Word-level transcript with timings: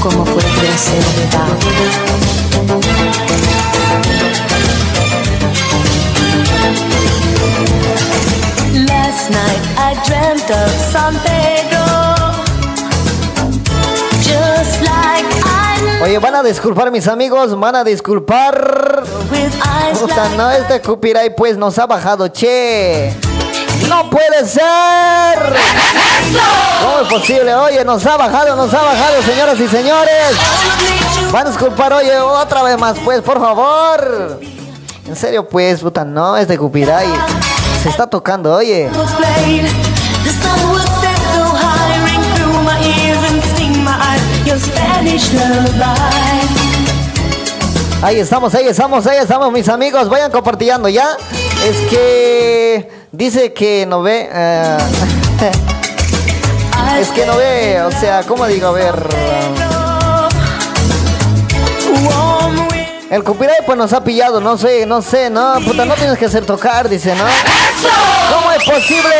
¿Cómo 0.00 0.24
puede 0.24 0.78
ser? 0.78 1.02
Last 8.86 9.30
night 9.30 9.62
I 9.76 9.94
dreamt 10.06 10.50
of 10.50 10.70
San 10.92 11.14
Pedro. 11.24 11.84
Just 14.22 14.80
like 14.82 15.26
I 15.44 16.02
Oye, 16.02 16.18
van 16.18 16.36
a 16.36 16.42
disculpar 16.42 16.90
mis 16.90 17.08
amigos, 17.08 17.58
van 17.58 17.74
a 17.76 17.82
disculpar. 17.84 19.02
Puta, 19.98 20.28
no, 20.36 20.50
este 20.50 20.80
Cupiray 20.80 21.34
pues 21.34 21.56
nos 21.56 21.78
ha 21.78 21.86
bajado, 21.86 22.28
che. 22.28 23.12
¡No 23.88 24.10
puede 24.10 24.46
ser! 24.46 24.62
¿Cómo 26.82 27.00
es 27.02 27.08
posible? 27.08 27.54
Oye, 27.54 27.84
nos 27.84 28.04
ha 28.06 28.16
bajado, 28.16 28.56
nos 28.56 28.72
ha 28.74 28.82
bajado, 28.82 29.22
señoras 29.22 29.60
y 29.60 29.68
señores. 29.68 30.36
Van 31.32 31.46
a 31.46 31.50
disculpar, 31.50 31.92
oye, 31.92 32.18
otra 32.18 32.62
vez 32.62 32.78
más, 32.78 32.96
pues, 33.04 33.20
por 33.22 33.40
favor. 33.40 34.40
En 35.06 35.16
serio, 35.16 35.48
pues, 35.48 35.80
puta, 35.80 36.04
no, 36.04 36.36
este 36.36 36.58
Cupiray 36.58 37.08
se 37.82 37.88
está 37.88 38.06
tocando, 38.06 38.54
oye. 38.54 38.90
Ahí 48.02 48.20
estamos, 48.20 48.54
ahí 48.54 48.66
estamos, 48.66 49.06
ahí 49.06 49.18
estamos, 49.18 49.52
mis 49.52 49.68
amigos. 49.68 50.08
Vayan 50.08 50.30
compartiendo 50.30 50.88
ya. 50.88 51.16
Es 51.64 51.76
que 51.88 52.95
dice 53.12 53.52
que 53.52 53.86
no 53.86 54.02
ve. 54.02 54.28
eh, 54.32 54.78
es 57.00 57.08
que 57.08 57.26
no 57.26 57.36
ve, 57.36 57.82
o 57.82 57.90
sea, 57.90 58.22
¿cómo 58.22 58.46
digo? 58.46 58.68
A 58.68 58.72
ver. 58.72 59.08
El 63.10 63.22
copyright 63.22 63.64
pues 63.64 63.78
nos 63.78 63.92
ha 63.92 64.02
pillado, 64.02 64.40
no 64.40 64.58
sé, 64.58 64.84
no 64.84 65.00
sé, 65.00 65.30
no, 65.30 65.54
puta, 65.64 65.84
no 65.84 65.94
tienes 65.94 66.18
que 66.18 66.24
hacer 66.26 66.44
tocar, 66.44 66.88
dice, 66.88 67.14
¿no? 67.14 67.24
¿Cómo 68.34 68.50
es 68.52 68.64
posible? 68.64 69.14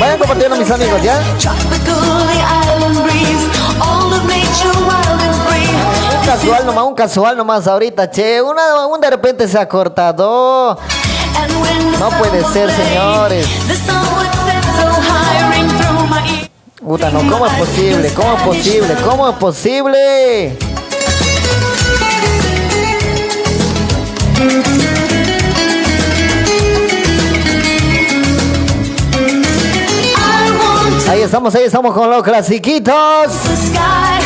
Vayan 0.00 0.18
compartiendo 0.18 0.56
mis 0.56 0.70
amigos, 0.70 1.00
¿ya? 1.02 1.20
Casual 6.26 6.66
nomás, 6.66 6.84
un 6.84 6.94
casual 6.94 7.36
nomás 7.36 7.68
ahorita, 7.68 8.10
che. 8.10 8.42
Una, 8.42 8.88
un 8.88 9.00
de 9.00 9.10
repente 9.10 9.46
se 9.46 9.56
ha 9.56 9.68
cortado. 9.68 10.76
No 12.00 12.08
puede 12.18 12.44
ser, 12.52 12.68
señores. 12.72 13.46
Puta, 16.84 17.10
no, 17.10 17.20
¿cómo 17.30 17.46
es 17.46 17.52
posible? 17.52 18.12
¿Cómo 18.12 18.36
es 18.36 18.42
posible? 18.42 18.96
¿Cómo 19.04 19.28
es 19.28 19.36
posible? 19.36 20.58
Ahí 31.08 31.22
estamos, 31.22 31.54
ahí 31.54 31.64
estamos 31.64 31.94
con 31.94 32.10
los 32.10 32.22
clasiquitos. 32.24 33.32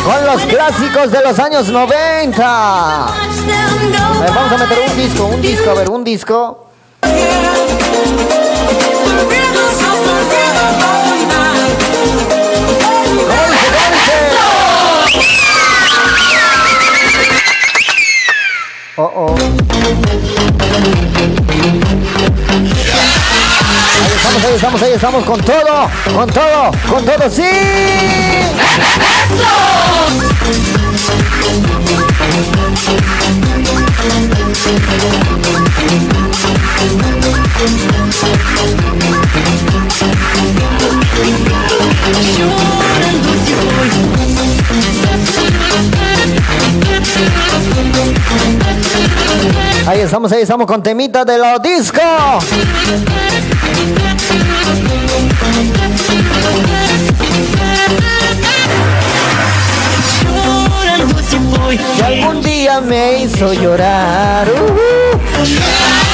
Con 0.05 0.27
los 0.27 0.43
clásicos 0.43 1.11
de 1.11 1.23
los 1.23 1.39
años 1.39 1.69
90. 1.69 2.43
A 2.43 3.07
Watch 3.07 3.37
them 3.47 3.93
go 3.93 4.21
ver, 4.21 4.33
vamos 4.35 4.53
a 4.53 4.59
meter 4.59 4.79
un 4.91 4.97
disco, 4.97 5.27
un 5.27 5.43
disco, 5.43 5.71
a 5.71 5.75
ver, 5.75 5.91
un 5.91 6.05
disco. 6.05 6.67
Oh, 18.97 19.13
oh. 19.15 19.35
Ahí 24.01 24.13
estamos, 24.17 24.45
ahí 24.45 24.55
estamos, 24.55 24.83
ahí 24.83 24.93
estamos 24.93 25.25
con 25.25 25.41
todo, 25.43 25.91
con 26.15 26.27
todo, 26.31 26.71
con 26.89 27.05
todo, 27.05 27.31
sí. 27.31 27.43
Ahí 49.87 50.01
estamos, 50.01 50.33
ahí 50.33 50.43
estamos 50.43 50.67
con 50.67 50.83
temita 50.83 51.25
de 51.25 51.37
los 51.37 51.63
discos. 51.63 52.01
Si 61.71 62.03
algún 62.03 62.43
día 62.43 62.81
me 62.81 63.23
hizo 63.23 63.53
llorar. 63.53 64.49
uh, 64.49 64.55
uh. 64.55 65.19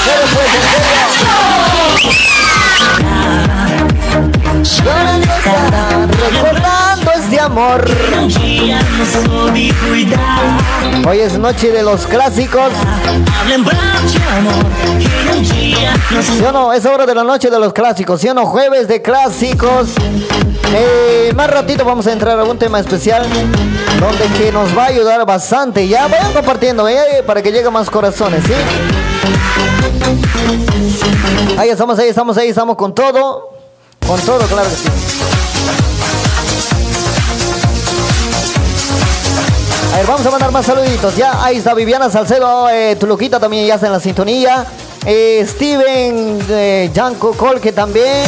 Pero 0.04 0.26
pues, 0.34 0.48
en 0.54 0.62
serio. 0.70 1.06
¿Dónde 4.84 5.26
estará 5.26 6.06
recordando 6.06 6.22
este 6.24 6.75
amor? 7.46 7.84
Hoy 11.08 11.20
es 11.20 11.38
noche 11.38 11.70
de 11.70 11.82
los 11.82 12.06
clásicos. 12.06 12.72
¿Sí 16.22 16.44
o 16.44 16.52
no? 16.52 16.72
Es 16.72 16.84
hora 16.84 17.06
de 17.06 17.14
la 17.14 17.22
noche 17.22 17.48
de 17.48 17.58
los 17.58 17.72
clásicos. 17.72 18.20
¿Sí 18.20 18.28
o 18.28 18.34
no? 18.34 18.46
Jueves 18.46 18.88
de 18.88 19.00
clásicos. 19.00 19.90
Eh, 20.74 21.32
más 21.36 21.48
ratito 21.48 21.84
vamos 21.84 22.06
a 22.08 22.12
entrar 22.12 22.38
a 22.38 22.44
un 22.44 22.58
tema 22.58 22.80
especial 22.80 23.24
donde 24.00 24.26
que 24.38 24.50
nos 24.50 24.76
va 24.76 24.84
a 24.84 24.88
ayudar 24.88 25.24
bastante. 25.24 25.86
Ya 25.86 26.08
vayan 26.08 26.32
compartiendo 26.32 26.88
eh, 26.88 27.22
para 27.24 27.42
que 27.42 27.52
lleguen 27.52 27.72
más 27.72 27.88
corazones, 27.88 28.42
¿sí? 28.44 28.54
Ahí 31.56 31.70
estamos, 31.70 31.98
ahí 31.98 32.08
estamos, 32.08 32.36
ahí 32.36 32.48
estamos 32.48 32.76
con 32.76 32.92
todo. 32.92 33.52
Con 34.04 34.20
todo, 34.20 34.40
claro. 34.46 34.68
A 39.96 40.00
ver, 40.00 40.08
vamos 40.08 40.26
a 40.26 40.30
mandar 40.30 40.52
más 40.52 40.66
saluditos. 40.66 41.16
Ya, 41.16 41.42
ahí 41.42 41.56
está 41.56 41.72
Viviana 41.72 42.10
Salcedo, 42.10 42.68
eh, 42.68 42.96
tu 42.96 43.06
loquita 43.06 43.40
también 43.40 43.66
ya 43.66 43.76
está 43.76 43.86
en 43.86 43.94
la 43.94 44.00
sintonía. 44.00 44.66
Eh, 45.06 45.42
Steven, 45.48 46.38
eh, 46.50 46.92
Colque 47.18 47.72
también. 47.72 48.26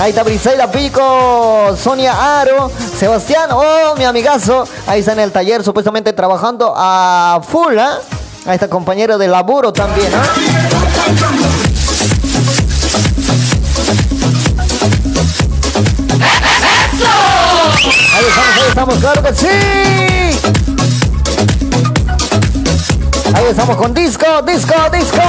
Ahí 0.00 0.10
está 0.10 0.24
Briseida 0.24 0.68
Pico, 0.68 1.76
Sonia 1.80 2.40
Aro, 2.40 2.72
Sebastián, 2.98 3.50
oh, 3.52 3.94
mi 3.96 4.02
amigazo. 4.02 4.66
Ahí 4.88 4.98
está 4.98 5.12
en 5.12 5.20
el 5.20 5.30
taller, 5.30 5.62
supuestamente 5.62 6.12
trabajando 6.12 6.74
a 6.76 7.40
full, 7.40 7.78
¿ah? 7.78 8.00
Ahí 8.44 8.54
está 8.54 8.66
compañero 8.66 9.16
de 9.16 9.28
laburo 9.28 9.72
también, 9.72 10.12
¿ah? 10.12 10.24
Ahí 18.12 18.24
estamos, 18.26 18.56
ahí 18.56 18.68
estamos, 18.70 18.98
claro 18.98 19.22
que 19.22 19.34
sí. 19.36 20.65
Ahí 23.36 23.44
estamos 23.50 23.76
con 23.76 23.92
disco, 23.92 24.24
disco, 24.46 24.72
disco. 24.90 25.20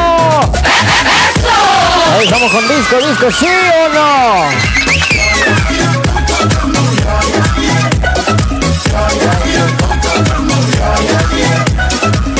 Ahí 2.14 2.24
estamos 2.24 2.50
con 2.52 2.66
disco, 2.70 2.96
disco, 3.06 3.30
¿sí 3.32 3.46
o 3.46 3.90
no? 3.94 4.46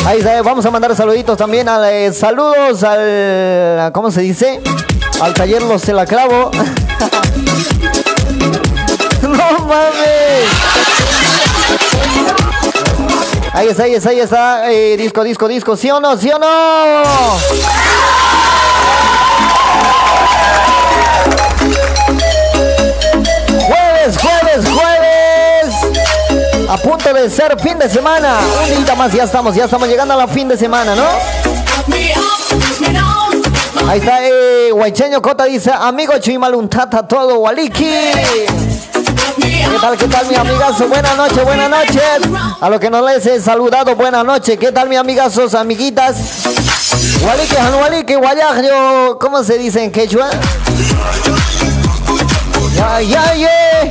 Ahí 0.06 0.20
está, 0.20 0.42
vamos 0.42 0.66
a 0.66 0.72
mandar 0.72 0.96
saluditos 0.96 1.38
también 1.38 1.68
al 1.68 1.84
eh, 1.84 2.14
saludos 2.14 2.82
al 2.84 3.92
¿cómo 3.92 4.10
se 4.10 4.22
dice? 4.22 4.62
Al 5.20 5.34
taller 5.34 5.64
Los 5.64 5.82
Se 5.82 5.92
la 5.92 6.06
Clavo. 6.06 6.50
no 9.22 9.68
mames. 9.68 10.48
Ahí 13.58 13.70
está, 13.70 13.84
ahí 13.84 13.96
está, 13.96 14.10
ahí 14.12 14.20
está. 14.20 14.72
eh, 14.72 14.96
disco, 14.98 15.24
disco, 15.24 15.48
disco. 15.48 15.76
¿Sí 15.76 15.90
o 15.90 16.00
no? 16.00 16.16
¿Sí 16.16 16.30
o 16.30 16.38
no? 16.38 17.04
Jueves, 23.66 24.18
jueves, 24.18 24.70
jueves. 24.70 26.70
A 26.70 26.78
punto 26.78 27.14
de 27.14 27.30
ser 27.30 27.60
fin 27.60 27.78
de 27.80 27.90
semana. 27.90 28.38
Un 28.76 28.86
día 28.86 28.96
más, 28.96 29.12
ya 29.12 29.24
estamos, 29.24 29.56
ya 29.56 29.66
estamos 29.66 29.88
llegando 29.88 30.14
a 30.14 30.18
la 30.18 30.28
fin 30.28 30.48
de 30.48 30.58
semana, 30.58 30.96
¿no? 30.96 31.06
Ahí 33.90 34.00
está, 34.00 34.20
eh, 34.22 34.70
Guaycheño 34.72 35.22
Cota 35.22 35.46
dice, 35.46 35.72
amigo 35.74 36.14
Chimaluntata, 36.20 37.08
todo 37.08 37.40
Waliki. 37.40 37.86
¿Qué 39.58 39.78
tal, 39.82 39.98
qué 39.98 40.08
tal, 40.08 40.28
mi 40.28 40.36
amigazo? 40.36 40.88
Buenas 40.88 41.18
noches, 41.18 41.44
buenas 41.44 41.70
noches. 41.70 42.02
A 42.62 42.70
los 42.70 42.80
que 42.80 42.90
no 42.90 43.02
les 43.08 43.26
he 43.26 43.42
saludado, 43.42 43.96
buenas 43.96 44.24
noches. 44.24 44.58
¿Qué 44.58 44.72
tal, 44.72 44.88
mi 44.90 44.96
amigazos, 44.96 45.56
amiguitas? 45.56 46.16
Waliki, 47.22 47.56
Waliki, 47.82 48.16
Guayajo, 48.16 49.18
¿cómo 49.20 49.44
se 49.44 49.58
dice 49.58 49.84
en 49.84 49.92
quechua? 49.92 50.30
Ya, 52.76 53.02
ya, 53.02 53.36
ya. 53.36 53.84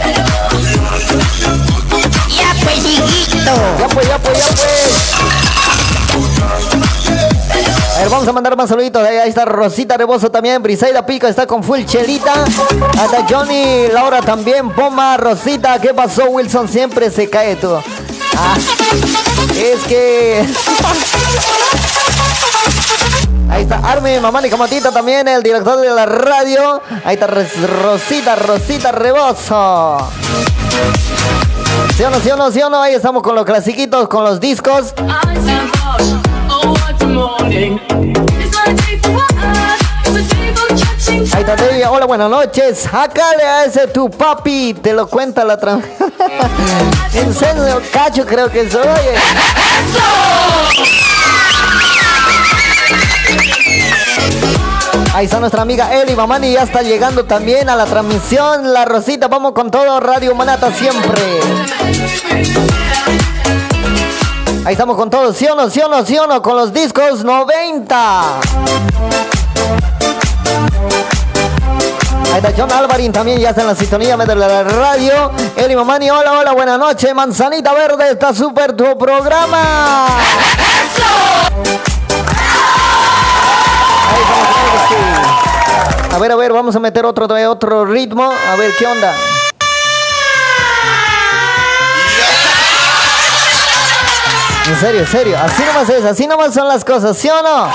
Ya 2.29 2.55
pues, 2.63 2.79
hijito. 2.79 3.53
Ya 3.79 3.89
pues, 3.89 4.09
ya 4.09 4.19
pues, 4.19 4.39
ya 4.39 4.55
pues. 4.55 5.26
A 7.97 8.01
ver, 8.01 8.11
vamos 8.11 8.29
a 8.29 8.33
mandar 8.33 8.55
más 8.59 8.69
saluditos. 8.69 9.03
Ahí 9.03 9.31
está 9.31 9.47
Rosita 9.47 9.97
Rebozo 9.97 10.31
también. 10.31 10.63
Briseida 10.63 11.07
Pico 11.07 11.27
está 11.27 11.47
con 11.47 11.63
full 11.63 11.83
chelita. 11.87 12.45
Hasta 13.01 13.25
Johnny, 13.27 13.89
Laura 13.91 14.21
también. 14.21 14.69
Poma, 14.69 15.17
Rosita. 15.17 15.79
¿Qué 15.81 15.95
pasó, 15.95 16.27
Wilson? 16.27 16.69
Siempre 16.69 17.11
se 17.11 17.31
cae 17.31 17.57
todo. 17.57 17.83
Ah, 18.37 18.59
es 19.57 19.81
que. 19.85 20.47
Ahí 23.49 23.63
está 23.63 23.77
Armin, 23.77 24.21
mamá 24.21 24.47
y 24.47 24.51
Camotita 24.51 24.93
también, 24.93 25.27
el 25.29 25.43
director 25.43 25.81
de 25.81 25.89
la 25.89 26.05
radio. 26.05 26.83
Ahí 27.03 27.15
está 27.15 27.27
Rosita, 27.29 28.37
Rosita 28.37 28.93
Rebozo. 28.93 30.11
¿Sí 31.97 32.03
o 32.03 32.11
no, 32.11 32.21
sí 32.21 32.31
o 32.31 32.37
no, 32.37 32.51
sí 32.51 32.61
o 32.61 32.69
no? 32.69 32.83
Ahí 32.83 32.93
estamos 32.93 33.23
con 33.23 33.35
los 33.35 33.47
clasiquitos, 33.47 34.07
con 34.09 34.23
los 34.23 34.39
discos. 34.39 34.93
Ahí 41.09 41.41
está 41.41 41.57
Debbie. 41.57 41.85
Hola, 41.87 42.07
buenas 42.07 42.31
noches. 42.31 42.79
Sácale 42.91 43.43
a 43.43 43.65
ese 43.65 43.87
tu 43.89 44.11
papi. 44.11 44.75
Te 44.75 44.93
lo 44.93 45.07
cuenta 45.07 45.45
la 45.45 45.59
trama. 45.59 45.83
en 47.15 47.35
serio, 47.35 47.81
cacho 47.93 48.27
creo 48.27 48.51
que 48.51 48.69
soy. 48.71 48.83
Ahí 55.15 55.25
está 55.25 55.41
nuestra 55.41 55.63
amiga 55.63 55.95
Eli 55.95 56.15
Mamani, 56.15 56.53
ya 56.53 56.63
está 56.63 56.83
llegando 56.83 57.25
también 57.25 57.71
a 57.71 57.77
la 57.77 57.87
transmisión. 57.87 58.75
La 58.75 58.85
Rosita, 58.85 59.29
vamos 59.29 59.53
con 59.53 59.71
todo, 59.71 59.99
Radio 60.01 60.35
Manata 60.35 60.71
siempre. 60.73 61.23
Ahí 64.67 64.73
estamos 64.73 64.97
con 64.97 65.09
todo, 65.09 65.33
¿sí 65.33 65.47
o 65.47 65.55
no, 65.55 65.71
sí 65.71 65.81
o 65.81 65.87
no, 65.87 66.05
sí 66.05 66.19
o 66.19 66.27
no? 66.27 66.43
Con 66.43 66.57
los 66.57 66.73
discos 66.73 67.23
90. 67.23 68.41
Ahí 68.41 68.41
está 72.35 72.53
John 72.57 72.73
Alvarín 72.73 73.13
también, 73.13 73.39
ya 73.39 73.51
está 73.51 73.61
en 73.61 73.69
la 73.69 73.77
sintonía 73.77 74.17
de 74.17 74.35
la 74.35 74.65
radio. 74.65 75.31
Eli 75.55 75.77
Mamani, 75.77 76.11
hola, 76.11 76.33
hola, 76.33 76.53
buenas 76.53 76.81
noches. 76.81 77.15
Manzanita 77.15 77.73
Verde, 77.75 78.11
está 78.11 78.35
súper 78.35 78.73
tu 78.73 78.99
programa. 78.99 80.07
Ahí. 84.09 84.23
A 86.13 86.19
ver, 86.19 86.33
a 86.33 86.35
ver, 86.35 86.53
vamos 86.53 86.75
a 86.75 86.81
meter 86.81 87.07
otro, 87.07 87.29
otro 87.49 87.85
ritmo. 87.85 88.25
A 88.25 88.57
ver, 88.57 88.73
¿qué 88.77 88.85
onda? 88.85 89.15
En 94.69 94.81
serio, 94.81 95.01
en 95.01 95.07
serio. 95.07 95.39
Así 95.39 95.63
nomás 95.65 95.89
es, 95.89 96.05
así 96.05 96.27
nomás 96.27 96.53
son 96.53 96.67
las 96.67 96.85
cosas, 96.85 97.17
¿sí 97.17 97.29
o 97.29 97.41
no? 97.41 97.71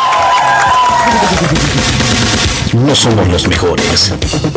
No 2.74 2.96
somos 2.96 3.28
los 3.30 3.48
mejores. 3.48 4.14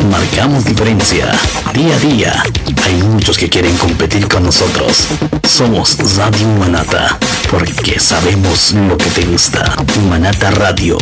Marcamos 0.09 0.65
diferencia. 0.65 1.31
Día 1.73 1.95
a 1.95 1.99
día. 1.99 2.43
Hay 2.85 3.03
muchos 3.03 3.37
que 3.37 3.49
quieren 3.49 3.77
competir 3.77 4.27
con 4.27 4.43
nosotros. 4.43 5.07
Somos 5.47 5.97
Radio 6.17 6.47
Manata. 6.59 7.17
Porque 7.49 7.99
sabemos 7.99 8.73
lo 8.73 8.97
que 8.97 9.09
te 9.11 9.25
gusta. 9.25 9.73
Manata 10.09 10.51
Radio. 10.51 10.97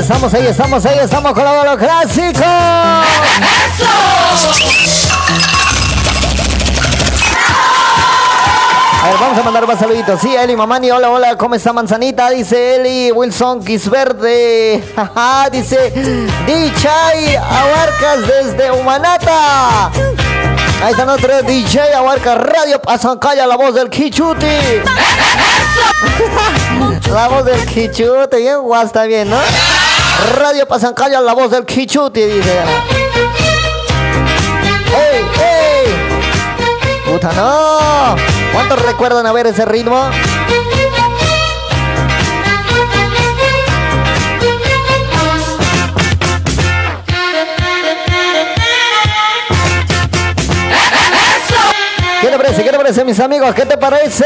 Estamos, 0.00 0.32
ahí 0.32 0.46
estamos, 0.46 0.86
ahí 0.86 0.98
estamos 0.98 1.34
con 1.34 1.44
lo 1.44 1.76
clásico. 1.76 2.42
A 9.02 9.08
ver, 9.08 9.18
vamos 9.20 9.38
a 9.38 9.42
mandar 9.42 9.66
más 9.66 9.78
saluditos. 9.78 10.18
Sí, 10.20 10.34
Eli 10.34 10.56
Mamani, 10.56 10.90
hola, 10.90 11.10
hola, 11.10 11.36
¿cómo 11.36 11.54
está 11.54 11.74
Manzanita? 11.74 12.30
Dice 12.30 12.76
Eli 12.76 13.12
Wilson 13.12 13.62
Quisverde. 13.62 14.82
Jaja, 14.96 15.50
dice 15.50 15.92
Dichay 16.46 17.36
Abarcas 17.36 18.26
desde 18.26 18.72
Humanata. 18.72 19.90
Ahí 20.82 20.92
está 20.92 21.04
nuestro 21.04 21.42
DJ 21.42 21.92
Abarca 21.94 22.36
Radio 22.36 22.80
Pasancaya, 22.80 23.46
la 23.46 23.56
voz 23.56 23.74
del 23.74 23.90
Kichuti. 23.90 24.46
la 27.12 27.28
voz 27.28 27.44
del 27.44 27.66
Kichuti, 27.66 28.38
bien 28.38 28.62
guau, 28.62 28.86
está 28.86 29.04
bien, 29.04 29.28
¿no? 29.28 29.36
Radio 30.36 30.66
Pasancaya, 30.66 31.20
la 31.20 31.32
voz 31.34 31.50
del 31.50 31.64
Kichuti, 31.64 32.22
dice. 32.22 32.62
¡Ey, 34.96 35.24
ey! 35.42 37.12
¡Puta, 37.12 37.32
no! 37.32 38.16
¿Cuántos 38.52 38.82
recuerdan 38.82 39.26
a 39.26 39.32
ver 39.32 39.46
ese 39.46 39.64
ritmo? 39.64 40.10
¿Qué 52.20 52.26
te 52.26 52.36
parece? 52.36 52.64
¿Qué 52.64 52.70
te 52.70 52.76
parece, 52.76 53.04
mis 53.04 53.20
amigos? 53.20 53.54
¿Qué 53.54 53.64
te 53.64 53.78
parece? 53.78 54.24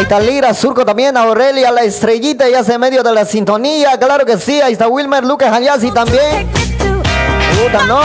Ahí 0.00 0.04
está 0.04 0.18
Lira, 0.18 0.54
Surco 0.54 0.82
también, 0.86 1.14
Aurelia, 1.14 1.70
la 1.70 1.82
estrellita, 1.82 2.48
ya 2.48 2.64
se 2.64 2.78
medio 2.78 3.02
de 3.02 3.12
la 3.12 3.26
sintonía, 3.26 3.98
claro 3.98 4.24
que 4.24 4.38
sí, 4.38 4.58
ahí 4.58 4.72
está 4.72 4.88
Wilmer, 4.88 5.22
Lucas 5.24 5.52
Hayasi 5.52 5.90
también. 5.90 6.50
Puta, 7.62 7.84
no. 7.84 8.00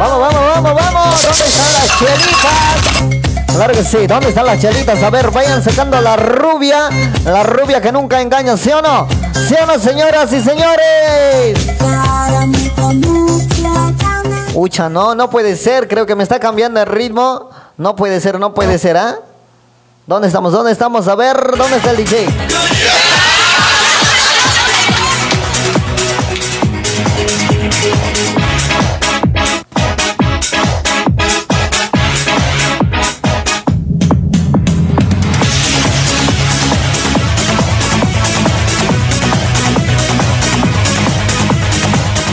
Vamos, 0.00 0.20
vamos, 0.20 0.40
vamos, 0.52 0.74
vamos. 0.74 1.22
¿Dónde 1.22 1.44
están 1.44 1.72
las 1.74 1.98
chelitas? 2.00 3.54
Claro 3.54 3.72
que 3.72 3.84
sí, 3.84 4.06
¿dónde 4.08 4.28
están 4.30 4.46
las 4.46 4.60
chelitas? 4.60 5.00
A 5.00 5.10
ver, 5.10 5.30
vayan 5.30 5.62
sacando 5.62 6.00
la 6.00 6.16
rubia, 6.16 6.88
la 7.24 7.44
rubia 7.44 7.80
que 7.80 7.92
nunca 7.92 8.20
engaña, 8.20 8.56
¿sí 8.56 8.72
o 8.72 8.82
no? 8.82 9.06
¿Sí 9.46 9.54
o 9.62 9.64
no, 9.64 9.78
señoras 9.78 10.32
y 10.32 10.42
señores? 10.42 11.56
Ucha, 14.60 14.88
no, 14.88 15.14
no 15.14 15.30
puede 15.30 15.54
ser, 15.54 15.86
creo 15.86 16.04
que 16.04 16.16
me 16.16 16.24
está 16.24 16.40
cambiando 16.40 16.80
el 16.80 16.86
ritmo. 16.86 17.48
No 17.76 17.94
puede 17.94 18.20
ser, 18.20 18.40
no 18.40 18.54
puede 18.54 18.76
ser, 18.78 18.96
¿ah? 18.96 19.20
¿Dónde 20.04 20.26
estamos? 20.26 20.52
¿Dónde 20.52 20.72
estamos? 20.72 21.06
A 21.06 21.14
ver, 21.14 21.36
¿dónde 21.56 21.76
está 21.76 21.92
el 21.92 21.96
DJ? 21.98 22.26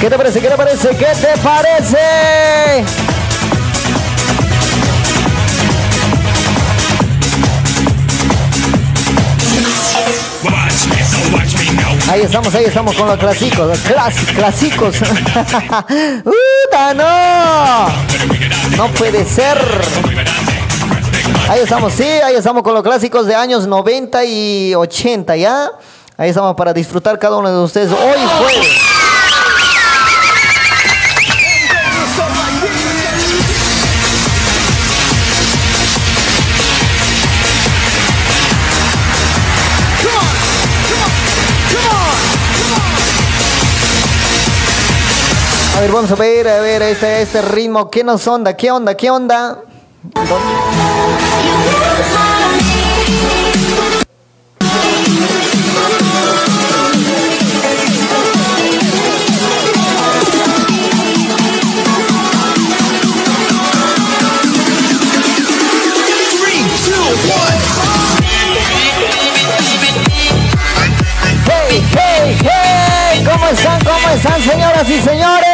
¿Qué 0.05 0.12
te 0.12 0.17
parece? 0.17 0.39
¿Qué 0.39 0.50
te 0.50 0.55
parece? 0.55 0.89
¿Qué 0.89 1.05
te 1.15 1.38
parece? 1.41 2.85
Ahí 12.09 12.21
estamos, 12.21 12.53
ahí 12.53 12.65
estamos 12.65 12.95
con 12.95 13.07
los 13.07 13.17
clásicos, 13.17 13.67
los 13.67 13.79
clas- 13.79 14.33
clásicos. 14.35 14.95
¡Uta, 16.25 16.93
no! 16.93 17.88
No 18.77 18.88
puede 18.93 19.25
ser. 19.25 19.57
Ahí 21.50 21.62
estamos, 21.62 21.93
sí, 21.93 22.03
ahí 22.03 22.35
estamos 22.35 22.62
con 22.63 22.74
los 22.75 22.83
clásicos 22.83 23.25
de 23.25 23.33
años 23.35 23.65
90 23.67 24.24
y 24.25 24.75
80, 24.75 25.35
¿ya? 25.35 25.71
Ahí 26.17 26.29
estamos 26.29 26.55
para 26.55 26.74
disfrutar 26.74 27.17
cada 27.17 27.38
uno 27.38 27.50
de 27.51 27.63
ustedes 27.63 27.91
hoy 27.91 28.19
jueves. 28.39 28.85
Vamos 45.92 46.12
a 46.12 46.15
ver, 46.15 46.48
a 46.48 46.62
ver, 46.62 46.82
este, 46.82 47.22
este 47.22 47.42
ritmo. 47.42 47.89
¿Qué 47.89 48.04
nos 48.04 48.27
onda? 48.27 48.56
¿Qué 48.56 48.72
onda? 48.72 48.96
¿Qué 48.96 49.10
onda? 49.10 49.60
¿Cómo 73.25 73.48
están? 73.48 73.80
¿Cómo 73.84 74.10
están, 74.10 74.42
señoras 74.42 74.89
y 74.89 75.00
señores? 75.01 75.44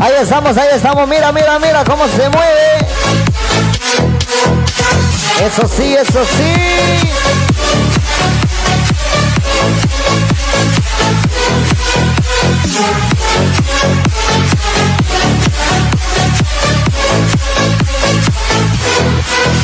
Ahí 0.00 0.14
estamos, 0.20 0.56
ahí 0.56 0.68
estamos. 0.74 1.08
Mira, 1.08 1.32
mira, 1.32 1.58
mira 1.58 1.84
cómo 1.84 2.06
se 2.06 2.28
mueve. 2.28 2.86
Eso 5.44 5.66
sí, 5.66 5.94
eso 5.94 6.24
sí. 6.24 6.78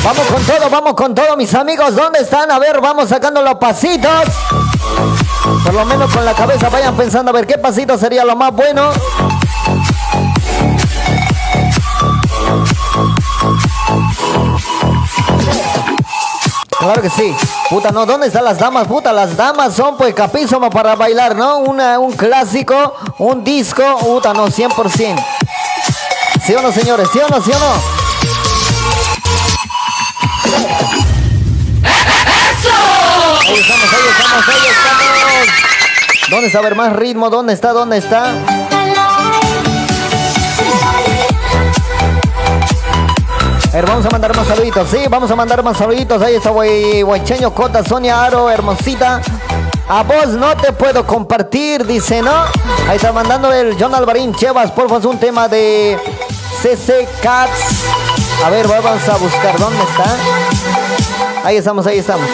Vamos 0.03 0.27
con 0.27 0.43
todo, 0.43 0.69
vamos 0.69 0.93
con 0.93 1.15
todo, 1.15 1.35
mis 1.35 1.53
amigos. 1.55 1.95
¿Dónde 1.95 2.19
están? 2.19 2.51
A 2.51 2.59
ver, 2.59 2.79
vamos 2.79 3.09
sacando 3.09 3.41
los 3.41 3.55
pasitos. 3.55 4.25
Por 5.63 5.73
lo 5.73 5.85
menos 5.85 6.13
con 6.13 6.23
la 6.23 6.33
cabeza 6.33 6.69
vayan 6.69 6.95
pensando 6.95 7.31
a 7.31 7.33
ver 7.33 7.47
qué 7.47 7.57
pasito 7.57 7.97
sería 7.97 8.23
lo 8.23 8.35
más 8.35 8.51
bueno. 8.51 8.91
Claro 16.85 17.01
que 17.01 17.09
sí. 17.09 17.35
Puta, 17.67 17.89
no, 17.89 18.05
¿dónde 18.05 18.27
están 18.27 18.45
las 18.45 18.59
damas? 18.59 18.87
Puta, 18.87 19.11
las 19.11 19.35
damas 19.35 19.73
son 19.73 19.97
pues 19.97 20.13
capísimo 20.13 20.69
para 20.69 20.95
bailar, 20.95 21.35
¿no? 21.35 21.57
Una, 21.57 21.97
un 21.97 22.13
clásico, 22.13 22.93
un 23.17 23.43
disco, 23.43 23.81
puta, 23.97 24.35
no, 24.35 24.47
100%. 24.47 25.25
¿Sí 26.45 26.53
o 26.53 26.61
no, 26.61 26.71
señores? 26.71 27.09
¿Sí 27.11 27.17
o 27.17 27.27
no? 27.27 27.41
¿Sí 27.41 27.51
o 27.51 27.57
no? 27.57 27.65
Ahí 33.41 33.55
estamos, 33.55 33.93
ahí 33.93 34.07
estamos, 34.11 34.47
ahí 34.47 34.67
estamos. 34.67 35.47
¿Dónde 36.29 36.47
está? 36.47 36.59
A 36.59 36.61
ver, 36.61 36.75
más 36.75 36.93
ritmo. 36.93 37.31
¿Dónde 37.31 37.53
está? 37.53 37.73
¿Dónde 37.73 37.97
está? 37.97 38.35
A 43.75 43.79
ver, 43.79 43.87
vamos 43.87 44.05
a 44.05 44.09
mandar 44.09 44.33
más 44.33 44.47
saluditos, 44.47 44.87
sí, 44.89 44.99
vamos 45.09 45.29
a 45.29 45.35
mandar 45.35 45.61
más 45.61 45.77
saluditos. 45.77 46.21
Ahí 46.21 46.35
está, 46.35 46.49
Guaycheño, 46.49 47.53
Cota, 47.53 47.83
Sonia 47.83 48.23
Aro, 48.23 48.49
hermosita. 48.49 49.19
A 49.89 50.01
vos 50.01 50.27
no 50.27 50.55
te 50.55 50.71
puedo 50.71 51.05
compartir, 51.05 51.85
dice, 51.85 52.21
¿no? 52.21 52.31
Ahí 52.87 52.95
está 52.95 53.11
mandando 53.11 53.51
el 53.51 53.75
John 53.77 53.93
Alvarín 53.93 54.33
Chevas, 54.33 54.71
por 54.71 54.87
favor, 54.87 55.07
un 55.07 55.19
tema 55.19 55.49
de 55.49 55.99
CC 56.61 57.05
Cats. 57.21 57.83
A 58.45 58.49
ver, 58.49 58.65
vamos 58.65 59.09
a 59.09 59.17
buscar 59.17 59.59
dónde 59.59 59.83
está. 59.83 60.15
Ahí 61.43 61.57
estamos, 61.57 61.85
ahí 61.85 61.99
estamos. 61.99 62.29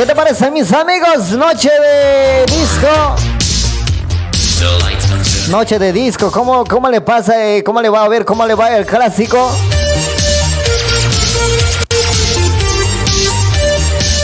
¿Qué 0.00 0.06
te 0.06 0.14
parece, 0.14 0.50
mis 0.50 0.72
amigos? 0.72 1.32
Noche 1.32 1.68
de 1.68 2.46
disco. 2.46 2.88
Noche 5.50 5.78
de 5.78 5.92
disco. 5.92 6.32
¿Cómo, 6.32 6.64
cómo 6.64 6.88
le 6.88 7.02
pasa? 7.02 7.34
eh? 7.46 7.62
¿Cómo 7.62 7.82
le 7.82 7.90
va 7.90 8.04
a 8.04 8.08
ver? 8.08 8.24
¿Cómo 8.24 8.46
le 8.46 8.54
va 8.54 8.74
el 8.78 8.86
clásico? 8.86 9.50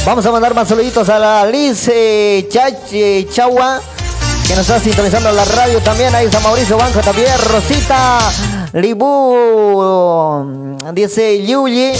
Vamos 0.06 0.24
a 0.24 0.32
mandar 0.32 0.54
más 0.54 0.66
saluditos 0.66 1.10
a 1.10 1.18
la 1.18 1.44
Liz 1.44 1.90
eh, 1.92 2.48
Chach- 2.50 2.88
eh, 2.92 3.28
Chagua, 3.30 3.82
que 4.48 4.54
nos 4.54 4.66
está 4.66 4.80
sintonizando 4.80 5.30
la 5.30 5.44
radio 5.44 5.80
también. 5.80 6.14
Ahí 6.14 6.24
está 6.24 6.40
Mauricio 6.40 6.78
Banco 6.78 7.00
también. 7.00 7.28
Rosita 7.52 8.18
Libu, 8.72 9.36
dice 10.94 11.44
Yuyi. 11.46 11.92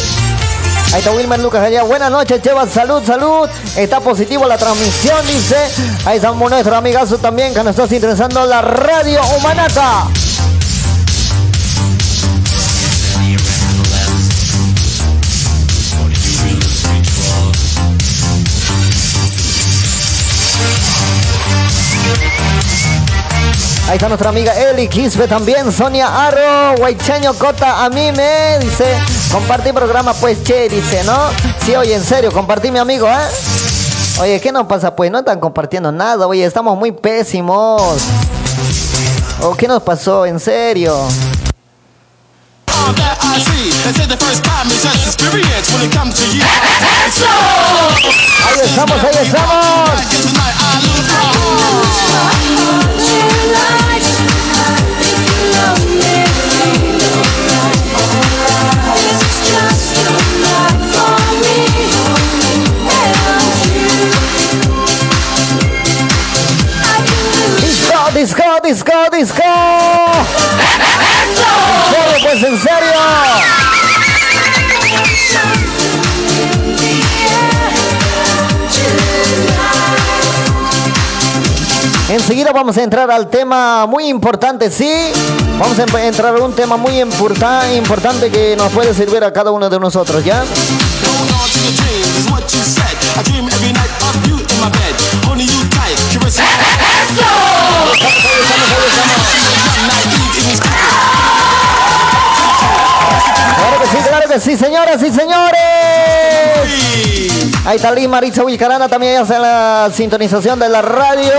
Ahí 0.97 1.01
está 1.01 1.13
Wilmer 1.13 1.39
Lucas 1.41 1.63
allá. 1.63 1.83
Buenas 1.83 2.11
noches, 2.11 2.41
Cheva. 2.41 2.67
Salud, 2.67 3.05
salud. 3.05 3.47
Está 3.77 4.01
positivo 4.01 4.47
la 4.47 4.57
transmisión, 4.57 5.27
dice. 5.27 5.55
Ahí 6.07 6.17
está 6.17 6.31
nuestro 6.31 6.75
amigazo 6.75 7.19
también 7.19 7.53
que 7.53 7.63
nos 7.63 7.73
está 7.73 7.87
sintonizando 7.87 8.47
la 8.47 8.63
radio 8.63 9.21
Humanata. 9.37 10.07
Ahí 23.89 23.97
está 23.97 24.09
nuestra 24.09 24.31
amiga 24.31 24.53
Eli 24.55 24.89
Quispe 24.89 25.29
también, 25.29 25.71
Sonia 25.71 26.27
Arro, 26.27 26.75
Guaychaño 26.79 27.35
Cota, 27.35 27.85
a 27.85 27.91
mí 27.91 28.11
me 28.13 28.59
dice, 28.61 28.85
compartí 29.31 29.73
programa 29.73 30.15
pues 30.15 30.43
che, 30.43 30.69
dice, 30.69 31.05
¿no? 31.05 31.31
Sí, 31.65 31.75
oye, 31.77 31.95
en 31.95 32.05
serio, 32.05 32.33
compartí 32.33 32.71
mi 32.71 32.79
amigo, 32.79 33.09
¿eh? 33.09 33.27
Oye, 34.21 34.41
¿qué 34.41 34.51
nos 34.53 34.67
pasa 34.67 34.95
pues? 34.95 35.11
No 35.11 35.19
están 35.19 35.41
compartiendo 35.41 35.93
nada, 35.93 36.27
oye, 36.27 36.45
estamos 36.45 36.77
muy 36.79 36.93
pésimos. 36.93 38.03
¿O 39.43 39.55
qué 39.55 39.69
nos 39.69 39.83
pasó? 39.83 40.25
En 40.27 40.41
serio. 40.41 40.97
All 42.69 42.95
that 42.95 43.19
I 43.21 43.41
see, 43.41 43.71
Disco, 68.17 68.43
disco, 68.65 68.93
disco, 69.13 69.43
pues 72.23 72.43
en 72.45 72.59
serio. 72.59 74.07
Enseguida 82.09 82.53
vamos 82.53 82.77
a 82.79 82.83
entrar 82.85 83.11
al 83.11 83.29
tema 83.29 83.85
muy 83.87 84.09
importante, 84.09 84.71
¿sí? 84.71 84.91
Vamos 85.59 85.77
a 85.79 86.07
entrar 86.07 86.37
a 86.37 86.39
un 86.43 86.53
tema 86.53 86.77
muy 86.77 87.01
importa- 87.01 87.73
importante 87.75 88.31
que 88.31 88.55
nos 88.57 88.71
puede 88.73 88.95
servir 88.95 89.25
a 89.25 89.33
cada 89.33 89.51
uno 89.51 89.69
de 89.69 89.81
nosotros, 89.81 90.25
¿ya? 90.25 90.43
Que 104.37 104.41
sí, 104.41 104.57
señoras 104.57 105.03
y 105.03 105.11
señores. 105.11 105.61
Ahí 107.65 107.77
está 107.77 107.91
Liz 107.93 108.09
Maritza 108.09 108.45
Wilcarana, 108.45 108.89
también 108.89 109.17
hace 109.23 109.39
la 109.39 109.89
sintonización 109.93 110.59
de 110.59 110.69
la 110.69 110.83
radio. 110.83 111.33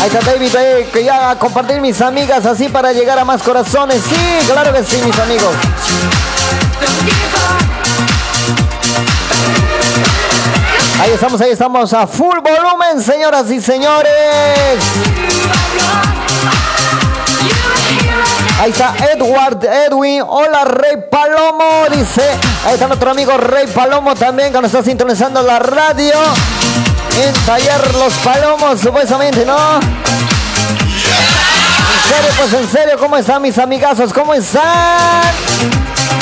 Ahí 0.00 0.06
está 0.06 0.20
David, 0.20 0.54
eh, 0.58 0.88
que 0.92 1.04
ya 1.04 1.30
a 1.30 1.38
compartir 1.38 1.80
mis 1.80 2.00
amigas 2.00 2.44
así 2.46 2.68
para 2.68 2.92
llegar 2.92 3.18
a 3.18 3.24
más 3.24 3.42
corazones. 3.42 4.02
Sí, 4.08 4.46
claro 4.50 4.72
que 4.72 4.82
sí, 4.82 5.00
mis 5.04 5.18
amigos. 5.18 5.54
Ahí 11.00 11.10
estamos, 11.12 11.40
ahí 11.40 11.50
estamos 11.50 11.92
a 11.92 12.06
full 12.06 12.38
volumen, 12.38 13.02
señoras 13.02 13.50
y 13.50 13.60
señores. 13.60 14.10
Ahí 18.60 18.70
está 18.70 18.94
Edward 19.12 19.64
Edwin. 19.64 20.22
Hola 20.26 20.64
Rey 20.64 20.96
Palomo, 21.10 21.86
dice. 21.90 22.22
Ahí 22.66 22.74
está 22.74 22.86
nuestro 22.86 23.10
amigo 23.10 23.36
Rey 23.36 23.66
Palomo 23.66 24.14
también 24.14 24.52
que 24.52 24.60
nos 24.60 24.72
está 24.72 24.82
sintonizando 24.82 25.42
la 25.42 25.58
radio. 25.58 26.14
En 27.22 27.34
Taller 27.46 27.94
Los 27.94 28.14
Palomos, 28.14 28.80
supuestamente, 28.80 29.44
¿no? 29.44 29.80
En 31.94 32.08
serio, 32.08 32.30
pues 32.36 32.52
en 32.52 32.68
serio, 32.68 32.98
¿cómo 32.98 33.16
están 33.16 33.40
mis 33.42 33.58
amigazos? 33.58 34.12
¿Cómo 34.12 34.34
están? 34.34 35.22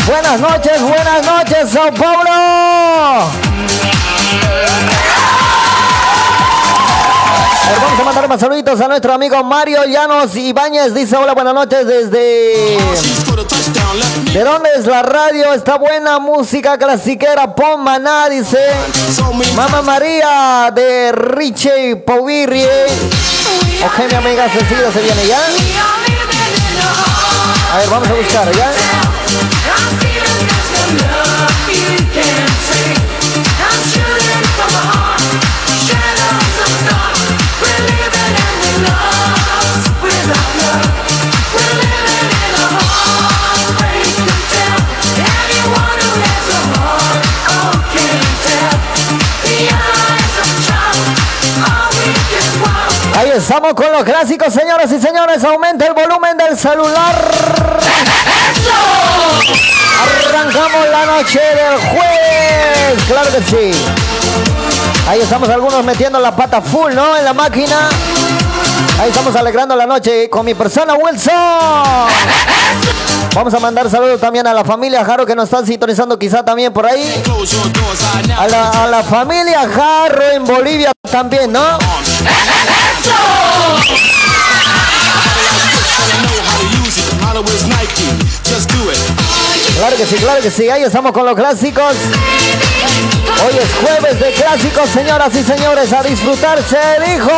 Buenas 0.06 0.40
noches, 0.40 0.82
buenas 0.82 1.24
noches, 1.24 1.70
Sao 1.70 1.92
Paulo. 1.92 3.30
Vamos 7.71 8.00
a 8.00 8.04
mandar 8.04 8.28
más 8.28 8.40
saluditos 8.40 8.81
a 8.81 8.88
nuestro 8.88 9.12
amigo 9.12 9.42
Mario 9.45 9.85
Llanos 9.85 10.35
Ibáñez. 10.35 10.95
Dice 10.95 11.16
hola, 11.16 11.33
buenas 11.35 11.54
noches 11.54 11.87
desde... 11.87 12.78
¿De 14.33 14.45
dónde 14.45 14.71
es 14.76 14.87
la 14.87 15.02
radio? 15.02 15.52
Está 15.52 15.76
buena 15.76 16.19
música 16.19 16.76
clasiquera. 16.78 17.54
Pon 17.54 17.83
maná, 17.83 18.28
dice. 18.28 18.59
Mamá 19.54 19.83
María 19.83 20.71
de 20.75 21.12
Richie 21.12 21.97
Pauvirri. 21.97 22.64
Ok, 23.85 24.11
mi 24.11 24.14
amiga 24.16 24.49
Cecilia 24.49 24.90
se 24.92 25.00
viene 25.02 25.26
ya. 25.26 25.40
A 27.73 27.78
ver, 27.78 27.88
vamos 27.90 28.09
a 28.09 28.12
buscar 28.14 28.52
ya. 28.52 28.73
Ahí 53.32 53.38
estamos 53.38 53.72
con 53.72 53.90
los 53.90 54.04
clásicos, 54.04 54.52
señoras 54.52 54.92
y 54.92 55.00
señores. 55.00 55.42
Aumenta 55.42 55.86
el 55.86 55.94
volumen 55.94 56.36
del 56.36 56.58
celular. 56.58 57.30
Arrancamos 60.02 60.88
la 60.90 61.06
noche 61.06 61.40
del 61.40 61.78
jueves. 61.78 63.02
Claro 63.08 63.30
que 63.32 63.42
sí. 63.42 63.84
Ahí 65.08 65.20
estamos 65.22 65.48
algunos 65.48 65.82
metiendo 65.82 66.20
la 66.20 66.36
pata 66.36 66.60
full, 66.60 66.92
¿no? 66.92 67.16
En 67.16 67.24
la 67.24 67.32
máquina. 67.32 67.88
Ahí 69.00 69.08
estamos 69.08 69.34
alegrando 69.34 69.76
la 69.76 69.86
noche 69.86 70.28
con 70.28 70.44
mi 70.44 70.52
persona 70.52 70.92
Wilson. 70.92 71.32
Vamos 73.34 73.54
a 73.54 73.60
mandar 73.60 73.88
saludos 73.88 74.20
también 74.20 74.46
a 74.46 74.52
la 74.52 74.62
familia 74.62 75.06
Jaro 75.06 75.24
que 75.24 75.34
nos 75.34 75.44
están 75.44 75.66
sintonizando 75.66 76.18
quizá 76.18 76.44
también 76.44 76.70
por 76.70 76.84
ahí. 76.84 77.22
A 78.38 78.46
la, 78.46 78.84
a 78.84 78.86
la 78.88 79.02
familia 79.02 79.66
Jarro 79.74 80.32
en 80.34 80.44
Bolivia 80.44 80.92
también, 81.10 81.50
¿no? 81.50 81.78
Claro 89.83 89.97
que 89.97 90.07
sí, 90.07 90.14
claro 90.14 90.43
que 90.43 90.50
sí. 90.50 90.69
Ahí 90.71 90.85
estamos 90.85 91.12
con 91.12 91.26
los 91.26 91.35
clásicos. 91.35 91.95
Hoy 93.45 93.55
es 93.59 93.75
jueves 93.83 94.21
de 94.21 94.33
clásicos, 94.33 94.88
señoras 94.91 95.35
y 95.35 95.43
señores. 95.43 95.93
A 95.93 96.02
disfrutarse, 96.04 96.78
dijo. 97.04 97.30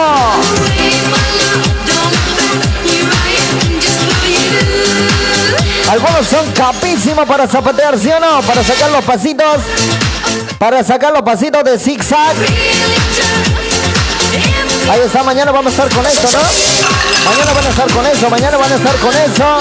Algunos 5.90 6.26
son 6.26 6.50
capísimos 6.52 7.26
para 7.26 7.46
zapatear, 7.46 7.98
¿sí 7.98 8.10
o 8.10 8.20
no? 8.20 8.42
Para 8.42 8.62
sacar 8.62 8.90
los 8.90 9.04
pasitos. 9.04 9.62
Para 10.58 10.84
sacar 10.84 11.12
los 11.12 11.22
pasitos 11.22 11.64
de 11.64 11.78
zigzag. 11.78 12.34
Ahí 14.90 15.00
está, 15.00 15.22
mañana 15.22 15.50
vamos 15.50 15.66
a 15.66 15.82
estar 15.82 15.88
con 15.88 16.06
esto, 16.06 16.28
¿no? 16.30 17.30
Mañana 17.30 17.52
van 17.54 17.64
a 17.64 17.68
estar 17.68 17.90
con 17.90 18.06
eso, 18.06 18.30
mañana 18.30 18.56
van 18.58 18.72
a 18.72 18.74
estar 18.74 18.96
con 18.96 19.14
eso. 19.16 19.60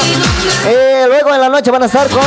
Luego 1.07 1.33
en 1.33 1.41
la 1.41 1.49
noche 1.49 1.71
van 1.71 1.83
a 1.83 1.85
estar 1.85 2.07
con... 2.09 2.23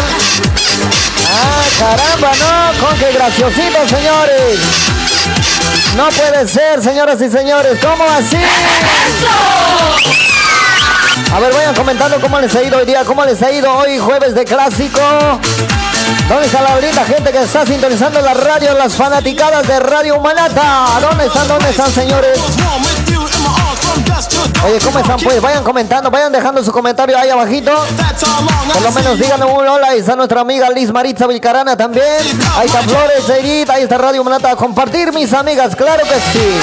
Ah, 1.29 1.65
caramba, 1.79 2.31
¿no? 2.37 2.87
Con 2.87 2.99
qué 2.99 3.13
graciosito, 3.13 3.89
señores. 3.89 4.59
No 5.97 6.09
puede 6.09 6.49
ser, 6.49 6.83
señoras 6.83 7.21
y 7.21 7.31
señores. 7.31 7.79
¿Cómo 7.81 8.05
así? 8.05 8.39
A 11.35 11.41
ver, 11.41 11.53
vayan 11.53 11.75
comentando 11.75 12.21
cómo 12.21 12.41
les 12.41 12.55
ha 12.55 12.63
ido 12.63 12.79
hoy 12.79 12.87
día, 12.87 13.05
cómo 13.05 13.25
les 13.25 13.43
ha 13.43 13.53
ido 13.53 13.73
hoy 13.75 13.99
jueves 13.99 14.35
de 14.35 14.45
clásico. 14.45 15.01
¿Dónde 16.29 16.47
está 16.47 16.61
la 16.61 16.81
linda 16.81 17.05
gente 17.05 17.31
que 17.31 17.42
está 17.42 17.64
sintonizando 17.64 18.21
la 18.21 18.35
radio, 18.35 18.75
las 18.75 18.95
fanaticadas 18.95 19.66
de 19.66 19.79
Radio 19.81 20.16
Humanata? 20.16 20.99
¿Dónde 21.01 21.27
están, 21.27 21.49
dónde 21.49 21.71
están, 21.71 21.90
señores? 21.92 22.38
Oye, 24.64 24.79
¿cómo 24.85 24.99
están? 24.99 25.19
Pues 25.21 25.40
vayan 25.40 25.62
comentando, 25.62 26.11
vayan 26.11 26.33
dejando 26.33 26.64
su 26.64 26.73
comentario 26.73 27.16
ahí 27.16 27.31
abajito. 27.31 27.73
Por 28.73 28.83
lo 28.83 28.92
menos 28.92 29.19
díganme 29.19 29.45
un 29.45 29.66
hola. 29.66 29.88
Ahí 29.88 30.01
está 30.01 30.16
nuestra 30.16 30.40
amiga 30.40 30.69
Liz 30.71 30.92
Maritza 30.92 31.27
Vilcarana 31.27 31.77
también. 31.77 32.05
Ahí 32.57 32.66
está 32.66 32.83
Flores, 32.83 33.29
Edith. 33.29 33.71
Ahí 33.71 33.85
está 33.85 33.99
Radio 33.99 34.23
Humanata. 34.23 34.57
Compartir, 34.57 35.12
mis 35.12 35.33
amigas, 35.33 35.77
claro 35.77 36.03
que 36.05 36.14
sí. 36.33 36.59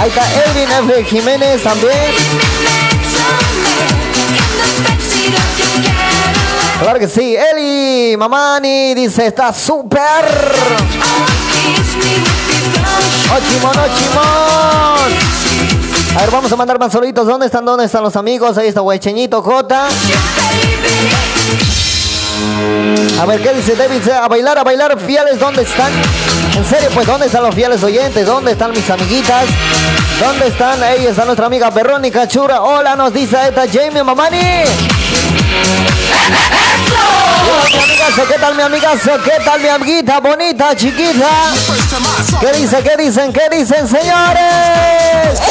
Ahí 0.00 0.08
está 0.10 0.22
Elvin 0.44 0.90
F. 0.90 1.04
Jiménez 1.04 1.62
también. 1.62 1.92
Claro 6.80 6.98
que 6.98 7.08
sí. 7.08 7.36
Eli 7.36 8.16
Mamani 8.16 8.94
dice, 8.94 9.26
está 9.26 9.52
súper. 9.52 10.00
Ochimón, 13.36 13.76
ochimón. 13.76 15.08
A 16.16 16.20
ver, 16.20 16.30
vamos 16.30 16.50
a 16.52 16.56
mandar 16.56 16.78
más 16.78 16.92
saluditos. 16.92 17.26
¿Dónde 17.26 17.46
están? 17.46 17.64
¿Dónde 17.64 17.84
están 17.84 18.02
los 18.02 18.16
amigos? 18.16 18.56
Ahí 18.58 18.68
está 18.68 18.82
Huecheñito 18.82 19.42
J. 19.42 19.88
A 23.20 23.26
ver, 23.26 23.42
¿qué 23.42 23.52
dice 23.52 23.74
David? 23.74 24.08
A 24.10 24.28
bailar, 24.28 24.58
a 24.58 24.64
bailar, 24.64 24.98
fieles, 25.00 25.38
¿dónde 25.40 25.62
están? 25.62 25.92
En 26.56 26.64
serio, 26.64 26.88
pues, 26.94 27.06
¿dónde 27.06 27.26
están 27.26 27.42
los 27.42 27.54
fieles 27.54 27.82
oyentes? 27.82 28.24
¿Dónde 28.26 28.52
están 28.52 28.70
mis 28.70 28.88
amiguitas? 28.88 29.44
¿Dónde 30.20 30.46
están? 30.46 30.82
Ahí 30.82 31.06
está 31.06 31.24
nuestra 31.24 31.46
amiga 31.46 31.70
Verónica 31.70 32.26
Chura. 32.28 32.62
Hola, 32.62 32.94
nos 32.96 33.12
dice 33.12 33.36
esta 33.48 33.66
Jamie 33.66 34.02
Mamani. 34.04 34.97
¿Qué 38.26 38.38
tal 38.38 38.56
mi 38.56 38.62
amigazo? 38.62 39.10
¿Qué 39.24 39.38
tal 39.44 39.60
mi 39.60 39.68
amiguita 39.68 40.18
bonita, 40.20 40.74
chiquita? 40.74 41.52
¿Qué 42.40 42.52
dice? 42.58 42.82
¿Qué 42.82 42.96
dicen? 43.02 43.32
¿Qué 43.32 43.48
dicen, 43.50 43.88
señores? 43.88 45.38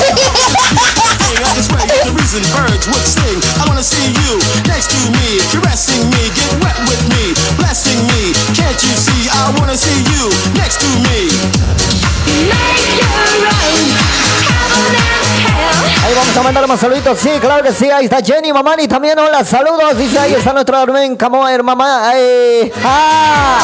Ahí 16.05 16.13
vamos 16.15 16.37
a 16.37 16.43
mandar 16.43 16.67
más 16.67 16.79
saluditos. 16.79 17.19
Sí, 17.19 17.29
claro 17.41 17.63
que 17.63 17.71
sí. 17.73 17.89
Ahí 17.89 18.05
está 18.05 18.19
Jenny 18.23 18.53
Mamani 18.53 18.87
también. 18.87 19.17
Hola, 19.19 19.43
saludos. 19.43 19.97
Dice 19.97 20.17
ahí 20.19 20.33
está 20.33 20.53
nuestro 20.53 20.77
Armen 20.77 21.15
Camoer, 21.17 21.63
mamá. 21.63 22.11
Eh, 22.15 22.71
ah. 22.85 23.59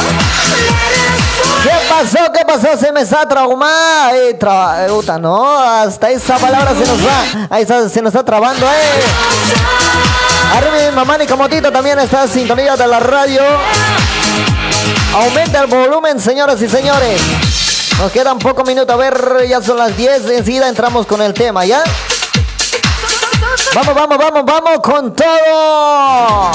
¿Qué 1.64 1.72
pasó? 1.90 2.32
¿Qué 2.34 2.46
pasó? 2.46 2.78
Se 2.78 2.92
me 2.92 3.02
está 3.02 3.28
traumando. 3.28 4.16
Eh, 4.16 4.38
tra- 4.38 5.20
no, 5.20 5.58
hasta 5.60 6.10
esa 6.10 6.38
palabra 6.38 6.72
se 6.72 6.86
nos 6.86 7.00
va. 7.06 7.48
Ahí 7.50 7.62
está, 7.62 7.88
se 7.88 8.02
nos 8.02 8.14
está 8.14 8.26
trabando, 8.26 8.66
eh. 8.66 9.04
Armin 10.58 10.94
Mamani 10.96 11.26
Camotito 11.26 11.72
también 11.72 11.98
está 12.00 12.24
en 12.24 12.30
sintonía 12.30 12.76
de 12.76 12.88
la 12.88 13.00
radio. 13.00 13.42
Aumenta 15.16 15.62
el 15.62 15.68
volumen, 15.68 16.20
señoras 16.20 16.62
y 16.62 16.68
señores. 16.68 17.22
Nos 18.00 18.12
quedan 18.12 18.40
pocos 18.40 18.66
minutos. 18.66 18.94
A 18.94 18.98
ver, 18.98 19.48
ya 19.48 19.62
son 19.62 19.78
las 19.78 19.96
10. 19.96 20.30
Enseguida 20.30 20.68
entramos 20.68 21.06
con 21.06 21.22
el 21.22 21.34
tema, 21.34 21.66
¿ya? 21.66 21.84
Vamos, 23.74 23.96
vamos, 23.96 24.18
vamos, 24.18 24.46
vamos 24.46 24.80
con 24.82 25.16
todo. 25.16 26.52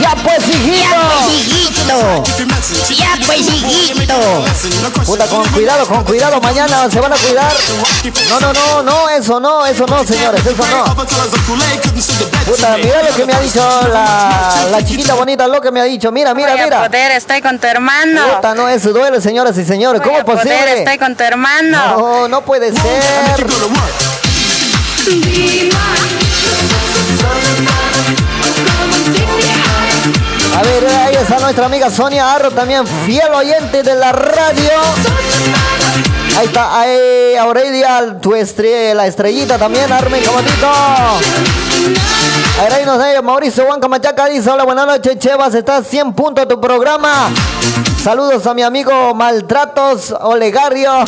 Ya 0.00 0.14
pues, 0.22 0.48
hijito. 0.48 0.94
Ya 2.96 3.18
pues, 3.26 3.40
hijito. 3.40 3.68
Dieguito. 3.68 4.44
Puta, 5.04 5.26
con 5.26 5.46
cuidado, 5.50 5.86
con 5.86 6.04
cuidado, 6.04 6.40
mañana 6.40 6.88
se 6.90 7.00
van 7.00 7.12
a 7.12 7.16
cuidar. 7.16 7.52
No, 8.30 8.40
no, 8.40 8.52
no, 8.52 8.82
no, 8.82 9.08
eso 9.10 9.40
no, 9.40 9.66
eso 9.66 9.86
no, 9.86 10.04
señores, 10.04 10.44
eso 10.46 10.64
no. 10.66 10.94
Puta, 12.46 12.76
mira 12.76 13.02
lo 13.02 13.14
que 13.14 13.26
me 13.26 13.32
ha 13.34 13.40
dicho 13.40 13.60
la, 13.92 14.66
la 14.70 14.84
chiquita 14.84 15.14
bonita, 15.14 15.46
lo 15.46 15.60
que 15.60 15.70
me 15.70 15.80
ha 15.80 15.84
dicho. 15.84 16.10
Mira, 16.12 16.34
mira, 16.34 16.52
Voy 16.52 16.60
a 16.60 16.64
mira. 16.64 16.82
poder, 16.86 17.12
estoy 17.12 17.40
con 17.42 17.58
tu 17.58 17.66
hermano. 17.66 18.22
Puta, 18.36 18.54
no, 18.54 18.68
eso 18.68 18.92
duele, 18.92 19.20
señoras 19.20 19.56
y 19.58 19.64
señores. 19.64 20.00
Voy 20.00 20.08
¿Cómo 20.10 20.20
a 20.20 20.24
poder, 20.24 20.38
posible? 20.42 20.78
estoy 20.80 20.98
con 20.98 21.14
tu 21.16 21.24
hermano. 21.24 21.96
No, 21.98 22.28
no 22.28 22.40
puede 22.42 22.72
ser. 22.72 23.46
A 30.60 30.62
ver, 30.62 30.86
ahí 30.86 31.14
está 31.14 31.38
nuestra 31.38 31.64
amiga 31.64 31.88
Sonia 31.88 32.34
Arro, 32.34 32.50
también 32.50 32.86
fiel 32.86 33.32
oyente 33.32 33.82
de 33.82 33.94
la 33.94 34.12
radio. 34.12 34.70
Ahí 36.38 36.46
está, 36.46 36.80
ahí, 36.80 37.36
Aurelia, 37.36 38.16
tu 38.20 38.30
estre- 38.34 38.94
la 38.94 39.06
estrellita 39.06 39.58
también, 39.58 39.92
Armin 39.92 40.22
Camatito. 40.22 40.68
Ahí 42.60 42.84
nos 42.86 42.98
da 42.98 43.20
Mauricio 43.22 43.64
Huanca 43.64 43.88
Machaca, 43.88 44.26
dice, 44.26 44.48
hola, 44.50 44.64
buenas 44.64 44.86
noches, 44.86 45.18
Chevas, 45.18 45.54
está 45.54 45.82
100 45.82 46.12
puntos 46.14 46.46
tu 46.48 46.60
programa. 46.60 47.28
Saludos 48.02 48.46
a 48.46 48.54
mi 48.54 48.62
amigo 48.62 49.14
Maltratos 49.14 50.14
Olegario. 50.20 50.90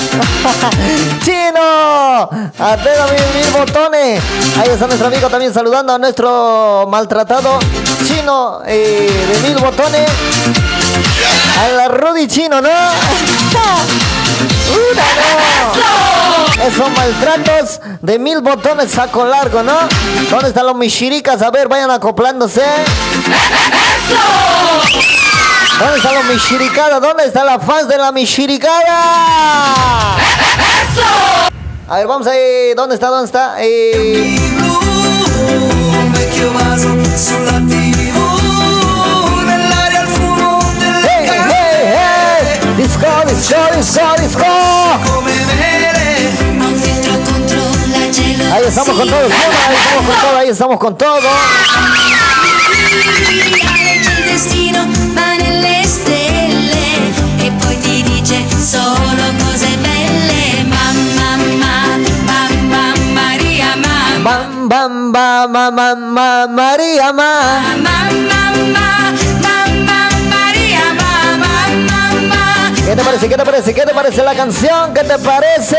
¡Chino! 1.24 2.28
¡Atento 2.58 3.04
mil, 3.12 3.42
mil 3.42 3.50
botones! 3.52 4.22
Ahí 4.60 4.68
está 4.70 4.86
nuestro 4.86 5.06
amigo 5.08 5.28
también 5.30 5.54
saludando 5.54 5.94
a 5.94 5.98
nuestro 5.98 6.86
maltratado 6.90 7.58
chino 8.06 8.60
eh, 8.66 9.10
de 9.32 9.48
mil 9.48 9.58
botones. 9.58 10.10
A 11.60 11.68
la 11.76 11.88
Rudy 11.88 12.26
Chino, 12.26 12.60
¿no? 12.60 12.68
¡Una, 14.68 15.04
no! 15.76 16.64
Esos 16.64 16.90
maltratos 16.90 17.80
de 18.00 18.18
mil 18.18 18.40
botones 18.40 18.90
saco 18.90 19.24
largo, 19.24 19.62
¿no? 19.62 19.76
¿Dónde 20.30 20.48
están 20.48 20.66
los 20.66 20.76
michiricas? 20.76 21.42
A 21.42 21.50
ver, 21.50 21.68
vayan 21.68 21.90
acoplándose. 21.90 22.62
¿Dónde 25.78 25.96
están 25.96 26.14
los 26.14 26.24
michiricadas? 26.24 27.00
¿Dónde 27.00 27.24
está 27.24 27.44
la 27.44 27.58
fans 27.58 27.88
de 27.88 27.98
la 27.98 28.12
michiricada? 28.12 30.16
A 31.88 31.96
ver, 31.96 32.06
vamos 32.06 32.26
ahí. 32.26 32.74
¿Dónde 32.74 32.94
está? 32.94 33.08
¿Dónde 33.08 33.26
está? 33.26 33.56
Eh, 33.58 34.38
Disco, 42.82 43.06
disco, 43.28 43.62
disco, 43.76 44.02
disco. 44.20 44.46
Ahí 48.52 48.64
estamos 48.66 48.96
con 48.96 49.06
todo, 49.08 49.18
ahí 49.18 49.28
estamos 49.78 50.08
con 50.08 50.16
todo, 50.20 50.36
ahí 50.36 50.48
estamos 50.48 50.78
con 50.78 50.98
todo. 50.98 51.28
e 57.32 57.50
Maria 63.14 63.76
Bam, 64.24 64.68
bam, 64.68 65.12
bam, 65.12 65.52
bam, 65.52 66.14
bam, 66.14 66.50
María, 66.50 67.12
ma. 67.12 67.30
mamma 67.76 68.10
mamma 68.10 69.01
¿Qué 72.84 72.96
te 72.96 73.02
parece? 73.02 73.28
¿Qué 73.28 73.36
te 73.36 73.44
parece? 73.44 73.74
¿Qué 73.74 73.82
te 73.82 73.94
parece 73.94 74.22
la 74.22 74.34
canción? 74.34 74.92
¿Qué 74.92 75.04
te 75.04 75.18
parece? 75.18 75.76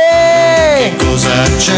Cosa 1.00 1.44
c'è? 1.60 1.74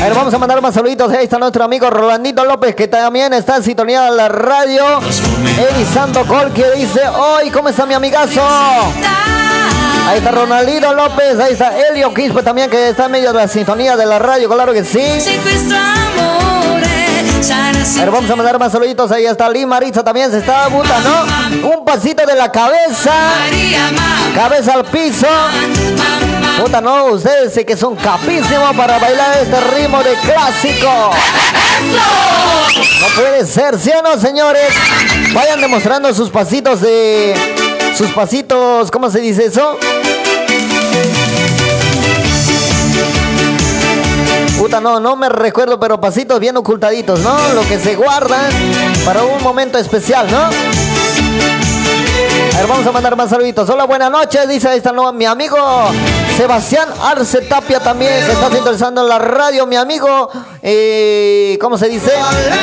A 0.00 0.04
ver, 0.04 0.14
vamos 0.14 0.34
a 0.34 0.38
mandar 0.38 0.60
más 0.60 0.74
saluditos. 0.74 1.12
Ahí 1.12 1.24
está 1.24 1.38
nuestro 1.38 1.64
amigo 1.64 1.88
Rolandito 1.88 2.44
López, 2.44 2.74
que 2.74 2.88
también 2.88 3.32
está 3.32 3.56
en 3.56 3.62
sintonía 3.62 4.02
de 4.02 4.16
la 4.16 4.28
radio. 4.28 4.84
Eddie 5.00 5.86
Santo 5.94 6.24
Col, 6.26 6.52
que 6.52 6.70
dice, 6.72 7.00
hoy, 7.08 7.50
¿cómo 7.50 7.68
está 7.68 7.86
mi 7.86 7.94
amigazo? 7.94 8.42
Ahí 10.08 10.18
está 10.18 10.32
Ronaldito 10.32 10.92
López, 10.92 11.38
ahí 11.38 11.52
está 11.52 11.72
Elio 11.88 12.12
Quispe 12.12 12.42
también, 12.42 12.68
que 12.68 12.88
está 12.88 13.06
en 13.06 13.12
medio 13.12 13.32
de 13.32 13.38
la 13.38 13.48
sintonía 13.48 13.96
de 13.96 14.04
la 14.04 14.18
radio, 14.18 14.48
claro 14.48 14.72
que 14.72 14.84
sí. 14.84 15.00
Ver, 17.98 18.10
vamos 18.10 18.30
a 18.30 18.36
mandar 18.36 18.58
más 18.58 18.72
saluditos. 18.72 19.10
Ahí 19.10 19.26
está 19.26 19.48
Lee 19.48 19.66
Maritza 19.66 20.02
también, 20.04 20.30
se 20.30 20.38
está 20.38 20.68
puta, 20.68 21.00
¿no? 21.00 21.68
Un 21.68 21.84
pasito 21.84 22.24
de 22.24 22.34
la 22.34 22.50
cabeza, 22.50 23.12
cabeza 24.34 24.74
al 24.74 24.84
piso. 24.84 25.26
Puta, 26.60 26.80
no, 26.80 27.06
ustedes 27.06 27.52
sí 27.54 27.64
que 27.64 27.76
son 27.76 27.96
capísimos 27.96 28.76
para 28.76 28.98
bailar 28.98 29.38
este 29.42 29.60
ritmo 29.76 30.02
de 30.02 30.14
clásico. 30.14 31.10
No 33.00 33.06
puede 33.16 33.46
ser, 33.46 33.78
¿sí 33.78 33.90
o 33.90 34.02
no, 34.02 34.20
señores? 34.20 34.72
Vayan 35.32 35.60
demostrando 35.60 36.12
sus 36.14 36.30
pasitos 36.30 36.80
de... 36.80 37.34
Sus 37.96 38.10
pasitos, 38.12 38.90
¿cómo 38.90 39.10
se 39.10 39.20
dice 39.20 39.46
eso? 39.46 39.76
Puta, 44.58 44.80
no, 44.80 45.00
no 45.00 45.16
me 45.16 45.28
recuerdo, 45.28 45.80
pero 45.80 46.00
pasitos 46.00 46.38
bien 46.38 46.56
ocultaditos, 46.56 47.20
¿no? 47.20 47.36
Lo 47.54 47.62
que 47.62 47.78
se 47.78 47.96
guardan 47.96 48.50
para 49.04 49.24
un 49.24 49.42
momento 49.42 49.78
especial, 49.78 50.26
¿no? 50.30 51.61
A 52.54 52.58
ver, 52.58 52.66
vamos 52.66 52.86
a 52.86 52.92
mandar 52.92 53.16
más 53.16 53.30
saluditos. 53.30 53.68
Hola, 53.70 53.84
buenas 53.84 54.10
noches, 54.10 54.46
dice 54.46 54.74
esta 54.76 54.92
nueva 54.92 55.10
mi 55.10 55.24
amigo 55.24 55.56
Sebastián 56.36 56.86
Arce 57.02 57.40
Tapia 57.42 57.80
también, 57.80 58.12
que 58.26 58.32
está 58.32 58.50
sintonizando 58.50 59.00
en 59.00 59.08
la 59.08 59.18
radio, 59.18 59.66
mi 59.66 59.76
amigo, 59.76 60.28
eh, 60.60 61.56
¿cómo 61.60 61.78
se 61.78 61.88
dice? 61.88 62.12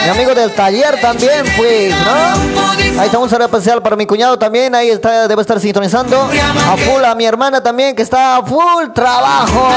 Mi 0.04 0.10
amigo 0.10 0.36
del 0.36 0.54
taller 0.54 1.02
también, 1.02 1.44
pues, 1.58 1.94
¿no? 1.96 3.00
Ahí 3.00 3.06
está 3.06 3.18
un 3.18 3.30
saludo 3.30 3.48
especial 3.48 3.82
para 3.82 3.96
mi 3.96 4.06
cuñado 4.06 4.38
también, 4.38 4.76
ahí 4.76 4.90
está, 4.90 5.28
debe 5.28 5.42
estar 5.42 5.60
sintonizando. 5.60 6.22
A 6.22 6.78
full, 6.78 7.04
a 7.04 7.16
mi 7.16 7.26
hermana 7.26 7.64
también, 7.64 7.96
que 7.96 8.04
está 8.04 8.38
a 8.38 8.44
full 8.44 8.92
trabajo. 8.94 9.70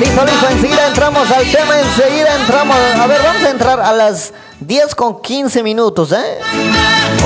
Listo, 0.00 0.24
listo, 0.24 0.48
enseguida 0.50 0.86
entramos 0.88 1.30
al 1.30 1.50
tema, 1.50 1.78
enseguida 1.78 2.34
entramos. 2.34 2.76
A 2.98 3.06
ver, 3.06 3.20
vamos 3.22 3.44
a 3.44 3.50
entrar 3.50 3.80
a 3.80 3.92
las 3.92 4.32
10 4.60 4.94
con 4.94 5.20
15 5.20 5.62
minutos, 5.62 6.12
¿eh? 6.12 6.38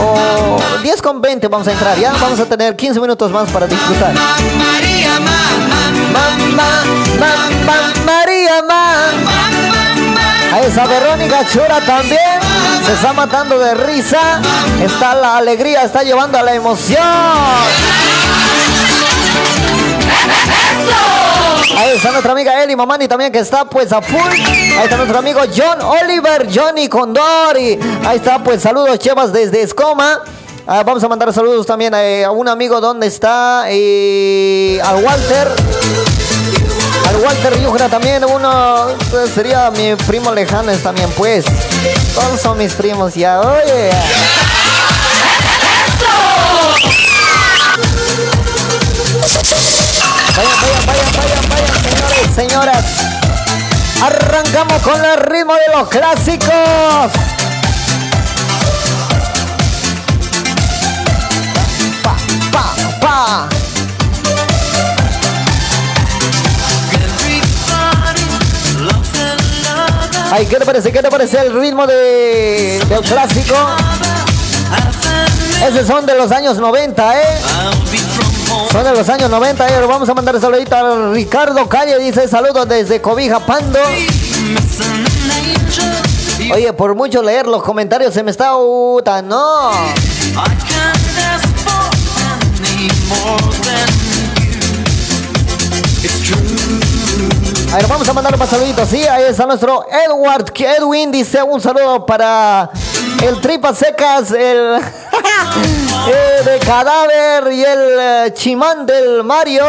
O 0.01 0.57
10 0.83 1.03
con 1.03 1.20
20 1.20 1.49
vamos 1.49 1.66
a 1.66 1.73
entrar, 1.73 1.99
¿ya? 1.99 2.12
Vamos 2.20 2.38
a 2.38 2.47
tener 2.47 2.77
15 2.77 3.01
minutos 3.01 3.31
más 3.33 3.51
para 3.51 3.66
disfrutar. 3.66 4.14
María, 8.07 8.62
mamá. 8.62 9.11
Ahí 10.53 10.66
está 10.66 10.87
Verónica 10.87 11.44
Chura 11.49 11.81
también. 11.85 12.20
Se 12.87 12.92
está 12.92 13.12
matando 13.12 13.59
de 13.59 13.75
risa. 13.75 14.40
Está 14.81 15.14
la 15.16 15.37
alegría, 15.38 15.83
está 15.83 16.05
llevando 16.05 16.38
a 16.38 16.42
la 16.42 16.55
emoción. 16.55 17.03
Ahí 21.77 21.97
está 21.97 22.11
nuestra 22.11 22.33
amiga 22.33 22.62
Eli 22.62 22.77
Mamani 22.77 23.09
también 23.09 23.33
que 23.33 23.38
está 23.38 23.64
pues 23.64 23.93
a 23.93 24.01
full. 24.01 24.31
Ahí 24.31 24.85
está 24.85 24.97
nuestro 24.97 25.19
amigo 25.19 25.40
John 25.55 25.81
Oliver, 25.81 26.49
Johnny 26.53 26.88
Condori. 26.88 27.79
Ahí 28.07 28.17
está 28.17 28.43
pues 28.43 28.62
saludos 28.62 28.99
Chevas 28.99 29.33
desde 29.33 29.62
Escoma. 29.62 30.23
Ah, 30.67 30.83
vamos 30.83 31.05
a 31.05 31.09
mandar 31.09 31.31
saludos 31.33 31.67
también 31.67 31.93
eh, 31.95 32.25
a 32.25 32.31
un 32.31 32.49
amigo 32.49 32.81
donde 32.81 33.07
está 33.07 33.64
eh, 33.69 34.81
al 34.83 35.05
Walter. 35.05 35.49
Al 37.09 37.17
Walter 37.17 37.61
Yujra 37.61 37.88
también, 37.88 38.25
uno 38.25 38.87
pues, 39.11 39.31
sería 39.31 39.71
mi 39.71 39.95
primo 40.07 40.33
lejano 40.33 40.73
también 40.79 41.11
pues. 41.17 41.45
Todos 42.14 42.40
son 42.40 42.57
mis 42.57 42.73
primos 42.73 43.14
ya, 43.14 43.40
oye. 43.40 43.90
Vayan, 50.37 50.61
vayan, 50.61 50.81
señores, 50.83 51.04
señoras. 52.35 52.85
Arrancamos 54.03 54.83
con 54.83 55.03
el 55.05 55.16
ritmo 55.18 55.55
de 55.55 55.77
los 55.77 55.88
clásicos. 55.88 57.12
Pa, 62.03 62.16
pa. 63.01 63.49
Ay, 70.33 70.47
¿qué 70.47 70.57
te 70.57 70.64
parece? 70.64 70.90
¿Qué 70.92 71.03
te 71.03 71.11
parece 71.11 71.38
el 71.38 71.61
ritmo 71.61 71.87
de, 71.87 72.83
del 72.88 73.01
clásico? 73.03 73.55
Esos 75.64 75.87
son 75.87 76.05
de 76.05 76.14
los 76.16 76.33
años 76.33 76.59
90, 76.59 77.20
¿eh? 77.20 77.25
Son 78.71 78.85
de 78.85 78.93
los 78.93 79.09
años 79.09 79.31
90, 79.31 79.69
¿eh? 79.69 79.87
Vamos 79.87 80.09
a 80.09 80.15
mandar 80.15 80.41
saludito 80.41 80.75
a 80.77 81.13
Ricardo 81.13 81.69
Calle, 81.69 81.99
dice 81.99 82.27
saludos 82.29 82.69
desde 82.69 83.01
Cobija 83.01 83.41
Pando. 83.41 83.79
Oye, 86.53 86.73
por 86.73 86.95
mucho 86.95 87.23
leer 87.23 87.47
los 87.47 87.63
comentarios 87.63 88.13
se 88.13 88.23
me 88.23 88.31
está 88.31 88.57
uta, 88.57 89.23
no. 89.23 89.71
A 97.73 97.77
ver, 97.77 97.87
vamos 97.89 98.09
a 98.09 98.13
mandar 98.13 98.37
más 98.37 98.49
saluditos. 98.49 98.89
Sí, 98.89 99.03
ahí 99.05 99.25
está 99.25 99.47
nuestro 99.47 99.85
Edward. 99.89 100.45
que 100.53 100.65
Edwin 100.77 101.11
dice 101.11 101.43
un 101.43 101.61
saludo 101.61 102.07
para 102.07 102.71
el 103.22 103.40
Tripas 103.40 103.79
Secas, 103.79 104.31
el 104.33 104.83
de 106.44 106.59
Cadáver 106.64 107.53
y 107.53 107.64
el 107.64 107.98
eh, 107.98 108.33
Chimán 108.35 108.87
del 108.87 109.22
Mario. 109.24 109.64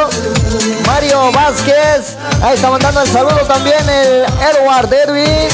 Mario 0.85 1.31
Vázquez. 1.31 2.15
Ahí 2.41 2.55
está 2.55 2.69
mandando 2.69 3.01
el 3.01 3.07
saludo 3.07 3.39
también 3.47 3.87
el 3.89 4.25
Edward 4.25 4.93
Edwin. 4.93 5.49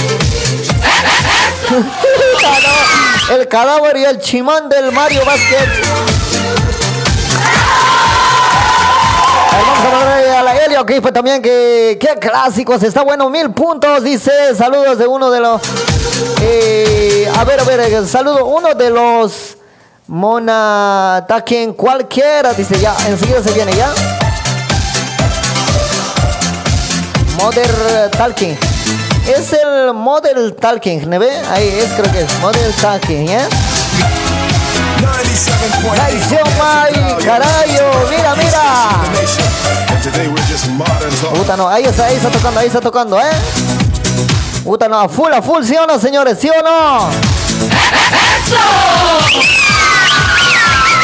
el 3.32 3.48
Cadáver 3.48 3.98
y 3.98 4.06
el 4.06 4.20
Chimán 4.20 4.70
del 4.70 4.92
Mario 4.92 5.24
Vázquez. 5.26 5.70
Que 10.86 11.02
fue 11.02 11.12
también 11.12 11.42
que 11.42 11.98
qué 12.00 12.18
clásicos, 12.18 12.82
está 12.82 13.04
bueno, 13.04 13.30
mil 13.30 13.52
puntos, 13.52 14.04
dice, 14.04 14.32
saludos 14.56 14.98
de 14.98 15.06
uno 15.06 15.30
de 15.30 15.40
los, 15.42 15.62
eh, 16.42 17.30
a 17.36 17.44
ver, 17.44 17.60
a 17.60 17.64
ver, 17.66 17.80
eh, 17.82 18.08
saludo, 18.08 18.46
uno 18.46 18.74
de 18.74 18.90
los 18.90 19.58
Mona 20.08 21.26
Taken 21.28 21.74
cualquiera, 21.74 22.54
dice 22.54 22.80
ya, 22.80 22.96
enseguida 23.08 23.44
se 23.44 23.52
viene 23.52 23.74
ya. 23.74 23.94
Mother 27.38 28.10
Talking. 28.12 28.58
Es 29.28 29.54
el 29.54 29.94
Model 29.94 30.56
Talking, 30.56 31.10
¿ne 31.10 31.20
ve? 31.20 31.32
Ahí 31.52 31.68
es, 31.68 31.92
creo 31.98 32.12
que 32.12 32.22
es 32.22 32.40
Model 32.40 32.74
Talking, 32.82 33.28
¿ya? 33.28 33.48
97.8 35.02 35.96
Traición, 35.96 36.44
May, 36.58 37.26
carayo, 37.26 37.92
mira, 38.10 38.36
mira. 38.36 39.61
Puta 41.30 41.56
no, 41.58 41.70
ahí 41.70 41.84
está, 41.84 42.06
ahí 42.06 42.16
está 42.16 42.30
tocando, 42.30 42.60
ahí 42.60 42.68
está 42.68 42.82
tocando, 42.82 43.20
¿eh? 43.20 43.32
Puta 44.64 44.88
no, 44.88 45.00
a 45.00 45.10
full, 45.10 45.32
a 45.32 45.42
full, 45.42 45.64
¿sí 45.64 45.76
o 45.76 45.86
no, 45.86 46.00
señores? 46.00 46.38
¿Sí 46.40 46.50
o 46.50 46.62
no? 46.64 47.10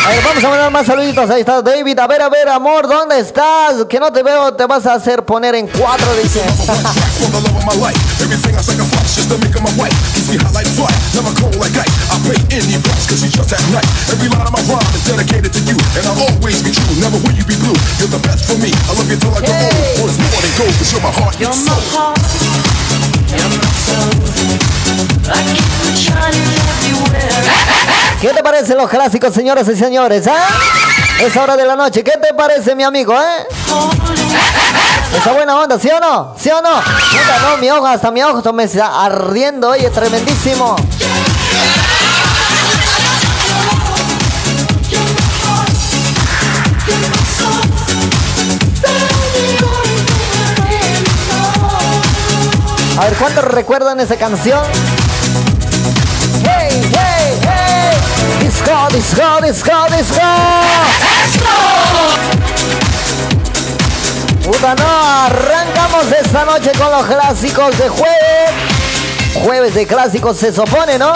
A 0.06 0.10
ver, 0.10 0.24
vamos 0.24 0.44
a 0.44 0.50
mandar 0.50 0.72
más 0.72 0.88
saluditos. 0.88 1.30
Ahí 1.30 1.42
está 1.42 1.62
David. 1.62 2.00
A 2.00 2.08
ver, 2.08 2.22
a 2.22 2.30
ver, 2.30 2.48
amor, 2.48 2.88
¿dónde 2.88 3.20
estás? 3.20 3.86
Que 3.90 4.00
no 4.00 4.10
te 4.12 4.24
veo, 4.24 4.54
te 4.54 4.66
vas 4.66 4.86
a 4.86 4.94
hacer 4.94 5.26
poner 5.26 5.54
en 5.56 5.68
cuatro, 5.68 6.08
dice. 6.16 6.42
Of 10.28 10.44
my 10.44 10.52
life, 10.60 10.68
fire, 10.76 10.92
never 11.16 11.32
cold 11.40 11.56
like 11.56 11.72
ice. 11.72 11.88
I 12.12 12.20
pay 12.28 12.36
any 12.60 12.76
price 12.84 13.08
cause 13.08 13.24
she's 13.24 13.32
just 13.32 13.48
that 13.48 13.64
nice. 13.72 13.88
Every 14.12 14.28
line 14.28 14.44
of 14.44 14.52
my 14.52 14.60
rhyme 14.68 14.84
is 14.92 15.08
dedicated 15.08 15.54
to 15.56 15.62
you, 15.64 15.78
and 15.96 16.04
I'll 16.04 16.20
always 16.20 16.60
be 16.62 16.72
true. 16.76 17.00
Never 17.00 17.16
will 17.24 17.32
you 17.32 17.48
be 17.48 17.56
blue. 17.56 17.72
You're 17.96 18.12
the 18.12 18.20
best 18.28 18.44
for 18.44 18.60
me. 18.60 18.76
I 18.76 18.92
love 19.00 19.08
you 19.08 19.16
till 19.16 19.32
I 19.32 19.40
go 19.40 19.48
Hey. 19.48 19.72
old. 20.04 20.04
Or 20.04 20.12
it's 20.12 20.20
more 20.20 20.42
than 20.44 20.54
gold, 20.60 20.74
cause 20.76 20.92
you're 20.92 21.00
my 21.08 21.14
heart 21.16 21.36
You're 21.40 21.48
and 21.56 21.64
my 21.64 21.80
soul. 21.80 22.12
heart, 22.12 22.20
you're 23.32 23.52
my 23.56 23.72
soul. 23.88 24.12
I 25.32 25.40
keep 25.48 25.96
shining 25.96 26.52
everywhere. 26.76 28.20
¿Qué 28.20 28.30
te 28.36 28.44
parecen 28.44 28.78
los 28.78 28.90
clásicos, 28.90 29.34
señoras 29.34 29.68
y 29.70 29.76
señores? 29.78 30.28
¿Ah? 30.28 30.87
Es 31.20 31.36
hora 31.36 31.58
de 31.58 31.66
la 31.66 31.76
noche. 31.76 32.04
¿Qué 32.04 32.12
te 32.12 32.34
parece, 32.34 32.76
mi 32.76 32.84
amigo, 32.84 33.14
eh? 33.14 33.48
Esa 35.18 35.32
buena 35.34 35.60
onda, 35.60 35.80
¿sí 35.80 35.90
o 35.90 36.00
no? 36.00 36.36
¿Sí 36.38 36.50
o 36.50 36.62
no? 36.62 36.76
No, 36.76 37.58
mi 37.60 37.70
ojo, 37.72 37.88
hasta 37.88 38.12
mi 38.12 38.22
ojo 38.22 38.54
me 38.54 38.64
está 38.66 39.04
ardiendo, 39.04 39.70
oye, 39.70 39.90
tremendísimo. 39.90 40.76
A 53.00 53.06
ver, 53.06 53.14
¿cuántos 53.16 53.44
recuerdan 53.44 54.00
esa 54.00 54.18
canción? 54.18 54.64
¡Hey, 56.44 56.92
hey, 56.94 57.17
¡Disco, 58.68 58.88
disco, 58.92 59.22
disco, 59.42 59.82
disco! 59.96 60.22
Puta, 64.44 64.76
no, 64.76 65.24
arrancamos 65.26 66.12
esta 66.12 66.44
noche 66.44 66.74
con 66.78 66.92
los 66.92 67.06
clásicos 67.06 67.78
de 67.78 67.88
jueves. 67.88 68.52
Jueves 69.36 69.74
de 69.74 69.88
clásicos 69.88 70.36
se 70.36 70.52
supone, 70.52 70.98
¿no? 70.98 71.14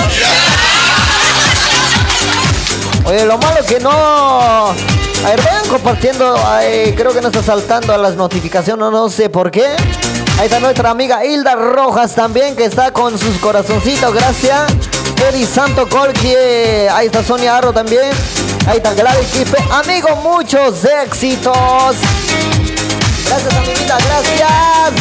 Oye, 3.04 3.26
lo 3.26 3.38
malo 3.38 3.66
que 3.68 3.82
no... 3.82 3.92
A 4.70 4.74
ver, 5.26 5.42
vayan 5.44 5.68
compartiendo, 5.68 6.34
creo 6.96 7.12
que 7.12 7.20
no 7.20 7.28
está 7.28 7.44
saltando 7.44 7.94
a 7.94 7.98
las 7.98 8.16
notificaciones, 8.16 8.92
no 8.92 9.10
sé 9.10 9.30
por 9.30 9.52
qué. 9.52 9.76
Ahí 10.42 10.48
está 10.48 10.60
nuestra 10.60 10.90
amiga 10.90 11.24
Hilda 11.24 11.54
Rojas 11.54 12.16
también, 12.16 12.56
que 12.56 12.66
está 12.66 12.92
con 12.92 13.16
sus 13.16 13.38
corazoncitos, 13.38 14.12
gracias. 14.12 14.72
Eddie 15.30 15.46
Santo 15.46 15.88
Colqui, 15.88 16.34
ahí 16.92 17.06
está 17.06 17.24
Sonia 17.24 17.58
Arro 17.58 17.72
también. 17.72 18.10
Ahí 18.66 18.78
está 18.78 18.92
Gladys 18.96 19.28
Quispe. 19.28 19.58
Amigo, 19.70 20.16
muchos 20.16 20.84
éxitos. 20.84 21.96
Gracias, 23.28 23.54
amiguita, 23.54 23.98
gracias. 24.00 24.94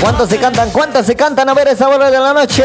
¿Cuántos 0.00 0.30
se 0.30 0.38
cantan? 0.38 0.70
¿Cuántas 0.70 1.04
se 1.04 1.14
cantan? 1.14 1.50
A 1.50 1.52
ver 1.52 1.68
esa 1.68 1.90
hora 1.90 2.10
de 2.10 2.18
la 2.18 2.32
noche. 2.32 2.64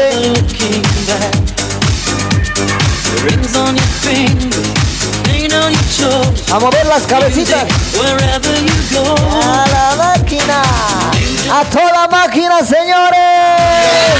A 6.50 6.58
mover 6.58 6.86
las 6.86 7.06
cabecitas. 7.06 7.64
Wherever 7.94 8.54
you 8.60 8.74
go, 8.92 9.14
A 9.30 9.66
la 9.68 9.96
máquina. 9.96 10.62
A 11.50 11.64
toda 11.64 12.08
máquina, 12.08 12.58
señores. 12.64 14.18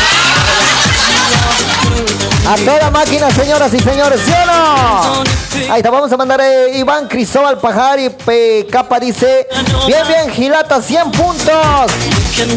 A 2.48 2.56
toda 2.56 2.90
máquina, 2.90 3.30
señoras 3.30 3.74
y 3.74 3.78
señores, 3.78 4.20
¿sí 4.24 4.32
o 4.32 4.46
no? 4.46 5.22
Ahí 5.70 5.80
está, 5.80 5.90
vamos 5.90 6.10
a 6.10 6.16
mandar 6.16 6.40
eh, 6.40 6.78
Iván 6.78 7.06
Cristóbal 7.06 7.58
Pajari 7.58 8.08
P. 8.08 8.66
Capa 8.70 8.98
dice, 8.98 9.46
bien, 9.86 10.02
bien, 10.08 10.30
Gilata, 10.30 10.80
100 10.80 11.10
puntos. 11.12 11.92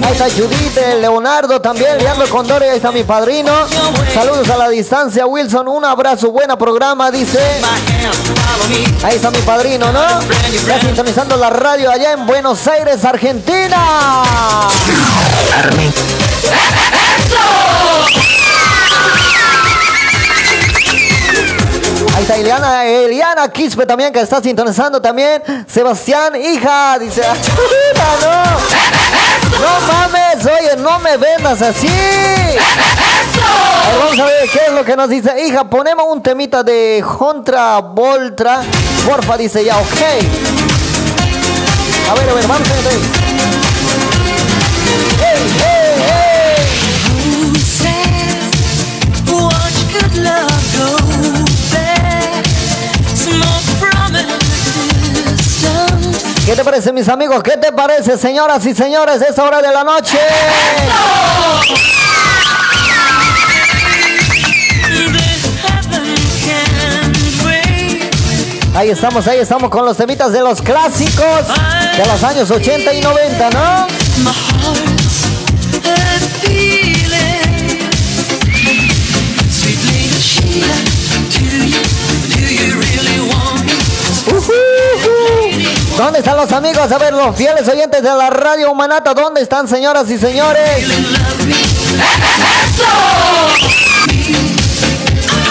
Ahí 0.02 0.12
está 0.14 0.30
Judith, 0.30 0.78
eh, 0.78 0.96
Leonardo 1.02 1.60
también, 1.60 1.98
Leandro 1.98 2.30
Condori, 2.30 2.68
ahí 2.68 2.78
está 2.78 2.94
mi 2.94 3.04
padrino. 3.04 3.52
Saludos 4.14 4.50
a 4.50 4.58
la 4.58 4.70
distancia, 4.70 5.26
Wilson, 5.26 5.68
un 5.68 5.84
abrazo, 5.84 6.32
buena 6.32 6.58
programa, 6.58 7.12
dice. 7.12 7.40
Ahí 9.04 9.16
está 9.16 9.30
mi 9.30 9.40
padrino, 9.40 9.92
¿no? 9.92 10.06
Ya 10.68 10.80
sintonizando 10.80 11.36
la 11.36 11.50
radio 11.50 11.92
allá 11.92 12.14
en 12.14 12.26
Buenos 12.26 12.66
Aires, 12.66 13.04
Argentina. 13.04 13.78
Eliana, 22.42 22.86
Eliana 22.86 23.48
Quispe 23.50 23.86
también 23.86 24.12
que 24.12 24.20
está 24.20 24.42
sintonizando 24.42 25.00
también. 25.00 25.44
Sebastián, 25.68 26.36
hija, 26.36 26.98
dice, 27.00 27.22
"Chuta, 27.22 28.08
no. 28.22 28.42
No 29.62 29.80
mames, 29.88 30.44
oye, 30.46 30.76
no 30.78 30.98
me 31.00 31.18
vendas 31.18 31.62
así. 31.62 31.88
Vamos 34.00 34.20
a 34.20 34.26
ver 34.26 34.50
qué 34.50 34.60
es 34.68 34.74
lo 34.74 34.84
que 34.84 34.96
nos 34.96 35.08
dice. 35.10 35.46
Hija, 35.46 35.70
ponemos 35.70 36.06
un 36.10 36.24
temita 36.24 36.64
de 36.64 37.06
Contra 37.18 37.78
Voltra. 37.80 38.62
Porfa, 39.06 39.38
dice 39.38 39.64
ya, 39.64 39.78
ok. 39.78 40.02
A 42.10 42.14
ver, 42.16 42.30
a 42.30 42.34
ver, 42.34 42.48
vamos 42.48 42.68
a 42.70 42.74
ver. 42.74 43.00
Hey, 45.20 45.44
hey, 45.60 45.96
hey. 46.08 46.66
Who 49.28 49.46
watch 49.46 49.80
good 49.94 50.16
love 50.24 50.64
go 50.76 51.11
¿Qué 56.46 56.56
te 56.56 56.64
parece, 56.64 56.92
mis 56.92 57.08
amigos? 57.08 57.44
¿Qué 57.44 57.56
te 57.58 57.72
parece, 57.72 58.18
señoras 58.18 58.66
y 58.66 58.74
señores, 58.74 59.22
esa 59.22 59.44
hora 59.44 59.62
de 59.62 59.72
la 59.72 59.84
noche? 59.84 60.18
Ahí 68.74 68.90
estamos, 68.90 69.28
ahí 69.28 69.40
estamos 69.40 69.70
con 69.70 69.86
los 69.86 69.96
temitas 69.98 70.32
de 70.32 70.40
los 70.42 70.62
clásicos 70.62 71.48
de 71.98 72.06
los 72.08 72.24
años 72.24 72.50
80 72.50 72.94
y 72.94 73.02
90, 73.02 73.50
¿no? 73.52 73.88
¿Dónde 85.98 86.20
están 86.20 86.38
los 86.38 86.52
amigos? 86.52 86.92
A 86.92 86.98
ver, 86.98 87.14
los 87.14 87.36
fieles 87.36 87.68
oyentes 87.68 88.02
de 88.02 88.10
la 88.10 88.30
radio 88.30 88.72
Humanata, 88.72 89.14
¿dónde 89.14 89.42
están, 89.42 89.68
señoras 89.68 90.10
y 90.10 90.18
señores? 90.18 90.86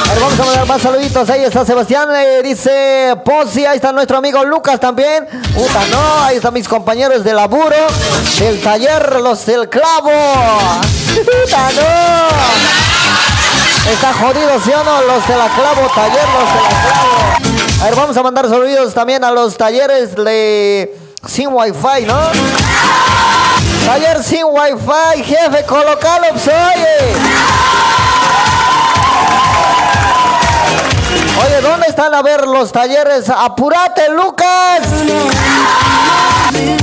A 0.08 0.12
ver, 0.12 0.22
vamos 0.22 0.40
a 0.40 0.44
mandar 0.44 0.66
más 0.66 0.82
saluditos. 0.82 1.30
Ahí 1.30 1.44
está 1.44 1.64
Sebastián, 1.64 2.08
eh, 2.14 2.42
dice 2.42 3.16
Pozzi. 3.24 3.64
Ahí 3.64 3.76
está 3.76 3.92
nuestro 3.92 4.18
amigo 4.18 4.44
Lucas 4.44 4.80
también. 4.80 5.26
Puta, 5.54 5.86
no. 5.90 6.24
Ahí 6.24 6.36
están 6.36 6.54
mis 6.54 6.68
compañeros 6.68 7.22
de 7.22 7.32
laburo, 7.32 7.76
del 8.38 8.60
taller, 8.60 9.20
los 9.20 9.46
del 9.46 9.68
clavo. 9.68 10.10
Puta, 11.14 11.70
no. 11.72 12.30
Está 13.92 14.12
jodido, 14.12 14.60
¿sí 14.64 14.70
o 14.72 14.84
no? 14.84 15.02
Los 15.02 15.26
de 15.28 15.36
la 15.36 15.48
clavo, 15.48 15.90
taller, 15.94 16.28
los 16.28 16.54
de 16.54 16.60
la 16.62 16.82
clavo. 16.82 17.39
A 17.80 17.84
ver, 17.84 17.94
vamos 17.96 18.14
a 18.14 18.22
mandar 18.22 18.46
saludos 18.46 18.92
también 18.92 19.24
a 19.24 19.30
los 19.30 19.56
talleres 19.56 20.14
de 20.14 20.94
sin 21.26 21.48
wifi, 21.50 22.04
¿no? 22.06 22.20
Taller 23.86 24.22
sin 24.22 24.44
wifi, 24.44 25.24
jefe, 25.24 25.64
colocalo, 25.64 26.26
oye. 26.28 27.14
Oye, 31.42 31.60
¿dónde 31.62 31.86
están 31.86 32.14
a 32.14 32.20
ver 32.20 32.46
los 32.46 32.70
talleres? 32.70 33.30
¡Apúrate, 33.30 34.10
Lucas! 34.10 34.82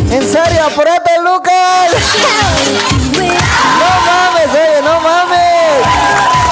¿En 0.10 0.34
serio? 0.34 0.64
¡Apúrate, 0.66 1.12
Lucas! 1.22 1.92
¡No 3.14 3.90
mames, 4.08 4.50
oye, 4.50 4.82
no 4.82 5.00
mames! 5.00 6.47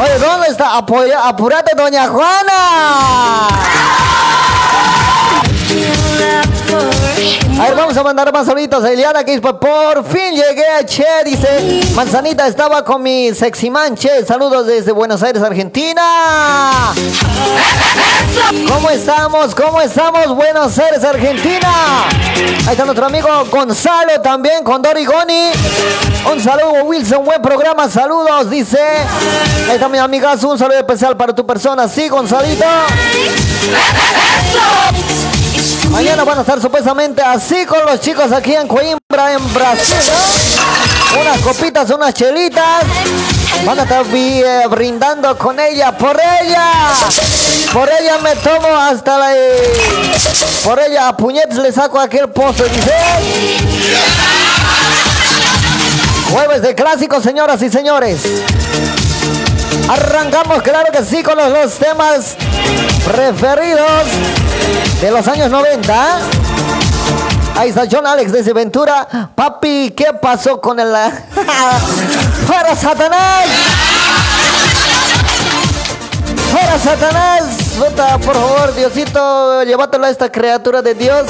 Oye, 0.00 0.18
¿dónde 0.18 0.48
está? 0.48 0.76
Apoya- 0.78 1.28
¡Apúrate, 1.28 1.74
doña 1.76 2.08
Juana! 2.08 3.48
A 6.72 7.64
ver, 7.66 7.74
vamos 7.76 7.96
a 7.96 8.02
mandar 8.02 8.32
más 8.32 8.46
saluditos 8.46 8.82
a 8.82 8.90
Eliana 8.90 9.24
que 9.24 9.40
por 9.40 10.04
fin 10.04 10.34
llegué 10.34 10.66
a 10.66 10.84
Che, 10.84 11.04
dice, 11.24 11.82
Manzanita 11.94 12.46
estaba 12.46 12.82
con 12.84 13.02
mi 13.02 13.34
sexy 13.34 13.70
man, 13.70 13.94
Che, 13.94 14.24
saludos 14.24 14.66
desde 14.66 14.92
Buenos 14.92 15.22
Aires, 15.22 15.42
Argentina. 15.42 16.02
¿Cómo 18.68 18.90
estamos? 18.90 19.54
¿Cómo 19.54 19.80
estamos? 19.80 20.34
Buenos 20.34 20.78
Aires, 20.78 21.04
Argentina. 21.04 22.06
Ahí 22.66 22.72
está 22.72 22.84
nuestro 22.84 23.06
amigo 23.06 23.28
Gonzalo 23.50 24.20
también 24.22 24.64
con 24.64 24.80
Dorigoni. 24.80 25.50
Un 26.32 26.40
saludo, 26.40 26.84
Wilson, 26.84 27.24
buen 27.24 27.42
programa, 27.42 27.88
saludos, 27.90 28.48
dice. 28.48 28.80
Ahí 29.68 29.74
está 29.74 29.88
mi 29.88 29.98
amigazo, 29.98 30.48
un 30.48 30.58
saludo 30.58 30.78
especial 30.78 31.16
para 31.16 31.34
tu 31.34 31.46
persona, 31.46 31.86
sí, 31.86 32.08
Gonzalito. 32.08 32.64
Van 36.24 36.38
a 36.38 36.42
estar 36.42 36.60
supuestamente 36.62 37.20
así 37.20 37.66
con 37.66 37.84
los 37.84 38.00
chicos 38.00 38.30
aquí 38.30 38.54
en 38.54 38.68
Coimbra, 38.68 39.32
en 39.32 39.52
Brasil. 39.52 39.96
Unas 41.20 41.40
copitas, 41.40 41.90
unas 41.90 42.14
chelitas. 42.14 42.84
Van 43.64 43.78
a 43.80 43.82
estar 43.82 44.04
eh, 44.14 44.62
brindando 44.70 45.36
con 45.36 45.58
ella, 45.58 45.90
por 45.98 46.16
ella. 46.40 46.92
Por 47.72 47.88
ella 47.88 48.18
me 48.22 48.36
tomo 48.36 48.68
hasta 48.68 49.18
la... 49.18 49.36
eh, 49.36 50.12
por 50.64 50.80
ella 50.80 51.08
a 51.08 51.16
puñetes 51.16 51.58
le 51.58 51.72
saco 51.72 51.98
aquel 51.98 52.28
pozo, 52.28 52.64
dice. 52.64 52.94
Jueves 56.30 56.62
de 56.62 56.74
clásicos, 56.74 57.22
señoras 57.22 57.60
y 57.62 57.68
señores. 57.68 58.20
Arrancamos, 59.88 60.62
claro 60.62 60.90
que 60.92 61.04
sí, 61.04 61.22
con 61.22 61.36
los, 61.36 61.50
los 61.50 61.74
temas 61.74 62.36
preferidos 63.04 64.06
de 65.00 65.10
los 65.10 65.26
años 65.28 65.50
90. 65.50 66.18
Ahí 67.56 67.68
está 67.68 67.84
John 67.90 68.06
Alex 68.06 68.32
desde 68.32 68.52
Ventura. 68.52 69.06
Papi, 69.34 69.92
¿qué 69.96 70.12
pasó 70.20 70.60
con 70.60 70.80
el... 70.80 70.92
¡Para 72.46 72.74
Satanás! 72.76 73.46
¡Para 76.52 76.78
Satanás! 76.78 77.42
Por 78.24 78.34
favor, 78.34 78.74
Diosito, 78.74 79.62
llévatelo 79.64 80.06
a 80.06 80.10
esta 80.10 80.30
criatura 80.30 80.82
de 80.82 80.94
Dios. 80.94 81.26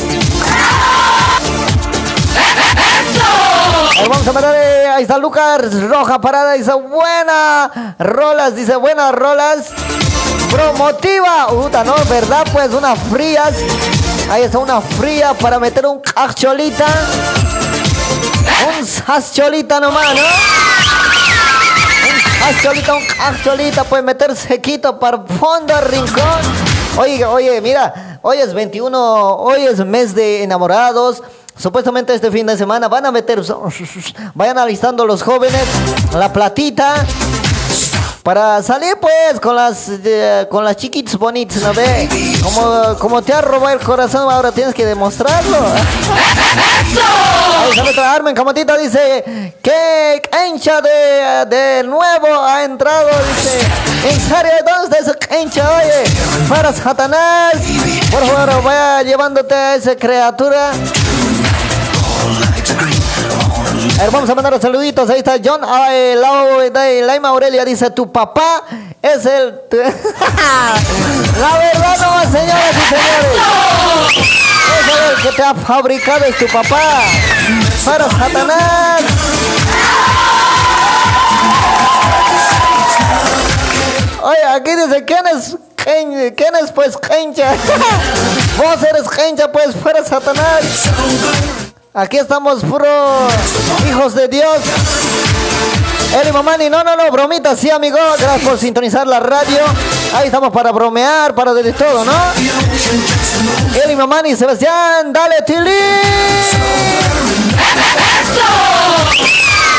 Ahí 3.99 4.09
vamos 4.09 4.27
a 4.27 4.33
mandar, 4.33 4.55
eh, 4.57 4.89
ahí 4.89 5.03
está 5.03 5.19
Lucas 5.19 5.81
Roja 5.83 6.21
Parada, 6.21 6.53
dice 6.53 6.73
buena 6.73 7.95
rolas, 7.99 8.57
dice 8.57 8.77
buenas 8.77 9.13
rolas. 9.13 9.67
Promotiva, 10.51 11.47
puta, 11.49 11.85
no, 11.85 11.95
¿verdad? 12.11 12.47
Pues 12.53 12.73
unas 12.75 12.99
frías. 13.11 13.55
Ahí 14.31 14.43
está 14.43 14.59
una 14.59 14.81
fría 14.81 15.35
para 15.35 15.59
meter 15.59 15.87
un 15.87 16.01
cacholita. 16.01 16.87
Un 18.79 18.87
sascholita 18.87 19.81
nomás, 19.81 20.15
¿no? 20.15 20.23
Un 22.09 22.55
cacholita, 22.55 22.95
un 22.95 23.07
cacholita, 23.07 23.85
pues 23.85 24.03
meter 24.03 24.37
sequito 24.37 24.99
para 24.99 25.23
fondo 25.23 25.81
rincón. 25.81 26.41
Oye, 26.99 27.25
oye, 27.25 27.61
mira, 27.61 28.19
hoy 28.23 28.39
es 28.39 28.53
21, 28.53 29.37
hoy 29.37 29.63
es 29.63 29.85
mes 29.85 30.15
de 30.15 30.43
enamorados. 30.43 31.23
Supuestamente 31.57 32.15
este 32.15 32.31
fin 32.31 32.47
de 32.47 32.57
semana 32.57 32.89
van 32.89 33.07
a 33.07 33.13
meter, 33.13 33.43
vayan 34.35 34.59
alistando 34.59 35.07
los 35.07 35.23
jóvenes 35.23 35.63
la 36.15 36.33
platita 36.33 37.07
para 38.23 38.63
salir 38.63 38.97
pues 39.01 39.41
con 39.41 39.57
las 39.57 39.89
eh, 39.89 40.47
con 40.49 40.65
las 40.65 40.77
chiquitas 40.77 41.19
bonitas, 41.19 41.61
¿no 41.63 41.75
ve? 41.75 42.09
Como, 42.43 42.97
como 42.99 43.23
te 43.23 43.33
ha 43.33 43.41
robado 43.41 43.77
el 43.77 43.85
corazón, 43.85 44.31
ahora 44.31 44.53
tienes 44.53 44.75
que 44.75 44.87
demostrarlo. 44.87 45.59
Otra 47.89 48.15
Armen 48.15 48.35
Camotita, 48.35 48.77
dice, 48.77 49.55
¿qué 49.63 50.21
cancha 50.31 50.81
de, 50.81 51.47
de 51.49 51.83
nuevo 51.85 52.27
ha 52.45 52.65
entrado? 52.65 53.09
Dice, 53.09 53.59
¿en 54.09 54.21
serio? 54.21 54.53
¿Dónde 54.67 54.85
está 54.85 54.99
esa 54.99 55.15
cancha? 55.15 55.79
Oye, 55.79 56.05
para 56.49 56.73
Satanás, 56.73 57.55
por 58.11 58.27
favor, 58.27 58.63
vaya 58.63 59.03
llevándote 59.03 59.55
a 59.55 59.75
esa 59.75 59.97
criatura. 59.97 60.73
A 63.99 64.03
ver, 64.05 64.11
vamos 64.11 64.29
a 64.31 64.35
mandar 64.35 64.53
los 64.53 64.63
saluditos. 64.63 65.09
Ahí 65.11 65.19
está 65.19 65.37
John 65.43 65.61
ah, 65.65 65.89
eh, 65.91 66.15
Lau- 66.17 66.71
de 66.71 67.03
Laima 67.03 67.29
Aurelia. 67.31 67.65
Dice, 67.65 67.91
tu 67.91 68.11
papá 68.11 68.63
es 69.01 69.27
el... 69.27 69.61
La 71.41 71.59
verdad 71.59 71.97
no, 72.01 72.23
señoras 72.31 72.75
y 72.77 72.89
señores. 72.89 73.39
Es 74.81 75.17
el 75.19 75.23
que 75.23 75.37
te 75.37 75.43
ha 75.43 75.55
fabricado 75.55 76.25
es 76.25 76.37
tu 76.39 76.47
papá. 76.47 77.03
Para 77.85 78.09
Satanás. 78.11 79.03
Oye, 84.23 84.45
aquí 84.55 84.71
dice, 84.75 85.05
¿quién 85.05 85.27
es? 85.35 85.57
¿Quién 86.37 86.55
es 86.63 86.71
pues 86.73 86.97
Kencha? 86.97 87.51
Vos 88.57 88.83
eres 88.89 89.09
Kencha 89.09 89.51
pues 89.51 89.75
fuera 89.75 90.05
Satanás. 90.05 90.63
Aquí 91.95 92.17
estamos 92.17 92.65
puro 92.65 92.87
hijos 93.87 94.15
de 94.15 94.27
Dios. 94.27 94.57
Eli 96.23 96.33
Mamani, 96.33 96.71
no, 96.71 96.83
no, 96.83 96.97
no, 96.97 97.11
bromita, 97.11 97.55
sí, 97.55 97.71
amigo. 97.71 97.99
Gracias 98.19 98.49
por 98.49 98.59
sintonizar 98.59 99.07
la 99.07 99.21
radio. 99.21 99.59
Ahí 100.15 100.27
estamos 100.27 100.51
para 100.53 100.73
bromear, 100.73 101.35
para 101.35 101.53
de 101.53 101.71
todo, 101.75 102.03
¿no? 102.03 102.13
Eli 103.85 103.95
Mamani, 103.95 104.35
Sebastián, 104.35 105.13
dale, 105.13 105.43
Tilín. 105.43 105.67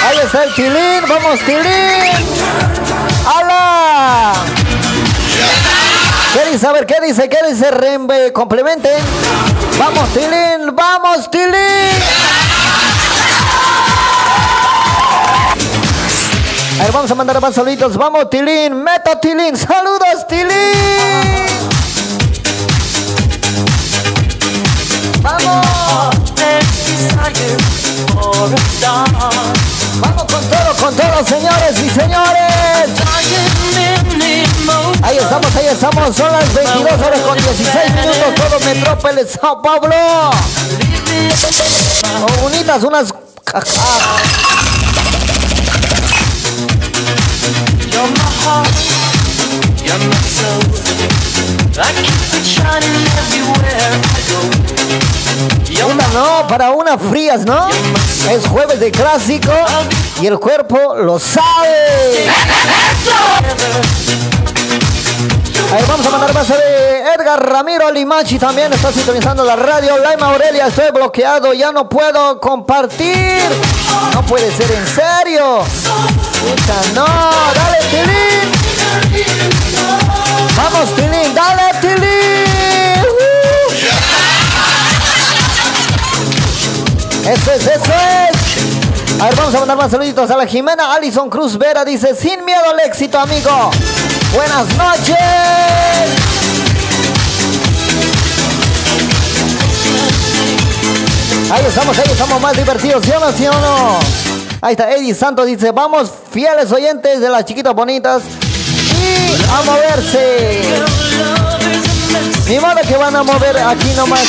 Ahí 0.07 0.17
está 0.23 0.43
el 0.43 0.53
Tilín, 0.53 1.01
vamos, 1.09 1.39
Tilín. 1.39 2.13
¡Hala! 3.25 4.62
¿Qué 6.33 6.51
dice? 6.51 6.67
¿qué 6.87 6.95
dice? 7.05 7.29
¿Qué 7.29 7.37
dice 7.47 7.69
Rembe? 7.69 8.33
Complementen. 8.33 9.03
Vamos, 9.77 10.09
Tilín, 10.13 10.75
vamos, 10.75 11.29
Tilín. 11.29 11.53
A 16.79 16.83
ver, 16.83 16.91
vamos 16.91 17.11
a 17.11 17.15
mandar 17.15 17.39
más 17.39 17.53
saluditos. 17.53 17.95
Vamos, 17.95 18.31
Tilín, 18.31 18.83
meta 18.83 19.19
Tilín. 19.19 19.55
Saludos, 19.55 20.27
Tilín. 20.27 20.49
Vamos. 25.21 25.83
Vamos 30.03 30.23
con 30.23 30.43
todo, 30.49 30.75
con 30.79 30.95
todo, 30.95 31.25
señores 31.25 31.79
y 31.79 31.89
señores. 31.89 32.89
Ahí 35.01 35.17
estamos, 35.17 35.55
ahí 35.55 35.67
estamos. 35.67 36.15
Son 36.15 36.31
las 36.31 36.53
22 36.53 36.91
horas 36.93 37.19
con 37.21 37.37
16 37.37 37.91
minutos. 37.95 38.35
Todo 38.35 38.59
Metrópolis, 38.59 39.27
Sao 39.39 39.61
Paulo. 39.61 39.95
Oh, 42.15 42.41
bonitas, 42.41 42.83
unas. 42.83 43.13
You're 47.87 48.09
my 48.09 48.19
heart, 48.43 48.67
you're 49.85 49.99
my 50.09 50.15
soul. 50.15 50.92
Go. 51.73 51.81
¿no? 56.13 56.47
Para 56.47 56.71
unas 56.71 57.01
frías, 57.01 57.45
¿no? 57.45 57.67
Es 58.29 58.47
jueves 58.47 58.79
de 58.79 58.89
clásico 58.91 59.51
y 60.21 60.27
el 60.27 60.39
cuerpo 60.39 60.95
lo 60.95 61.19
sabe. 61.19 62.29
A 65.71 65.75
ver, 65.75 65.85
vamos 65.87 66.05
a 66.05 66.09
mandar 66.11 66.31
más 66.33 66.47
de 66.47 66.55
Edgar 67.17 67.43
Ramiro 67.43 67.91
Limachi 67.91 68.37
también 68.37 68.71
está 68.71 68.91
sintonizando 68.91 69.43
la 69.43 69.55
radio. 69.55 69.97
Laima 69.97 70.27
Aurelia, 70.27 70.67
estoy 70.67 70.91
bloqueado, 70.91 71.51
ya 71.53 71.71
no 71.71 71.89
puedo 71.89 72.39
compartir. 72.39 73.41
No 74.13 74.21
puede 74.23 74.51
ser 74.51 74.71
en 74.71 74.85
serio. 74.85 75.63
Puta, 76.41 76.79
no, 76.93 77.07
dale 77.55 77.79
Tilín. 77.89 78.51
Vamos 80.55 80.95
Tilín, 80.95 81.33
dale 81.33 81.73
Tilín. 81.81 83.03
Uh. 83.03 83.73
Es, 87.29 87.47
eso 87.47 87.69
es. 87.69 89.21
A 89.21 89.25
ver, 89.27 89.35
vamos 89.35 89.55
a 89.55 89.59
mandar 89.59 89.77
más 89.77 89.91
saluditos 89.91 90.29
a 90.29 90.37
la 90.37 90.45
Jimena 90.45 90.93
Alison 90.93 91.29
Cruz 91.29 91.57
Vera. 91.57 91.85
Dice, 91.85 92.15
sin 92.15 92.43
miedo 92.43 92.69
al 92.69 92.79
éxito, 92.81 93.17
amigo. 93.17 93.71
Buenas 94.33 94.67
noches. 94.75 95.17
Ahí 101.51 101.65
estamos, 101.67 101.99
ahí 101.99 102.05
estamos 102.09 102.41
más 102.41 102.57
divertidos, 102.57 103.05
¿sí 103.05 103.11
o 103.11 103.19
no, 103.19 103.31
sí 103.31 103.47
o 103.47 103.53
no? 103.53 103.99
Ahí 104.61 104.71
está, 104.73 104.91
Eddie 104.91 105.13
Santos 105.13 105.45
dice, 105.45 105.71
vamos, 105.71 106.11
fieles 106.31 106.71
oyentes 106.71 107.19
de 107.19 107.29
las 107.29 107.45
chiquitas 107.45 107.73
bonitas 107.73 108.23
a 109.51 109.61
moverse. 109.63 110.61
Ni 112.47 112.59
modo 112.59 112.81
que 112.87 112.97
van 112.97 113.15
a 113.15 113.23
mover 113.23 113.57
aquí 113.57 113.89
nomás. 113.95 114.21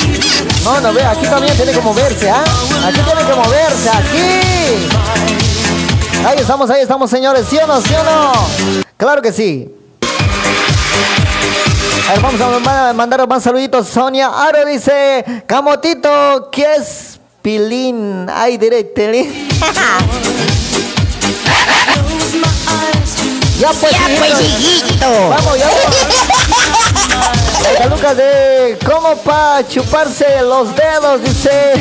No, 0.64 0.80
no, 0.80 0.92
ve, 0.92 1.02
aquí 1.04 1.26
también 1.26 1.56
tiene 1.56 1.72
que 1.72 1.80
moverse, 1.80 2.30
¿ah? 2.30 2.44
Aquí 2.86 3.00
tiene 3.00 3.24
que 3.26 3.34
moverse, 3.34 3.90
aquí. 3.90 4.86
Ahí 6.26 6.38
estamos, 6.38 6.70
ahí 6.70 6.82
estamos, 6.82 7.10
señores, 7.10 7.46
¿sí 7.50 7.58
o 7.62 7.66
no, 7.66 7.80
sí 7.82 7.92
o 7.94 8.02
no? 8.04 8.32
Claro 8.96 9.20
que 9.20 9.32
sí. 9.32 9.68
A 12.08 12.12
ver, 12.12 12.20
vamos 12.22 12.40
a 12.40 12.58
ma- 12.60 12.92
mandar 12.92 13.26
más 13.28 13.42
saluditos. 13.42 13.88
Sonia 13.88 14.28
Aro 14.28 14.64
dice, 14.64 15.42
Camotito, 15.46 16.48
¿qué 16.50 16.66
es 16.76 17.18
pilín? 17.42 18.26
Ay, 18.32 18.56
diré, 18.56 18.84
tilín. 18.84 19.48
ya 23.58 23.68
pues, 23.68 23.92
Ya 23.92 24.06
pues, 24.18 24.40
hijito. 24.40 25.30
Vamos, 25.30 25.58
ya 25.58 25.70
está 25.70 25.88
Lucas 27.88 28.16
de 28.16 28.78
¿Cómo 28.84 29.16
pa' 29.16 29.62
chuparse 29.68 30.42
los 30.42 30.74
dedos? 30.74 31.22
Dice. 31.22 31.72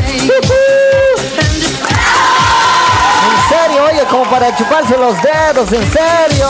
En 3.24 3.50
serio, 3.50 3.86
oye, 3.86 4.04
como 4.10 4.24
para 4.30 4.56
chuparse 4.56 4.98
los 4.98 5.16
dedos, 5.22 5.72
en 5.72 5.92
serio. 5.92 6.50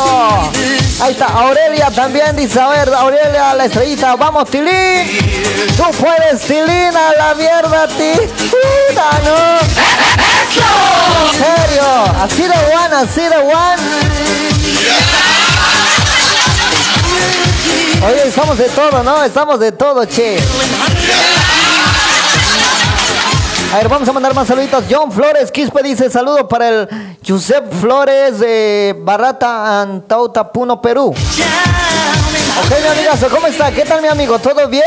Ahí 1.02 1.12
está, 1.12 1.26
Aurelia 1.26 1.92
también 1.92 2.36
dice, 2.36 2.60
a 2.60 2.68
ver, 2.68 2.92
Aurelia, 2.94 3.54
la 3.54 3.66
estrellita, 3.66 4.16
vamos, 4.16 4.50
Tilín. 4.50 5.08
Tú 5.76 5.84
puedes, 6.00 6.42
Tilín, 6.42 6.96
a 6.96 7.12
la 7.18 7.34
mierda, 7.36 7.88
ti. 7.88 8.14
Puta, 8.50 9.20
no. 9.26 9.34
En 11.24 11.30
serio, 11.40 11.88
así 12.22 12.44
de 12.44 12.60
one, 12.76 12.96
así 12.96 13.22
de 13.22 13.38
one. 13.38 14.53
Oye, 18.06 18.28
estamos 18.28 18.58
de 18.58 18.66
todo, 18.66 19.04
¿no? 19.04 19.24
Estamos 19.24 19.60
de 19.60 19.72
todo, 19.72 20.06
che. 20.06 20.38
A 23.74 23.78
ver, 23.78 23.90
vamos 23.90 24.08
a 24.08 24.12
mandar 24.14 24.36
más 24.36 24.48
saluditos. 24.48 24.84
John 24.90 25.12
Flores 25.12 25.52
Quispe 25.52 25.82
dice 25.82 26.10
saludo 26.10 26.48
para 26.48 26.70
el 26.70 27.18
Josep 27.26 27.74
Flores 27.80 28.40
de 28.40 28.96
Barrata, 29.00 29.82
Antauta, 29.82 30.52
Puno, 30.52 30.82
Perú. 30.82 31.08
Ok, 31.08 32.72
mi 32.82 32.88
amigazo, 32.88 33.30
¿cómo 33.30 33.48
está? 33.48 33.72
¿Qué 33.72 33.84
tal, 33.84 34.02
mi 34.02 34.10
amigo? 34.10 34.38
¿Todo 34.38 34.68
bien? 34.68 34.84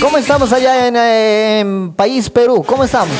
¿Cómo 0.00 0.16
estamos 0.18 0.52
allá 0.52 0.86
en, 0.86 0.96
eh, 0.96 1.60
en 1.60 1.92
país 1.92 2.30
Perú? 2.30 2.62
¿Cómo 2.64 2.84
estamos? 2.84 3.16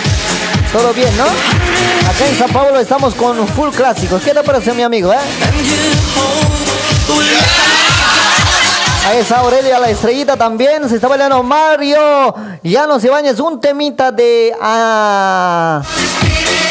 ¿Todo 0.73 0.93
bien, 0.93 1.17
no? 1.17 1.25
Acá 1.25 2.27
en 2.29 2.39
San 2.39 2.51
Pablo 2.51 2.79
estamos 2.79 3.15
con 3.15 3.49
full 3.49 3.71
clásicos. 3.71 4.23
¿Qué 4.23 4.33
te 4.33 4.43
parece, 4.43 4.75
mi 4.75 4.83
amigo, 4.83 5.13
eh? 5.13 5.17
Ahí 9.07 9.19
está 9.19 9.39
Aurelia, 9.39 9.79
la 9.79 9.89
estrellita 9.89 10.37
también. 10.37 10.87
Se 10.89 10.97
está 10.97 11.09
bailando 11.09 11.43
Mario. 11.43 12.35
Llanos 12.63 13.03
Ibáñez, 13.03 13.41
un 13.41 13.61
temita 13.61 14.13
de. 14.13 14.55
Ah, 14.61 15.81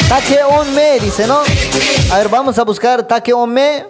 Taque 0.08 0.44
Onme, 0.44 1.00
dice, 1.00 1.26
¿no? 1.26 1.40
A 2.12 2.18
ver, 2.18 2.28
vamos 2.28 2.56
a 2.58 2.62
buscar 2.62 3.02
Taque 3.02 3.32
Onme. 3.32 3.86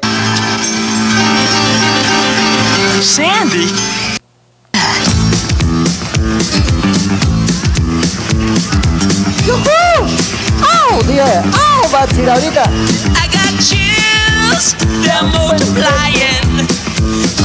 Sandy. 3.03 3.98
¡Au! 10.99 11.05
Dije, 11.05 11.23
¡au! 11.23 11.91
Va 11.93 12.03
a 12.03 12.07
decir 12.07 12.29
ahorita. 12.29 12.63
I 12.63 13.29
got 13.31 13.55
chills, 13.61 14.75
they're 15.05 15.23
multiplying. 15.23 16.67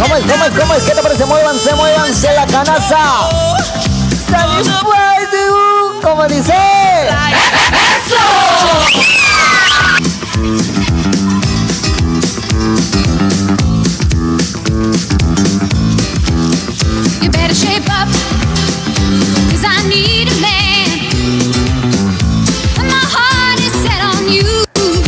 ¿Cómo 0.01 0.16
es? 0.16 0.24
¿Cómo 0.26 0.45
es? 0.45 0.51
¿Cómo 0.60 0.74
es? 0.74 0.84
¿Qué 0.84 0.95
te 0.95 1.01
parece? 1.04 1.26
Muévanse, 1.26 1.76
muévanse 1.76 2.34
la 2.34 2.47
canasta. 2.47 3.30
Satisfied, 4.28 5.34
uh, 5.51 6.01
¿Cómo 6.01 6.28
dice? 6.28 6.54
You 8.10 9.22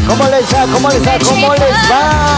¿Cómo 0.08 0.24
les 0.30 0.54
va? 0.54 0.66
¿Cómo 0.72 0.90
les 0.90 1.08
va? 1.08 1.18
¿Cómo 1.20 1.54
les 1.54 1.92
va? 1.92 2.38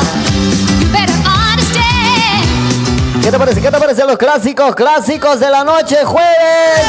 ¿Qué 3.22 3.32
te 3.32 3.38
parece? 3.38 3.62
¿Qué 3.62 3.72
te 3.72 3.78
parecen 3.78 4.08
los 4.08 4.18
clásicos? 4.18 4.76
Clásicos 4.76 5.40
de 5.40 5.50
la 5.50 5.64
noche, 5.64 5.98
jueves. 6.06 6.88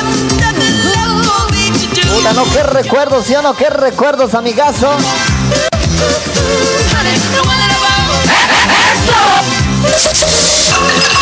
Puta, 2.14 2.33
no, 2.33 2.45
qué 2.45 2.62
recuerdos, 2.62 3.24
¿sí 3.24 3.35
o 3.35 3.43
no? 3.43 3.55
Qué 3.55 3.68
recuerdos, 3.70 4.35
amigazo. 4.35 4.89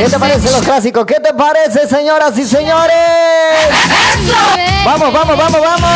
¿Qué 0.00 0.08
te 0.08 0.18
parece 0.18 0.50
los 0.50 0.62
clásicos? 0.62 1.04
¿Qué 1.04 1.20
te 1.20 1.34
parece, 1.34 1.86
señoras 1.86 2.36
y 2.38 2.46
señores? 2.46 2.96
Vamos, 4.82 5.12
vamos, 5.12 5.36
vamos, 5.36 5.60
vamos. 5.60 5.90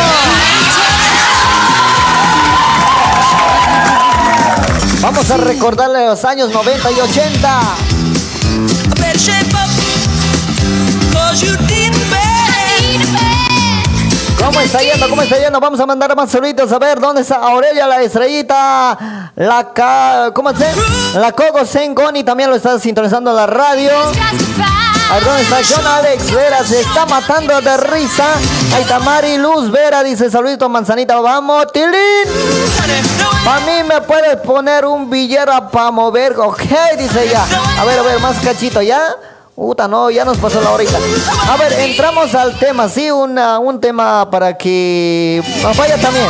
Vamos 5.01 5.31
a 5.31 5.37
recordarle 5.39 6.05
los 6.05 6.23
años 6.27 6.51
90 6.51 6.91
y 6.91 7.01
80. 7.01 7.61
¿Cómo 14.45 14.61
está 14.61 14.81
yendo? 14.83 15.09
¿Cómo 15.09 15.23
está 15.23 15.39
yendo? 15.39 15.59
Vamos 15.59 15.81
a 15.81 15.87
mandar 15.87 16.15
más 16.15 16.31
saluditos. 16.31 16.71
A 16.71 16.79
ver, 16.79 17.01
¿dónde 17.01 17.23
está 17.23 17.37
Aurelia, 17.37 17.87
la 17.87 18.03
estrellita? 18.03 19.33
La 19.37 19.73
ca... 19.73 20.33
¿Cómo 20.35 20.51
se 20.55 20.67
La 21.19 21.33
Coco 21.33 21.65
Sengoni 21.65 22.25
también 22.25 22.51
lo 22.51 22.57
está 22.57 22.79
sintonizando 22.79 23.31
en 23.31 23.37
la 23.37 23.47
radio. 23.47 23.91
A 25.11 25.15
ver, 25.15 25.25
¿dónde 25.25 25.43
está 25.43 25.57
John 25.67 25.87
Alex 25.87 26.31
Vera? 26.31 26.63
Se 26.63 26.81
está 26.81 27.07
matando 27.07 27.59
de 27.59 27.77
risa. 27.79 28.27
Ahí 28.75 28.83
está 28.83 28.99
Mari 28.99 29.39
Luz 29.39 29.71
Vera, 29.71 30.03
dice 30.03 30.31
saluditos 30.31 30.69
manzanita. 30.69 31.19
Vamos, 31.21 31.73
Tilín. 31.73 31.95
Para 33.47 33.61
mí 33.61 33.83
me 33.89 34.03
puedes 34.03 34.37
poner 34.43 34.85
un 34.85 35.09
billero 35.09 35.71
para 35.71 35.91
mover. 35.91 36.39
Ok, 36.39 36.61
dice 36.99 37.25
ella. 37.25 37.45
A 37.79 37.85
ver, 37.85 37.99
a 37.99 38.03
ver, 38.03 38.21
más 38.21 38.37
cachito, 38.41 38.83
¿ya? 38.83 39.01
Puta, 39.55 39.87
no, 39.87 40.11
ya 40.11 40.25
nos 40.25 40.37
pasó 40.39 40.61
la 40.61 40.71
horita. 40.71 40.99
A 41.49 41.57
ver, 41.57 41.73
entramos 41.75 42.35
al 42.35 42.59
tema, 42.59 42.89
sí, 42.89 43.09
una, 43.11 43.61
un 43.61 43.81
tema 43.81 44.29
para 44.29 44.59
que 44.59 45.43
nos 45.63 45.77
vaya 45.77 45.97
también. 45.97 46.27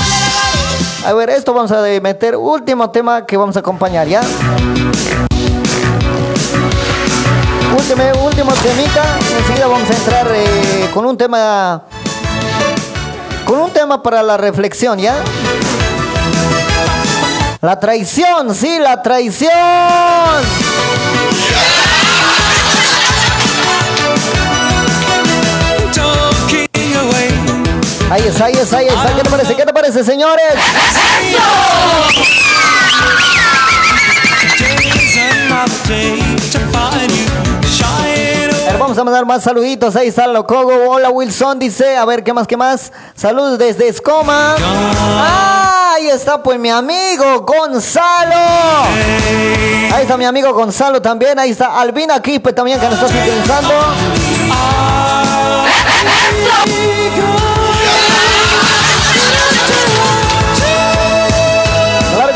A 1.07 1.13
ver, 1.15 1.31
esto 1.31 1.55
vamos 1.55 1.73
a 1.73 1.81
meter 2.03 2.37
último 2.37 2.91
tema 2.91 3.25
que 3.25 3.39
vamos 3.39 3.57
a 3.57 3.61
acompañar, 3.61 4.07
¿ya? 4.07 4.21
Último, 7.77 8.25
último 8.25 8.53
temita. 8.53 9.19
Enseguida 9.39 9.67
vamos 9.69 9.89
a 9.89 9.95
entrar 9.95 10.29
eh, 10.35 10.91
con 10.93 11.07
un 11.07 11.17
tema 11.17 11.85
con 13.47 13.59
un 13.59 13.71
tema 13.71 14.03
para 14.03 14.23
la 14.23 14.37
reflexión, 14.37 14.99
¿ya? 14.99 15.17
La 17.63 17.81
traición, 17.81 18.55
sí, 18.55 18.79
la 18.79 19.03
traición. 19.03 19.51
Ahí 28.15 28.23
está, 28.29 28.45
ahí 28.45 28.55
está, 28.55 28.79
ahí 28.79 28.87
está. 28.87 29.13
¿Qué 29.13 29.23
te 29.23 29.31
parece? 29.31 29.57
¿Qué 29.57 29.67
te 29.67 29.73
parece, 29.73 30.05
señores? 30.05 30.55
Ver, 38.69 38.79
vamos 38.79 38.97
a 38.97 39.03
mandar 39.03 39.27
más 39.27 39.43
saluditos. 39.43 39.97
Ahí 39.97 40.07
está 40.07 40.29
Locogo. 40.29 40.91
Hola 40.91 41.11
Wilson, 41.11 41.59
dice. 41.59 41.97
A 41.97 42.05
ver, 42.05 42.23
¿qué 42.23 42.33
más, 42.33 42.47
qué 42.47 42.57
más? 42.57 42.93
Saludos 43.17 43.59
desde 43.59 43.89
Escoma. 43.89 44.55
Ah, 44.61 45.95
ahí 45.97 46.07
está 46.07 46.41
pues 46.41 46.57
mi 46.57 46.71
amigo 46.71 47.41
Gonzalo. 47.41 48.37
Ahí 49.93 50.03
está 50.03 50.17
mi 50.17 50.25
amigo 50.25 50.53
Gonzalo 50.53 51.03
también. 51.03 51.37
Ahí 51.41 51.51
está 51.51 51.81
Albina 51.81 52.23
Quispe 52.23 52.53
también 52.53 52.79
que 52.79 52.89
nos 52.89 52.95
está 52.95 53.09
sintonizando. 53.09 53.75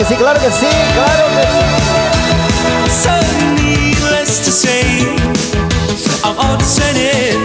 Sí, 0.09 0.14
claro 0.16 0.40
que 0.40 0.50
sí, 0.50 0.66
claro 0.94 1.24
que 1.36 1.42
sí. 1.52 1.59
So 3.02 3.12
needless 3.61 4.40
to 4.44 4.50
say, 4.50 5.14
I'm 6.24 6.36
upset, 6.38 7.36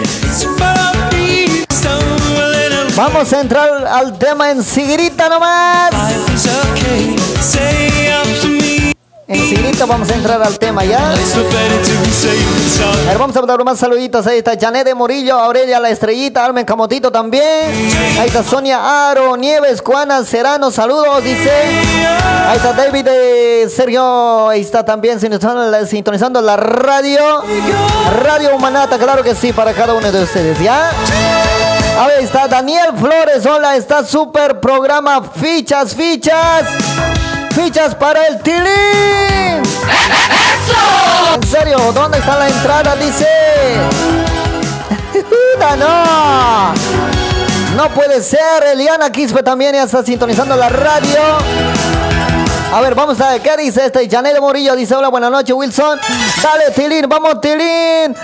but 0.58 0.78
I'm 0.78 1.66
stumbling 1.70 2.94
Vamos 2.96 3.32
a 3.32 3.40
entrar 3.40 3.86
al 3.86 4.18
tema 4.18 4.50
en 4.50 4.62
Sigrita 4.62 5.28
nomás. 5.28 5.90
En 9.26 9.40
Sigrita 9.48 9.86
vamos 9.86 10.10
a 10.10 10.14
entrar 10.14 10.42
al 10.42 10.58
tema 10.58 10.84
ya. 10.84 10.98
A 10.98 11.14
vamos 13.18 13.34
a 13.34 13.40
mandar 13.40 13.64
más 13.64 13.78
saluditos. 13.78 14.26
Ahí 14.26 14.36
está 14.38 14.52
Janet 14.60 14.84
de 14.84 14.94
Murillo, 14.94 15.38
Aurelia 15.38 15.80
La 15.80 15.88
Estrellita, 15.88 16.44
Armen 16.44 16.66
Camotito 16.66 17.10
también. 17.10 17.72
Ahí 18.20 18.26
está 18.26 18.42
Sonia 18.42 19.08
Aro, 19.08 19.34
Nieves, 19.38 19.80
Juana 19.80 20.22
Serrano, 20.24 20.70
saludos, 20.70 21.24
dice. 21.24 21.50
Ahí 22.48 22.56
está 22.56 22.74
David 22.74 23.08
Sergio, 23.74 24.50
ahí 24.50 24.60
está 24.60 24.84
también 24.84 25.18
sintonizando 25.18 26.42
la, 26.42 26.56
radio. 26.58 27.42
Radio 28.22 28.54
Humanata, 28.54 28.98
claro 28.98 29.22
que 29.22 29.34
sí, 29.34 29.54
para 29.54 29.72
cada 29.72 29.94
uno 29.94 30.12
de 30.12 30.22
ustedes, 30.22 30.60
¿ya? 30.60 30.90
A 31.98 32.06
ver, 32.08 32.20
está 32.20 32.46
Daniel 32.46 32.90
Flores, 32.98 33.46
hola, 33.46 33.74
está 33.76 34.04
súper 34.04 34.60
programa, 34.60 35.22
fichas, 35.34 35.94
fichas. 35.94 36.66
Fichas 37.54 37.94
para 37.94 38.26
el 38.26 38.40
Tilín. 38.40 39.62
¿En 41.34 41.42
serio? 41.48 41.92
¿Dónde 41.92 42.18
está 42.18 42.38
la 42.38 42.48
entrada? 42.48 42.96
Dice. 42.96 43.28
No. 45.78 46.74
No 47.76 47.88
puede 47.94 48.22
ser. 48.22 48.62
Eliana 48.72 49.10
Quispe 49.10 49.42
también 49.42 49.74
ya 49.74 49.84
está 49.84 50.04
sintonizando 50.04 50.56
la 50.56 50.68
radio. 50.68 51.38
A 52.72 52.80
ver, 52.80 52.94
vamos 52.94 53.20
a 53.20 53.30
ver 53.30 53.40
qué 53.40 53.56
dice 53.56 53.86
este. 53.86 54.08
Janet 54.08 54.38
Morillo 54.40 54.76
dice: 54.76 54.94
Hola, 54.94 55.08
buenas 55.08 55.30
noches, 55.30 55.54
Wilson. 55.54 55.98
Dale, 56.42 56.70
Tilín, 56.74 57.08
vamos, 57.08 57.40
Tilín. 57.40 58.14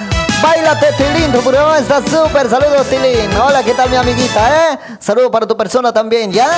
Bailate, 0.43 0.93
Tilín. 0.97 1.33
Tu 1.33 1.41
programa 1.41 1.79
está 1.79 2.01
súper. 2.03 2.49
Saludos, 2.49 2.87
Tilín. 2.89 3.31
Hola, 3.41 3.63
¿qué 3.63 3.73
tal, 3.75 3.89
mi 3.91 3.97
amiguita, 3.97 4.73
eh? 4.73 4.79
Saludos 5.01 5.31
para 5.31 5.47
tu 5.47 5.57
persona 5.57 5.93
también, 5.93 6.31
¿ya? 6.33 6.51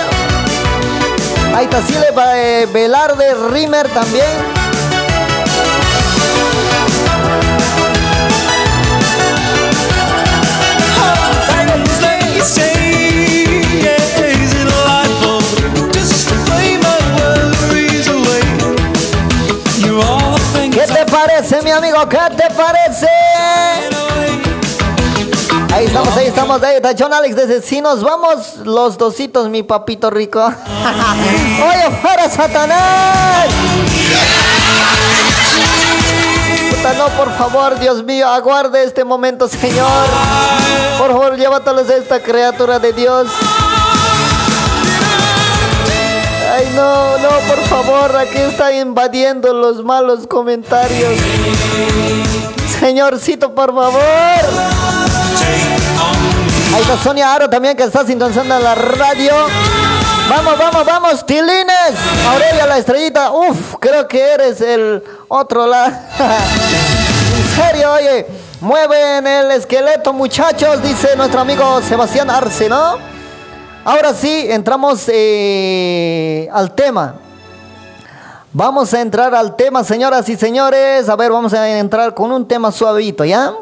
Ahí 1.54 1.64
está 1.64 1.82
Sile 1.82 2.08
eh, 2.34 2.66
Velarde 2.72 3.34
Rimer 3.50 3.88
también. 3.88 4.24
¿Qué 20.72 20.86
te 20.86 21.04
parece, 21.04 21.62
mi 21.62 21.70
amigo? 21.70 22.08
¿Qué 22.08 22.18
te 22.36 22.50
parece? 22.54 23.21
Ahí 25.72 25.86
estamos, 25.86 26.16
ahí 26.16 26.26
estamos, 26.26 26.62
ahí 26.62 26.76
está 26.76 26.94
John 26.98 27.14
Alex 27.14 27.34
desde 27.34 27.62
si 27.62 27.80
nos 27.80 28.02
vamos 28.02 28.58
los 28.64 28.98
dositos, 28.98 29.48
mi 29.48 29.62
papito 29.62 30.10
rico. 30.10 30.40
Oye, 30.44 31.96
fuera 32.02 32.28
Satanás. 32.28 33.46
Puta, 36.70 36.92
no, 36.92 37.06
por 37.16 37.32
favor, 37.38 37.78
Dios 37.78 38.04
mío, 38.04 38.28
aguarde 38.28 38.84
este 38.84 39.02
momento, 39.02 39.48
Señor. 39.48 40.06
Por 40.98 41.10
favor, 41.10 41.36
llévatelos 41.36 41.88
a 41.88 41.96
esta 41.96 42.22
criatura 42.22 42.78
de 42.78 42.92
Dios. 42.92 43.28
Ay, 46.54 46.70
no, 46.74 47.16
no, 47.16 47.30
por 47.48 47.58
favor, 47.64 48.14
aquí 48.14 48.36
está 48.36 48.74
invadiendo 48.74 49.54
los 49.54 49.82
malos 49.82 50.26
comentarios. 50.26 51.14
Señorcito, 52.82 53.54
por 53.54 53.72
favor. 53.72 54.00
Ahí 56.74 56.80
está 56.80 56.98
Sonia 56.98 57.32
Aro 57.32 57.48
también 57.48 57.76
que 57.76 57.84
está 57.84 58.04
sintonizando 58.04 58.58
la 58.58 58.74
radio. 58.74 59.32
Vamos, 60.28 60.58
vamos, 60.58 60.84
vamos, 60.84 61.24
Tilines. 61.24 61.92
Aurelia 62.32 62.66
la 62.66 62.78
estrellita. 62.78 63.30
Uf, 63.30 63.76
creo 63.78 64.08
que 64.08 64.20
eres 64.20 64.60
el 64.60 65.00
otro 65.28 65.64
lado. 65.64 65.92
en 66.18 67.54
serio, 67.54 67.92
oye. 67.92 68.26
Mueven 68.60 69.28
el 69.28 69.52
esqueleto, 69.52 70.12
muchachos, 70.12 70.82
dice 70.82 71.14
nuestro 71.16 71.40
amigo 71.40 71.80
Sebastián 71.82 72.30
Arce, 72.30 72.68
¿no? 72.68 72.96
Ahora 73.84 74.12
sí, 74.12 74.46
entramos 74.50 75.04
eh, 75.06 76.48
al 76.52 76.72
tema. 76.74 77.14
Vamos 78.54 78.92
a 78.92 79.00
entrar 79.00 79.34
al 79.34 79.56
tema, 79.56 79.82
señoras 79.82 80.28
y 80.28 80.36
señores. 80.36 81.08
A 81.08 81.16
ver, 81.16 81.32
vamos 81.32 81.54
a 81.54 81.78
entrar 81.78 82.12
con 82.12 82.30
un 82.32 82.46
tema 82.46 82.70
suavito, 82.70 83.24
¿ya? 83.24 83.54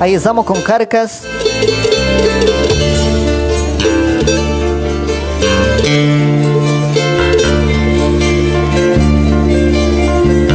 Ahí 0.00 0.14
estamos 0.14 0.46
con 0.46 0.62
Carcas. 0.62 1.22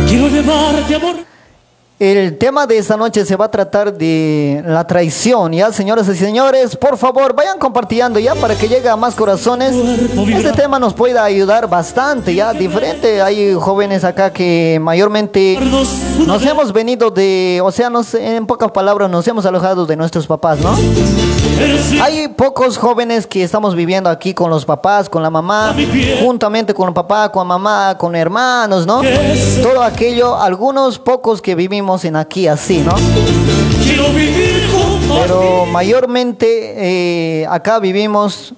Quiero 0.07 0.27
llevarte 0.29 0.95
amor. 0.95 1.32
El 1.99 2.39
tema 2.39 2.65
de 2.65 2.79
esta 2.79 2.97
noche 2.97 3.23
se 3.23 3.35
va 3.35 3.45
a 3.45 3.51
tratar 3.51 3.95
de 3.95 4.63
la 4.65 4.85
traición, 4.85 5.53
¿ya? 5.53 5.71
Señoras 5.71 6.07
y 6.09 6.15
señores, 6.15 6.75
por 6.75 6.97
favor, 6.97 7.35
vayan 7.35 7.59
compartiendo 7.59 8.19
ya 8.19 8.33
para 8.33 8.55
que 8.55 8.67
llegue 8.67 8.89
a 8.89 8.95
más 8.95 9.13
corazones. 9.13 9.75
Este 9.75 10.51
tema 10.53 10.79
nos 10.79 10.95
puede 10.95 11.19
ayudar 11.19 11.69
bastante, 11.69 12.33
¿ya? 12.33 12.51
Diferente, 12.51 13.21
hay 13.21 13.53
jóvenes 13.53 14.03
acá 14.03 14.33
que 14.33 14.79
mayormente 14.81 15.59
nos 16.25 16.43
hemos 16.43 16.73
venido 16.73 17.11
de, 17.11 17.61
o 17.63 17.71
sea, 17.71 17.91
nos, 17.91 18.15
en 18.15 18.47
pocas 18.47 18.71
palabras, 18.71 19.07
nos 19.09 19.27
hemos 19.27 19.45
alojado 19.45 19.85
de 19.85 19.95
nuestros 19.95 20.25
papás, 20.25 20.59
¿no? 20.59 20.75
Hay 22.01 22.27
pocos 22.29 22.77
jóvenes 22.79 23.27
que 23.27 23.43
estamos 23.43 23.75
viviendo 23.75 24.09
aquí 24.09 24.33
con 24.33 24.49
los 24.49 24.65
papás, 24.65 25.07
con 25.07 25.21
la 25.21 25.29
mamá, 25.29 25.75
juntamente 26.21 26.73
con 26.73 26.87
el 26.87 26.93
papá, 26.93 27.31
con 27.31 27.47
mamá, 27.47 27.95
con 27.99 28.15
hermanos, 28.15 28.87
¿no? 28.87 29.01
Todo 29.61 29.83
aquello, 29.83 30.35
algunos 30.35 30.97
pocos 30.97 31.41
que 31.41 31.53
vivimos 31.53 31.92
en 32.03 32.15
aquí 32.15 32.47
así, 32.47 32.79
¿no? 32.79 32.93
Pero 35.21 35.65
mayormente 35.67 36.73
eh, 36.75 37.45
acá 37.47 37.79
vivimos 37.79 38.53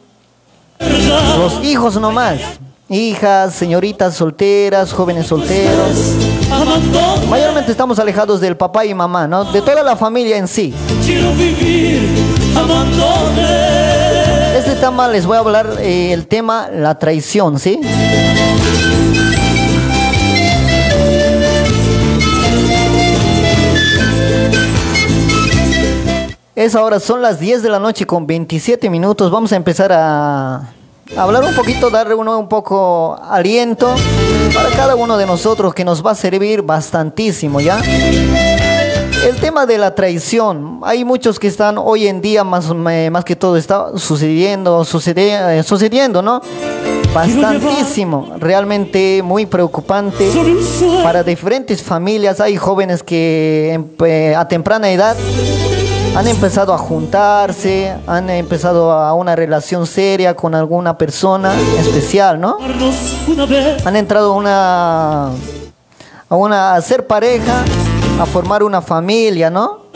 los 0.80 1.64
hijos 1.64 2.00
nomás. 2.00 2.40
Hijas, 2.88 3.54
señoritas 3.54 4.16
solteras, 4.16 4.94
jóvenes 4.94 5.28
solteros. 5.28 6.14
Mayormente 7.30 7.72
estamos 7.72 8.00
alejados 8.00 8.40
del 8.40 8.56
papá 8.56 8.86
y 8.86 8.94
mamá, 8.94 9.28
¿no? 9.28 9.44
De 9.46 9.62
toda 9.62 9.84
la 9.84 9.96
familia 9.96 10.38
en 10.38 10.48
sí. 10.48 10.74
Quiero 11.04 11.32
vivir 11.34 12.08
amándote. 12.56 13.76
Este 14.58 14.76
tema 14.76 15.08
les 15.08 15.26
voy 15.26 15.36
a 15.36 15.40
hablar 15.40 15.78
eh, 15.80 16.14
el 16.14 16.28
tema 16.28 16.70
la 16.72 16.98
traición, 16.98 17.60
¿sí? 17.60 17.82
Es 26.56 26.74
ahora, 26.76 27.00
son 27.02 27.22
las 27.22 27.40
10 27.40 27.64
de 27.64 27.70
la 27.70 27.80
noche 27.80 28.06
con 28.06 28.26
27 28.26 28.90
minutos. 28.90 29.30
Vamos 29.30 29.52
a 29.52 29.58
empezar 29.58 29.92
a, 29.92 30.72
hablar 31.18 31.44
un 31.44 31.54
poquito, 31.54 31.90
darle 31.90 32.16
uno 32.16 32.40
un 32.40 32.48
poco 32.48 33.20
aliento 33.30 33.94
para 34.54 34.70
cada 34.70 34.96
uno 34.96 35.18
de 35.18 35.26
nosotros 35.26 35.74
que 35.74 35.84
nos 35.84 36.06
va 36.06 36.12
a 36.12 36.16
servir 36.16 36.62
bastantísimo, 36.62 37.60
¿ya? 37.60 37.82
El 39.28 39.36
tema 39.42 39.66
de 39.66 39.78
la 39.78 39.96
traición, 39.96 40.80
hay 40.84 41.04
muchos 41.04 41.40
que 41.40 41.48
están 41.48 41.78
hoy 41.78 42.08
en 42.08 42.22
día, 42.22 42.44
más, 42.46 42.74
más 42.74 43.26
que 43.26 43.36
todo, 43.36 43.58
está 43.58 43.98
sucediendo, 43.98 44.86
sucede- 44.86 45.60
eh, 45.60 45.64
sucediendo, 45.64 46.22
¿no? 46.22 46.42
Bastantísimo, 47.14 48.34
realmente 48.40 49.22
muy 49.24 49.46
preocupante 49.46 50.30
para 51.04 51.24
diferentes 51.24 51.82
familias. 51.82 52.40
Hay 52.40 52.56
jóvenes 52.58 53.04
que 53.04 53.80
eh, 54.06 54.36
a 54.38 54.48
temprana 54.48 54.90
edad 54.92 55.16
han 56.16 56.28
empezado 56.28 56.74
a 56.74 56.78
juntarse, 56.78 57.94
han 58.08 58.30
empezado 58.30 58.92
a 58.92 59.14
una 59.14 59.36
relación 59.36 59.86
seria 59.86 60.34
con 60.34 60.56
alguna 60.56 60.98
persona 60.98 61.54
especial, 61.78 62.40
¿no? 62.40 62.58
Han 63.84 63.96
entrado 63.98 64.34
a 64.34 64.36
una, 64.38 65.26
a 66.30 66.36
una 66.36 66.76
a 66.76 66.82
ser 66.82 67.06
pareja, 67.06 67.66
a 68.20 68.26
formar 68.26 68.64
una 68.64 68.82
familia, 68.82 69.50
¿no? 69.50 69.88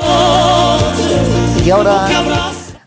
Y 1.66 1.70
ahora, 1.70 2.08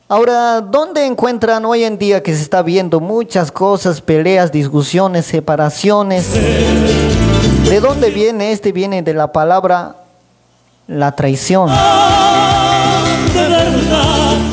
ahora, 0.08 0.60
¿dónde 0.60 1.06
encuentran 1.06 1.64
hoy 1.64 1.84
en 1.84 1.96
día 1.96 2.22
que 2.22 2.34
se 2.34 2.42
está 2.42 2.60
viendo 2.60 3.00
muchas 3.00 3.50
cosas, 3.50 4.02
peleas, 4.02 4.52
discusiones, 4.52 5.24
separaciones? 5.24 6.34
¿De 6.34 7.80
dónde 7.80 8.10
viene? 8.10 8.52
Este 8.52 8.72
viene 8.72 9.00
de 9.00 9.14
la 9.14 9.32
palabra 9.32 9.96
la 10.86 11.12
traición. 11.12 11.70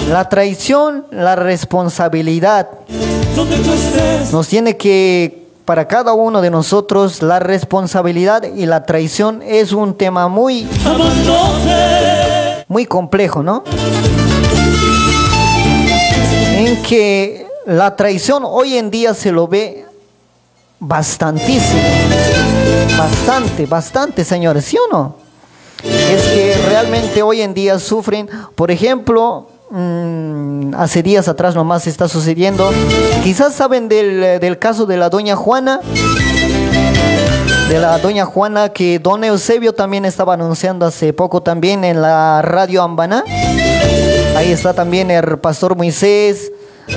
La 0.09 0.27
traición, 0.27 1.05
la 1.11 1.35
responsabilidad. 1.35 2.67
Nos 4.31 4.47
tiene 4.47 4.75
que, 4.75 5.47
para 5.65 5.87
cada 5.87 6.13
uno 6.13 6.41
de 6.41 6.49
nosotros, 6.49 7.21
la 7.21 7.37
responsabilidad 7.39 8.41
y 8.43 8.65
la 8.65 8.85
traición 8.87 9.43
es 9.43 9.71
un 9.71 9.93
tema 9.93 10.27
muy, 10.27 10.67
muy 12.67 12.87
complejo, 12.87 13.43
¿no? 13.43 13.63
En 16.57 16.81
que 16.81 17.45
la 17.67 17.95
traición 17.95 18.41
hoy 18.47 18.77
en 18.77 18.89
día 18.89 19.13
se 19.13 19.31
lo 19.31 19.47
ve 19.47 19.85
bastantísimo. 20.79 21.83
Bastante, 22.97 23.67
bastante, 23.67 24.25
señores, 24.25 24.65
¿sí 24.65 24.75
o 24.77 24.91
no? 24.91 25.29
es 25.83 26.23
que 26.23 26.55
realmente 26.67 27.21
hoy 27.21 27.41
en 27.41 27.53
día 27.53 27.79
sufren, 27.79 28.29
por 28.55 28.69
ejemplo, 28.69 29.47
mm, 29.69 30.73
hace 30.75 31.03
días 31.03 31.27
atrás 31.27 31.55
nomás 31.55 31.87
está 31.87 32.07
sucediendo, 32.07 32.69
quizás 33.23 33.53
saben 33.53 33.87
del, 33.89 34.39
del 34.39 34.57
caso 34.59 34.85
de 34.85 34.97
la 34.97 35.09
doña 35.09 35.35
Juana, 35.35 35.79
de 37.69 37.79
la 37.79 37.97
doña 37.99 38.25
Juana 38.25 38.69
que 38.69 38.99
don 38.99 39.23
Eusebio 39.23 39.73
también 39.73 40.05
estaba 40.05 40.33
anunciando 40.33 40.85
hace 40.85 41.13
poco 41.13 41.41
también 41.41 41.83
en 41.83 42.01
la 42.01 42.41
radio 42.41 42.81
Ambaná, 42.81 43.23
ahí 44.35 44.51
está 44.51 44.73
también 44.73 45.11
el 45.11 45.37
pastor 45.37 45.75
Moisés, 45.75 46.51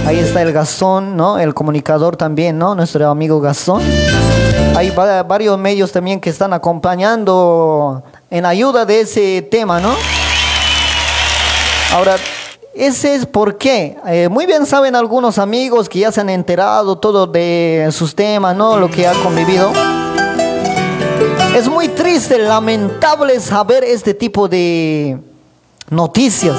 ahí 0.07 0.18
está 0.18 0.41
el 0.41 0.53
Gastón, 0.53 1.16
¿no? 1.16 1.39
El 1.39 1.53
comunicador 1.53 2.16
también, 2.16 2.57
¿no? 2.59 2.75
Nuestro 2.75 3.09
amigo 3.11 3.41
Gastón. 3.41 3.83
Hay 4.75 4.89
va- 4.91 5.23
varios 5.25 5.59
medios 5.59 5.93
también 5.93 6.18
que 6.18 6.31
están 6.31 6.55
acompañando 6.55 8.03
en 8.31 8.47
ayuda 8.47 8.87
de 8.87 9.01
ese 9.03 9.43
tema, 9.43 9.79
¿no? 9.81 9.95
Ahora, 11.95 12.16
ese 12.75 13.14
es 13.14 13.27
por 13.27 13.59
qué. 13.59 13.99
Eh, 14.07 14.29
muy 14.31 14.47
bien 14.47 14.64
saben 14.64 14.97
algunos 14.97 15.39
amigos 15.39 15.89
que 15.89 16.01
ya 16.01 16.12
se 16.12 16.20
han 16.20 16.31
enterado 16.31 16.97
todo 16.97 17.27
de 17.27 17.89
sus 17.93 18.14
temas, 18.14 18.57
¿no? 18.57 18.79
Lo 18.79 18.91
que 18.91 19.07
ha 19.07 19.12
convivido. 19.23 19.73
Es 21.55 21.68
muy 21.68 21.89
triste, 21.89 22.39
lamentable 22.39 23.39
saber 23.41 23.85
este 23.85 24.14
tipo 24.14 24.49
de 24.49 25.18
noticias 25.91 26.57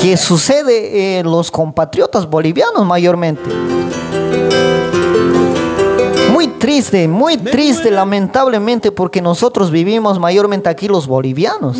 que 0.00 0.16
sucede 0.16 1.18
en 1.18 1.30
los 1.30 1.50
compatriotas 1.50 2.28
bolivianos 2.28 2.86
mayormente. 2.86 3.75
Triste, 6.58 7.06
muy 7.06 7.36
triste, 7.36 7.90
lamentablemente, 7.90 8.90
porque 8.90 9.20
nosotros 9.20 9.70
vivimos 9.70 10.18
mayormente 10.18 10.68
aquí 10.68 10.88
los 10.88 11.06
bolivianos. 11.06 11.76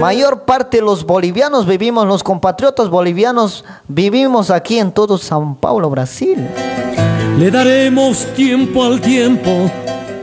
Mayor 0.00 0.42
parte 0.42 0.78
de 0.78 0.82
los 0.82 1.04
bolivianos 1.04 1.66
vivimos, 1.66 2.06
los 2.06 2.22
compatriotas 2.22 2.88
bolivianos 2.88 3.64
vivimos 3.86 4.50
aquí 4.50 4.78
en 4.78 4.92
todo 4.92 5.18
San 5.18 5.56
Paulo, 5.56 5.90
Brasil. 5.90 6.48
Le 7.38 7.50
daremos 7.50 8.26
tiempo 8.34 8.84
al 8.84 9.00
tiempo. 9.00 9.70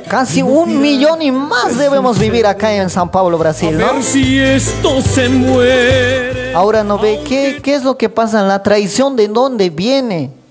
Casi 0.08 0.42
un 0.42 0.82
millón 0.82 1.22
y 1.22 1.32
más 1.32 1.78
debemos 1.78 2.20
vivir 2.20 2.46
acá 2.46 2.74
en 2.74 2.90
San 2.90 3.10
Paulo, 3.10 3.38
Brasil, 3.38 3.78
¿no? 3.78 4.02
Si 4.02 4.38
esto 4.38 5.02
se 5.02 5.30
muere. 5.30 6.54
Ahora 6.54 6.84
no 6.84 7.00
ve 7.00 7.22
qué, 7.28 7.60
qué 7.64 7.76
es 7.76 7.84
lo 7.84 7.98
que 7.98 8.10
pasa, 8.10 8.44
la 8.44 8.62
traición 8.62 9.16
de 9.16 9.28
dónde 9.28 9.70
viene. 9.70 10.43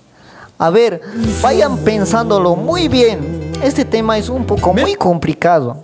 A 0.63 0.69
ver, 0.69 1.01
vayan 1.41 1.77
pensándolo 1.79 2.55
muy 2.55 2.87
bien. 2.87 3.51
Este 3.61 3.83
tema 3.83 4.17
es 4.17 4.29
un 4.29 4.45
poco 4.45 4.73
muy 4.73 4.95
complicado. 4.95 5.83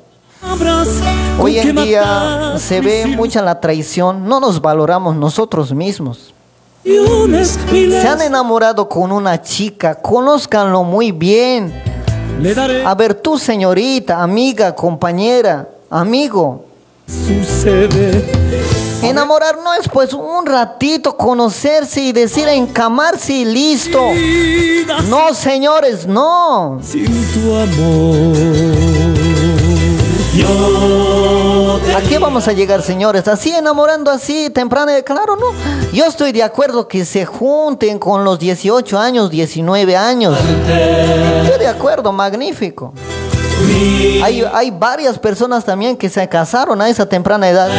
Hoy 1.38 1.60
en 1.60 1.76
día 1.76 2.54
se 2.58 2.80
ve 2.80 3.06
mucha 3.06 3.42
la 3.42 3.60
traición, 3.60 4.26
no 4.26 4.40
nos 4.40 4.62
valoramos 4.62 5.18
nosotros 5.18 5.74
mismos. 5.74 6.34
Se 6.82 8.08
han 8.08 8.22
enamorado 8.22 8.88
con 8.88 9.12
una 9.12 9.42
chica, 9.42 9.96
conózcanlo 9.96 10.86
muy 10.86 11.12
bien. 11.12 11.74
A 12.86 12.96
ver, 12.96 13.16
tú 13.16 13.38
señorita, 13.38 14.24
amiga, 14.24 14.74
compañera, 14.74 15.68
amigo, 15.90 16.64
sucede. 17.06 18.69
Enamorar 19.02 19.58
no 19.64 19.74
es 19.74 19.88
pues 19.90 20.14
un 20.14 20.46
ratito 20.46 21.16
conocerse 21.16 22.02
y 22.02 22.12
decir 22.12 22.48
encamarse 22.48 23.34
y 23.34 23.46
listo. 23.46 24.02
No, 25.08 25.34
señores, 25.34 26.06
no. 26.08 26.80
sin 26.84 27.06
tu 27.32 27.56
amor. 27.56 28.80
¿A 31.96 32.02
qué 32.02 32.18
vamos 32.18 32.48
a 32.48 32.54
llegar, 32.54 32.82
señores? 32.82 33.28
Así 33.28 33.54
enamorando 33.54 34.10
así 34.12 34.50
temprano, 34.50 34.92
claro, 35.06 35.36
no. 35.36 35.48
Yo 35.92 36.06
estoy 36.06 36.32
de 36.32 36.44
acuerdo 36.44 36.88
que 36.88 37.04
se 37.04 37.26
junten 37.26 38.00
con 38.00 38.24
los 38.24 38.40
18 38.40 38.98
años, 38.98 39.30
19 39.30 39.98
años. 39.98 40.38
Yo 41.48 41.58
de 41.58 41.68
acuerdo, 41.68 42.12
magnífico. 42.12 42.94
Hay, 44.24 44.44
hay 44.54 44.72
varias 44.72 45.18
personas 45.18 45.64
también 45.66 45.98
que 45.98 46.10
se 46.10 46.28
casaron 46.28 46.82
a 46.82 46.90
esa 46.90 47.08
temprana 47.08 47.50
edad. 47.50 47.70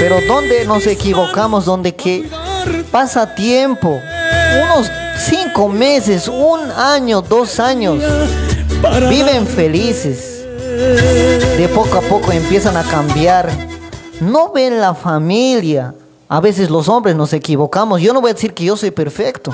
Pero 0.00 0.20
donde 0.26 0.64
nos 0.64 0.86
equivocamos, 0.86 1.64
donde 1.64 1.94
que 1.94 2.28
pasa 2.90 3.34
tiempo, 3.34 4.00
unos 4.64 4.90
cinco 5.18 5.68
meses, 5.68 6.28
un 6.28 6.70
año, 6.72 7.22
dos 7.22 7.60
años, 7.60 8.02
viven 9.08 9.46
felices. 9.46 10.44
De 11.56 11.68
poco 11.68 11.98
a 11.98 12.00
poco 12.00 12.32
empiezan 12.32 12.76
a 12.76 12.82
cambiar. 12.82 13.50
No 14.20 14.52
ven 14.52 14.80
la 14.80 14.94
familia. 14.94 15.94
A 16.28 16.40
veces 16.40 16.70
los 16.70 16.88
hombres 16.88 17.14
nos 17.14 17.32
equivocamos. 17.32 18.00
Yo 18.00 18.12
no 18.12 18.20
voy 18.20 18.30
a 18.30 18.34
decir 18.34 18.54
que 18.54 18.64
yo 18.64 18.76
soy 18.76 18.90
perfecto. 18.90 19.52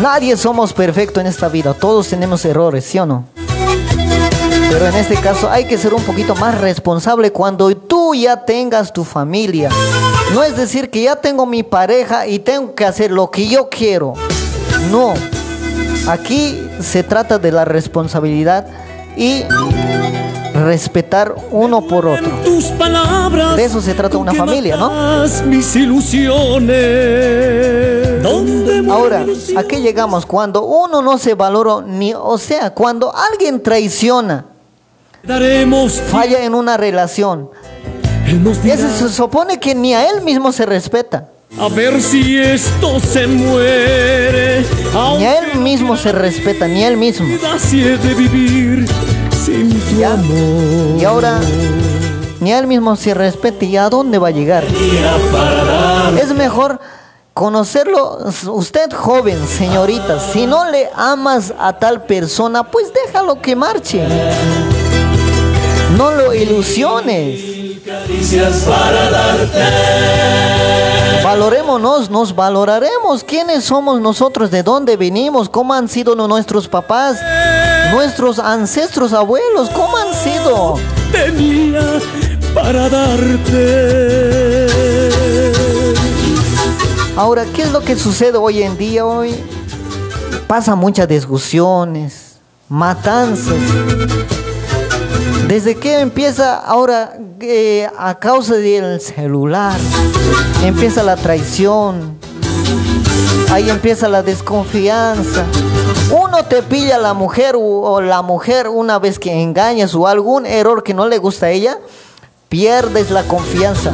Nadie 0.00 0.36
somos 0.36 0.72
perfectos 0.72 1.20
en 1.20 1.26
esta 1.26 1.48
vida. 1.48 1.74
Todos 1.74 2.08
tenemos 2.08 2.44
errores, 2.44 2.84
¿sí 2.84 2.98
o 2.98 3.06
no? 3.06 3.24
Pero 4.70 4.86
en 4.86 4.94
este 4.94 5.16
caso 5.16 5.50
hay 5.50 5.64
que 5.64 5.76
ser 5.76 5.92
un 5.92 6.02
poquito 6.02 6.36
más 6.36 6.60
responsable 6.60 7.32
cuando 7.32 7.74
tú 7.76 8.14
ya 8.14 8.44
tengas 8.44 8.92
tu 8.92 9.02
familia. 9.02 9.70
No 10.34 10.44
es 10.44 10.56
decir 10.56 10.90
que 10.90 11.02
ya 11.02 11.16
tengo 11.16 11.46
mi 11.46 11.62
pareja 11.62 12.26
y 12.26 12.38
tengo 12.38 12.74
que 12.74 12.84
hacer 12.84 13.10
lo 13.10 13.30
que 13.30 13.48
yo 13.48 13.68
quiero. 13.68 14.12
No. 14.90 15.14
Aquí 16.06 16.60
se 16.80 17.02
trata 17.02 17.38
de 17.38 17.50
la 17.50 17.64
responsabilidad 17.64 18.66
y 19.16 19.42
respetar 20.54 21.34
uno 21.50 21.86
por 21.86 22.06
otro. 22.06 22.30
De 23.56 23.64
eso 23.64 23.80
se 23.80 23.94
trata 23.94 24.16
una 24.18 24.34
familia, 24.34 24.76
¿no? 24.76 24.90
matas 24.90 25.44
Mis 25.44 25.74
ilusiones. 25.74 27.37
¿Dónde 29.08 29.32
Ahora, 29.32 29.34
muere 29.36 29.58
¿a 29.58 29.62
qué 29.64 29.80
llegamos? 29.80 30.26
Cuando 30.26 30.62
uno 30.62 31.02
no 31.02 31.18
se 31.18 31.34
valora 31.34 31.84
ni, 31.86 32.12
o 32.14 32.38
sea, 32.38 32.70
cuando 32.70 33.14
alguien 33.14 33.62
traiciona, 33.62 34.44
falla 36.10 36.44
en 36.44 36.54
una 36.54 36.76
relación. 36.76 37.50
Ese 38.64 38.90
se 38.90 39.08
supone 39.08 39.58
que 39.58 39.74
ni 39.74 39.94
a 39.94 40.10
él 40.10 40.22
mismo 40.22 40.52
se 40.52 40.66
respeta. 40.66 41.28
a 41.58 41.68
ver 41.68 42.02
si 42.02 42.38
esto 42.38 43.00
se 43.00 43.26
muere. 43.26 44.64
Ni 45.18 45.24
a 45.24 45.38
él 45.38 45.58
mismo 45.60 45.96
se 45.96 46.12
respeta, 46.12 46.68
ni 46.68 46.84
a 46.84 46.88
él 46.88 46.96
mismo. 46.98 47.26
Y 50.98 51.04
ahora 51.04 51.40
ni 52.40 52.52
a 52.52 52.58
él 52.58 52.66
mismo 52.66 52.94
se 52.96 53.14
respeta 53.14 53.64
y 53.64 53.76
a 53.76 53.88
dónde 53.88 54.18
va 54.18 54.28
a 54.28 54.30
llegar. 54.30 54.64
Es 56.20 56.34
mejor 56.34 56.80
conocerlo 57.38 58.18
usted 58.48 58.92
joven, 58.92 59.38
señorita. 59.46 60.18
Si 60.18 60.44
no 60.44 60.68
le 60.68 60.90
amas 60.92 61.54
a 61.56 61.78
tal 61.78 62.02
persona, 62.02 62.64
pues 62.64 62.92
déjalo 62.92 63.40
que 63.40 63.54
marche. 63.54 64.04
No 65.96 66.10
lo 66.10 66.34
ilusiones. 66.34 67.40
Valorémonos, 71.22 72.10
nos 72.10 72.34
valoraremos. 72.34 73.22
¿Quiénes 73.22 73.62
somos 73.62 74.00
nosotros? 74.00 74.50
¿De 74.50 74.64
dónde 74.64 74.96
venimos? 74.96 75.48
¿Cómo 75.48 75.74
han 75.74 75.88
sido 75.88 76.16
nuestros 76.16 76.66
papás? 76.66 77.20
Nuestros 77.92 78.40
ancestros, 78.40 79.12
abuelos, 79.12 79.70
¿cómo 79.70 79.96
han 79.96 80.12
sido? 80.12 80.74
tenía 81.12 82.00
para 82.52 82.88
darte. 82.88 84.97
Ahora, 87.18 87.44
¿qué 87.46 87.62
es 87.62 87.72
lo 87.72 87.80
que 87.80 87.96
sucede 87.96 88.38
hoy 88.38 88.62
en 88.62 88.78
día? 88.78 89.04
Hoy 89.04 89.34
pasa 90.46 90.76
muchas 90.76 91.08
discusiones, 91.08 92.36
matanzas. 92.68 93.56
Desde 95.48 95.74
que 95.74 95.98
empieza 95.98 96.54
ahora, 96.54 97.18
eh, 97.40 97.90
a 97.98 98.14
causa 98.20 98.54
del 98.54 99.00
celular, 99.00 99.76
empieza 100.62 101.02
la 101.02 101.16
traición, 101.16 102.16
ahí 103.50 103.68
empieza 103.68 104.06
la 104.06 104.22
desconfianza. 104.22 105.44
Uno 106.12 106.44
te 106.44 106.62
pilla 106.62 106.94
a 106.94 107.00
la 107.00 107.14
mujer 107.14 107.56
o 107.58 108.00
la 108.00 108.22
mujer 108.22 108.68
una 108.68 109.00
vez 109.00 109.18
que 109.18 109.42
engañas 109.42 109.92
o 109.96 110.06
algún 110.06 110.46
error 110.46 110.84
que 110.84 110.94
no 110.94 111.08
le 111.08 111.18
gusta 111.18 111.46
a 111.46 111.50
ella, 111.50 111.78
pierdes 112.48 113.10
la 113.10 113.24
confianza. 113.24 113.92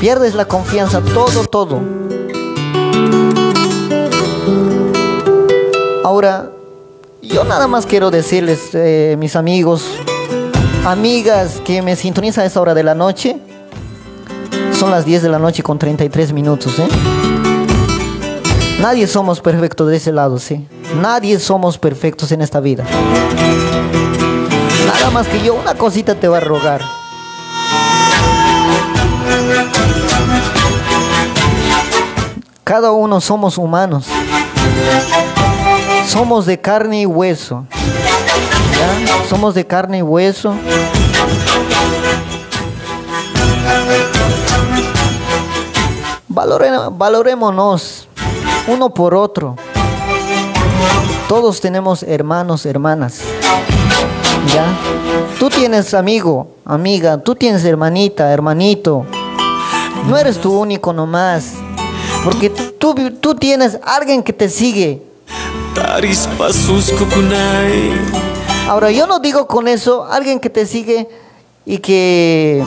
Pierdes 0.00 0.34
la 0.34 0.46
confianza, 0.46 1.02
todo, 1.02 1.44
todo. 1.44 1.78
Ahora, 6.02 6.50
yo 7.20 7.44
nada 7.44 7.68
más 7.68 7.84
quiero 7.84 8.10
decirles, 8.10 8.70
eh, 8.72 9.16
mis 9.18 9.36
amigos, 9.36 9.84
amigas 10.86 11.60
que 11.66 11.82
me 11.82 11.96
sintonizan 11.96 12.44
a 12.44 12.46
esta 12.46 12.62
hora 12.62 12.72
de 12.72 12.82
la 12.82 12.94
noche, 12.94 13.36
son 14.72 14.90
las 14.90 15.04
10 15.04 15.22
de 15.22 15.28
la 15.28 15.38
noche 15.38 15.62
con 15.62 15.78
33 15.78 16.32
minutos, 16.32 16.78
¿eh? 16.78 16.88
Nadie 18.80 19.06
somos 19.06 19.42
perfectos 19.42 19.86
de 19.88 19.98
ese 19.98 20.12
lado, 20.12 20.38
¿sí? 20.38 20.66
Nadie 21.02 21.38
somos 21.38 21.76
perfectos 21.76 22.32
en 22.32 22.40
esta 22.40 22.60
vida. 22.60 22.84
Nada 24.86 25.10
más 25.10 25.28
que 25.28 25.42
yo, 25.44 25.54
una 25.54 25.74
cosita 25.74 26.14
te 26.14 26.26
va 26.26 26.38
a 26.38 26.40
rogar. 26.40 26.80
Cada 32.70 32.92
uno 32.92 33.20
somos 33.20 33.58
humanos. 33.58 34.06
Somos 36.06 36.46
de 36.46 36.60
carne 36.60 37.00
y 37.00 37.04
hueso. 37.06 37.64
¿ya? 37.72 39.26
Somos 39.28 39.56
de 39.56 39.66
carne 39.66 39.98
y 39.98 40.02
hueso. 40.02 40.54
Valore- 46.28 46.90
valorémonos 46.96 48.08
uno 48.68 48.90
por 48.94 49.14
otro. 49.14 49.56
Todos 51.28 51.60
tenemos 51.60 52.02
hermanos, 52.04 52.66
hermanas. 52.66 53.20
¿Ya? 54.54 54.64
Tú 55.38 55.48
tienes 55.50 55.92
amigo, 55.94 56.48
amiga, 56.64 57.18
tú 57.18 57.34
tienes 57.34 57.64
hermanita, 57.64 58.32
hermanito. 58.32 59.04
No 60.08 60.16
eres 60.16 60.40
tú 60.40 60.56
único 60.58 60.92
nomás. 60.92 61.54
Porque 62.24 62.50
tú, 62.50 62.94
tú 63.20 63.34
tienes 63.34 63.78
alguien 63.82 64.22
que 64.22 64.32
te 64.32 64.48
sigue. 64.48 65.02
Ahora, 68.68 68.90
yo 68.90 69.06
no 69.06 69.18
digo 69.20 69.46
con 69.46 69.68
eso 69.68 70.04
alguien 70.04 70.38
que 70.38 70.50
te 70.50 70.66
sigue 70.66 71.08
y 71.64 71.78
que, 71.78 72.64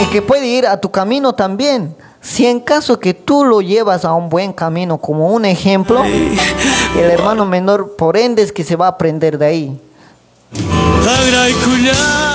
y 0.00 0.04
que 0.06 0.22
puede 0.22 0.46
ir 0.46 0.66
a 0.66 0.80
tu 0.80 0.90
camino 0.90 1.34
también. 1.34 1.94
Si 2.20 2.46
en 2.46 2.60
caso 2.60 2.98
que 3.00 3.14
tú 3.14 3.44
lo 3.44 3.60
llevas 3.62 4.04
a 4.04 4.12
un 4.14 4.28
buen 4.28 4.52
camino 4.52 4.98
como 4.98 5.32
un 5.32 5.44
ejemplo, 5.44 6.04
el 6.04 7.10
hermano 7.10 7.46
menor 7.46 7.96
por 7.96 8.16
ende 8.16 8.42
es 8.42 8.52
que 8.52 8.62
se 8.62 8.76
va 8.76 8.86
a 8.86 8.90
aprender 8.90 9.38
de 9.38 9.46
ahí. 9.46 9.80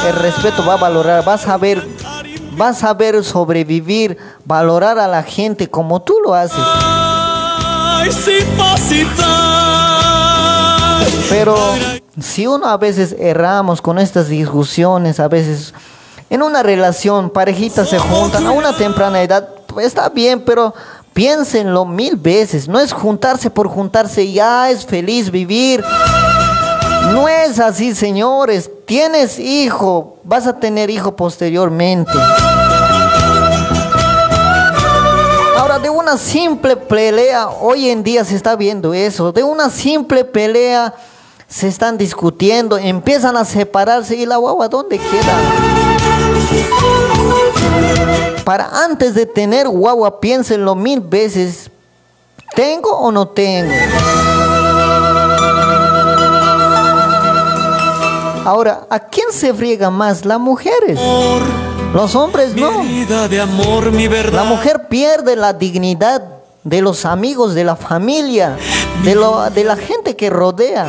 El 0.07 0.15
respeto 0.15 0.65
va 0.65 0.73
a 0.73 0.77
valorar, 0.77 1.23
vas 1.23 1.47
a 1.47 1.57
ver, 1.57 1.85
vas 2.55 2.83
a 2.83 2.93
ver 2.93 3.23
sobrevivir, 3.23 4.17
valorar 4.45 4.99
a 4.99 5.07
la 5.07 5.23
gente 5.23 5.69
como 5.69 6.01
tú 6.01 6.15
lo 6.23 6.33
haces. 6.33 6.57
Pero 11.29 11.57
si 12.19 12.47
uno 12.47 12.67
a 12.67 12.77
veces 12.77 13.15
erramos 13.19 13.81
con 13.81 13.99
estas 13.99 14.27
discusiones, 14.27 15.19
a 15.19 15.27
veces 15.27 15.73
en 16.29 16.41
una 16.41 16.63
relación, 16.63 17.29
parejitas 17.29 17.89
se 17.89 17.99
juntan 17.99 18.45
a 18.47 18.51
una 18.51 18.73
temprana 18.73 19.21
edad, 19.21 19.49
pues 19.67 19.87
está 19.87 20.09
bien, 20.09 20.41
pero 20.41 20.73
piénsenlo 21.13 21.85
mil 21.85 22.15
veces. 22.15 22.67
No 22.67 22.79
es 22.79 22.93
juntarse 22.93 23.49
por 23.49 23.67
juntarse, 23.67 24.31
ya 24.31 24.69
es 24.69 24.85
feliz 24.85 25.31
vivir. 25.31 25.83
No 27.11 27.27
es 27.27 27.59
así, 27.59 27.93
señores. 27.95 28.69
Tienes 28.85 29.39
hijo, 29.39 30.17
vas 30.23 30.47
a 30.47 30.59
tener 30.59 30.89
hijo 30.89 31.15
posteriormente. 31.15 32.11
Ahora, 35.57 35.79
de 35.79 35.89
una 35.89 36.17
simple 36.17 36.75
pelea, 36.75 37.49
hoy 37.49 37.89
en 37.89 38.03
día 38.03 38.23
se 38.25 38.35
está 38.35 38.55
viendo 38.55 38.93
eso, 38.93 39.31
de 39.31 39.43
una 39.43 39.69
simple 39.69 40.23
pelea 40.25 40.93
se 41.47 41.67
están 41.67 41.97
discutiendo, 41.97 42.77
empiezan 42.77 43.37
a 43.37 43.45
separarse 43.45 44.15
y 44.15 44.25
la 44.25 44.37
guagua, 44.37 44.67
¿dónde 44.67 44.97
queda? 44.97 45.37
Para 48.43 48.83
antes 48.83 49.13
de 49.13 49.25
tener 49.25 49.67
guagua, 49.67 50.19
piénsenlo 50.19 50.75
mil 50.75 50.99
veces, 50.99 51.69
¿tengo 52.55 52.89
o 52.89 53.11
no 53.11 53.27
tengo? 53.27 53.71
Ahora, 58.45 58.85
¿a 58.89 58.99
quién 58.99 59.27
se 59.31 59.53
friega 59.53 59.89
más? 59.89 60.23
Las 60.25 60.39
mujeres. 60.39 60.99
Los 61.93 62.15
hombres 62.15 62.55
no. 62.55 62.83
La 64.33 64.43
mujer 64.43 64.87
pierde 64.87 65.35
la 65.35 65.53
dignidad 65.53 66.21
de 66.63 66.81
los 66.81 67.05
amigos, 67.05 67.53
de 67.55 67.63
la 67.63 67.75
familia, 67.75 68.55
de, 69.03 69.15
lo- 69.15 69.49
de 69.49 69.63
la 69.63 69.75
gente 69.75 70.15
que 70.15 70.29
rodea. 70.29 70.85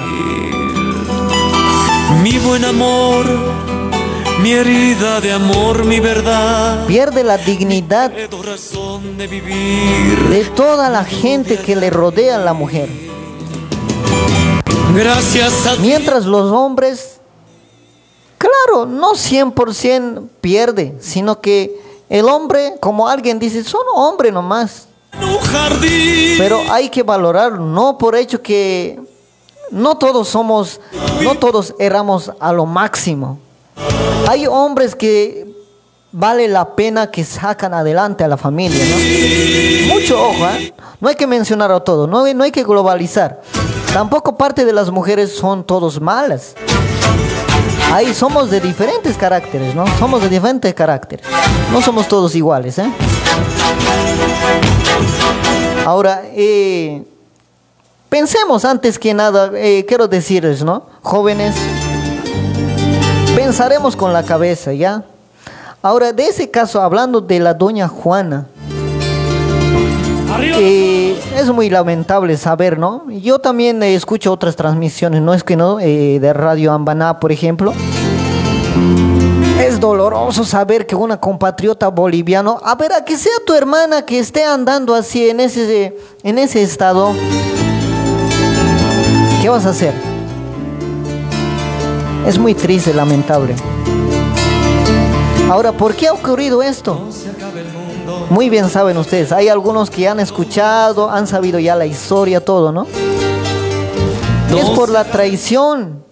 Mi 2.22 2.38
buen 2.38 2.64
amor. 2.64 3.24
Mi 4.42 4.52
herida 4.52 5.20
de 5.22 5.32
amor, 5.32 5.84
mi 5.86 5.98
verdad. 5.98 6.84
Pierde 6.86 7.24
la 7.24 7.38
dignidad 7.38 8.10
de 8.10 9.26
vivir. 9.26 10.18
de 10.28 10.44
toda 10.54 10.90
la 10.90 11.04
gente 11.04 11.56
que 11.56 11.74
le 11.74 11.88
rodea 11.88 12.36
a 12.36 12.38
la 12.38 12.52
mujer. 12.52 12.88
Gracias 14.94 15.66
a. 15.66 15.76
Mientras 15.76 16.26
los 16.26 16.52
hombres, 16.52 17.20
claro, 18.38 18.86
no 18.86 19.12
100% 19.12 20.28
pierde, 20.40 20.94
sino 21.00 21.40
que 21.40 21.74
el 22.08 22.26
hombre, 22.28 22.74
como 22.80 23.08
alguien 23.08 23.38
dice, 23.38 23.64
son 23.64 23.82
hombre 23.94 24.30
nomás. 24.32 24.86
Pero 26.38 26.60
hay 26.70 26.88
que 26.90 27.02
valorar, 27.02 27.58
no 27.58 27.96
por 27.98 28.14
hecho 28.16 28.42
que 28.42 29.00
no 29.70 29.96
todos 29.96 30.28
somos, 30.28 30.80
no 31.22 31.34
todos 31.36 31.74
erramos 31.78 32.30
a 32.38 32.52
lo 32.52 32.66
máximo. 32.66 33.38
Hay 34.28 34.46
hombres 34.46 34.94
que 34.94 35.46
vale 36.12 36.48
la 36.48 36.74
pena 36.76 37.10
que 37.10 37.24
sacan 37.24 37.74
adelante 37.74 38.24
a 38.24 38.28
la 38.28 38.36
familia, 38.36 38.82
¿no? 38.84 39.94
Mucho 39.94 40.20
ojo, 40.22 40.46
¿eh? 40.48 40.72
No 41.00 41.08
hay 41.08 41.14
que 41.14 41.26
mencionar 41.26 41.70
a 41.72 41.80
todo, 41.80 42.06
no, 42.06 42.24
hay- 42.24 42.34
no 42.34 42.44
hay 42.44 42.50
que 42.52 42.62
globalizar. 42.64 43.40
Tampoco 43.92 44.36
parte 44.36 44.64
de 44.64 44.72
las 44.72 44.90
mujeres 44.90 45.34
son 45.36 45.64
todos 45.64 46.00
malas. 46.00 46.54
Ahí 47.92 48.12
somos 48.12 48.50
de 48.50 48.60
diferentes 48.60 49.16
caracteres, 49.16 49.74
¿no? 49.74 49.86
Somos 49.98 50.20
de 50.20 50.28
diferentes 50.28 50.74
caracteres. 50.74 51.26
No 51.72 51.80
somos 51.80 52.08
todos 52.08 52.34
iguales, 52.34 52.78
¿eh? 52.78 52.90
Ahora, 55.84 56.22
eh, 56.34 57.04
pensemos 58.08 58.64
antes 58.64 58.98
que 58.98 59.14
nada, 59.14 59.50
eh, 59.54 59.84
quiero 59.86 60.08
decirles, 60.08 60.64
¿no? 60.64 60.86
Jóvenes, 61.02 61.54
pensaremos 63.36 63.94
con 63.94 64.12
la 64.12 64.24
cabeza, 64.24 64.72
¿ya? 64.72 65.04
Ahora, 65.80 66.12
de 66.12 66.26
ese 66.26 66.50
caso, 66.50 66.82
hablando 66.82 67.20
de 67.20 67.38
la 67.38 67.54
doña 67.54 67.86
Juana, 67.86 68.46
eh, 70.42 71.18
es 71.36 71.50
muy 71.50 71.70
lamentable 71.70 72.36
saber, 72.36 72.78
¿no? 72.78 73.10
Yo 73.10 73.38
también 73.38 73.82
eh, 73.82 73.94
escucho 73.94 74.32
otras 74.32 74.56
transmisiones, 74.56 75.22
no 75.22 75.34
es 75.34 75.42
que 75.42 75.56
no, 75.56 75.78
Eh, 75.80 76.18
de 76.20 76.32
Radio 76.32 76.72
Ambaná, 76.72 77.20
por 77.20 77.32
ejemplo. 77.32 77.72
Es 79.60 79.80
doloroso 79.80 80.44
saber 80.44 80.86
que 80.86 80.94
una 80.94 81.18
compatriota 81.18 81.88
boliviano, 81.88 82.60
a 82.62 82.74
ver, 82.74 82.92
a 82.92 83.04
que 83.04 83.16
sea 83.16 83.32
tu 83.46 83.54
hermana 83.54 84.02
que 84.02 84.18
esté 84.18 84.44
andando 84.44 84.94
así 84.94 85.28
en 85.28 85.40
ese, 85.40 85.96
en 86.22 86.38
ese 86.38 86.62
estado, 86.62 87.12
¿qué 89.40 89.48
vas 89.48 89.64
a 89.66 89.70
hacer? 89.70 89.94
Es 92.26 92.38
muy 92.38 92.54
triste, 92.54 92.92
lamentable. 92.92 93.54
Ahora, 95.50 95.72
¿por 95.72 95.94
qué 95.94 96.08
ha 96.08 96.12
ocurrido 96.12 96.62
esto? 96.62 97.08
Muy 98.30 98.50
bien 98.50 98.68
saben 98.68 98.96
ustedes, 98.96 99.30
hay 99.30 99.48
algunos 99.48 99.88
que 99.88 100.08
han 100.08 100.18
escuchado, 100.18 101.10
han 101.10 101.26
sabido 101.26 101.58
ya 101.58 101.76
la 101.76 101.86
historia, 101.86 102.44
todo, 102.44 102.72
¿no? 102.72 102.86
Es 104.56 104.70
por 104.70 104.88
la 104.88 105.04
traición. 105.04 106.04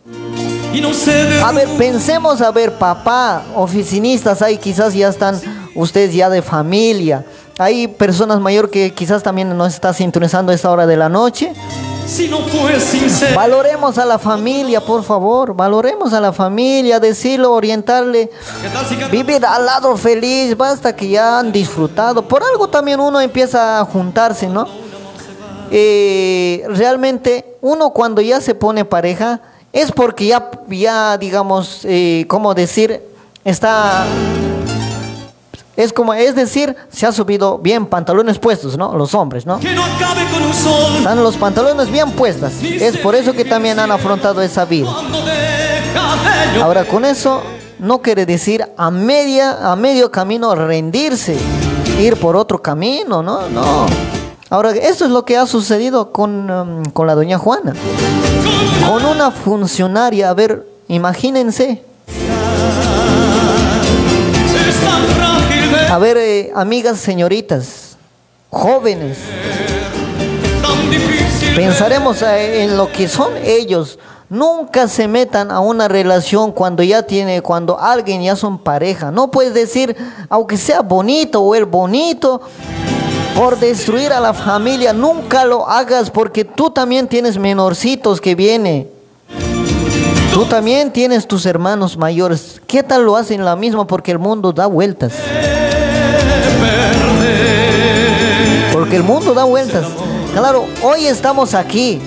A 1.43 1.53
ver, 1.53 1.69
pensemos, 1.77 2.41
a 2.41 2.51
ver, 2.51 2.73
papá, 2.75 3.43
oficinistas, 3.55 4.43
hay 4.43 4.59
quizás 4.59 4.95
ya 4.95 5.09
están 5.09 5.41
ustedes 5.75 6.15
ya 6.15 6.31
de 6.31 6.43
familia. 6.43 7.25
Hay 7.59 7.89
personas 7.89 8.41
mayores 8.41 8.71
que 8.71 8.93
quizás 8.93 9.23
también 9.23 9.57
nos 9.57 9.75
está 9.75 9.93
sintonizando 9.93 10.53
a 10.53 10.55
esta 10.55 10.71
hora 10.71 10.87
de 10.87 10.97
la 10.97 11.09
noche. 11.09 11.53
Si 12.07 12.29
no 12.29 12.41
fue 12.41 12.79
sincero. 12.81 13.35
Valoremos 13.35 13.99
a 13.99 14.05
la 14.05 14.19
familia, 14.19 14.81
por 14.81 15.03
favor. 15.03 15.55
Valoremos 15.55 16.13
a 16.13 16.21
la 16.21 16.33
familia, 16.33 17.01
decirlo, 17.01 17.53
orientarle. 17.53 18.31
Vivir 19.11 19.45
al 19.45 19.67
lado 19.67 19.97
feliz, 19.97 20.57
basta 20.57 20.95
que 20.95 21.09
ya 21.09 21.39
han 21.39 21.51
disfrutado. 21.51 22.27
Por 22.27 22.43
algo 22.43 22.69
también 22.69 23.01
uno 23.01 23.21
empieza 23.21 23.81
a 23.81 23.85
juntarse, 23.85 24.49
¿no? 24.49 24.67
Eh, 25.71 26.63
realmente 26.69 27.57
uno 27.61 27.91
cuando 27.91 28.21
ya 28.21 28.41
se 28.41 28.55
pone 28.55 28.85
pareja 28.85 29.41
es 29.73 29.91
porque 29.91 30.27
ya, 30.27 30.51
ya 30.69 31.19
digamos, 31.19 31.81
eh, 31.85 32.27
¿cómo 32.29 32.55
decir? 32.55 33.03
Está... 33.45 34.07
Es 35.77 35.93
como, 35.93 36.15
es 36.15 36.35
decir, 36.37 36.77
se 36.91 37.07
ha 37.07 37.13
subido 37.13 37.59
bien 37.59 37.87
pantalones 37.87 38.39
puestos, 38.39 38.79
¿no? 38.79 38.97
Los 38.97 39.15
hombres, 39.15 39.45
¿no? 39.45 39.59
Que 39.59 39.73
no 39.73 39.83
acabe 39.85 40.25
con 40.33 40.43
un 40.43 40.55
sol. 40.55 40.97
Están 40.99 41.23
los 41.23 41.37
pantalones 41.37 41.91
bien 41.91 42.13
puestas. 42.13 42.63
Es 42.63 42.97
por 42.99 43.15
eso 43.15 43.33
que 43.33 43.45
también 43.45 43.79
han 43.79 43.91
afrontado 43.91 44.41
esa 44.41 44.65
vida. 44.65 44.89
Ahora, 46.63 46.85
con 46.85 47.05
eso 47.05 47.43
no 47.81 48.01
quiere 48.01 48.25
decir 48.25 48.65
a 48.77 48.91
media, 48.91 49.73
a 49.73 49.75
medio 49.75 50.11
camino 50.11 50.55
rendirse, 50.55 51.37
ir 52.01 52.17
por 52.17 52.37
otro 52.37 52.63
camino, 52.63 53.23
no, 53.23 53.49
no. 53.49 53.87
Ahora, 54.51 54.71
esto 54.71 55.05
es 55.05 55.11
lo 55.11 55.25
que 55.25 55.37
ha 55.37 55.47
sucedido 55.47 56.13
con, 56.13 56.49
um, 56.49 56.85
con 56.85 57.09
la 57.09 57.17
doña 57.17 57.39
Juana. 57.39 57.75
Con 58.89 59.05
una 59.05 59.33
funcionaria, 59.33 60.31
a 60.31 60.35
ver, 60.35 60.65
imagínense. 60.87 61.83
A 65.91 65.99
ver, 65.99 66.17
eh, 66.17 66.53
amigas 66.55 66.99
señoritas, 66.99 67.97
jóvenes. 68.51 69.19
Pensaremos 71.55 72.21
eh, 72.23 72.65
en 72.65 72.77
lo 72.77 72.91
que 72.91 73.07
son 73.09 73.33
ellos. 73.45 73.99
Nunca 74.29 74.89
se 74.89 75.07
metan 75.07 75.51
a 75.51 75.61
una 75.61 75.87
relación 75.87 76.51
cuando 76.51 76.83
ya 76.83 77.03
tiene, 77.03 77.43
cuando 77.43 77.79
alguien 77.79 78.23
ya 78.23 78.35
son 78.35 78.59
pareja. 78.59 79.11
No 79.11 79.31
puedes 79.31 79.55
decir, 79.55 79.97
aunque 80.29 80.57
sea 80.57 80.81
bonito 80.81 81.41
o 81.41 81.55
el 81.55 81.67
bonito, 81.67 82.41
por 83.37 83.59
destruir 83.59 84.13
a 84.13 84.21
la 84.21 84.33
familia. 84.33 84.93
Nunca 84.93 85.45
lo 85.45 85.69
hagas 85.69 86.11
porque 86.11 86.45
tú 86.45 86.71
también 86.71 87.07
tienes 87.07 87.39
menorcitos 87.39 88.21
que 88.21 88.35
viene. 88.35 88.89
Tú 90.33 90.47
también 90.47 90.93
tienes 90.93 91.29
tus 91.29 91.47
hermanos 91.47 91.97
mayores. 91.97 92.61
¿Qué 92.67 92.83
tal 92.83 93.05
lo 93.05 93.17
hacen 93.17 93.45
la 93.45 93.55
misma? 93.55 93.87
Porque 93.87 94.11
el 94.11 94.19
mundo 94.19 94.53
da 94.53 94.67
vueltas. 94.67 95.13
Porque 98.73 98.97
el 98.97 99.03
mundo 99.03 99.35
da 99.35 99.45
vueltas. 99.45 99.87
Claro, 100.33 100.67
hoy 100.83 101.07
estamos 101.07 101.55
aquí. 101.55 102.01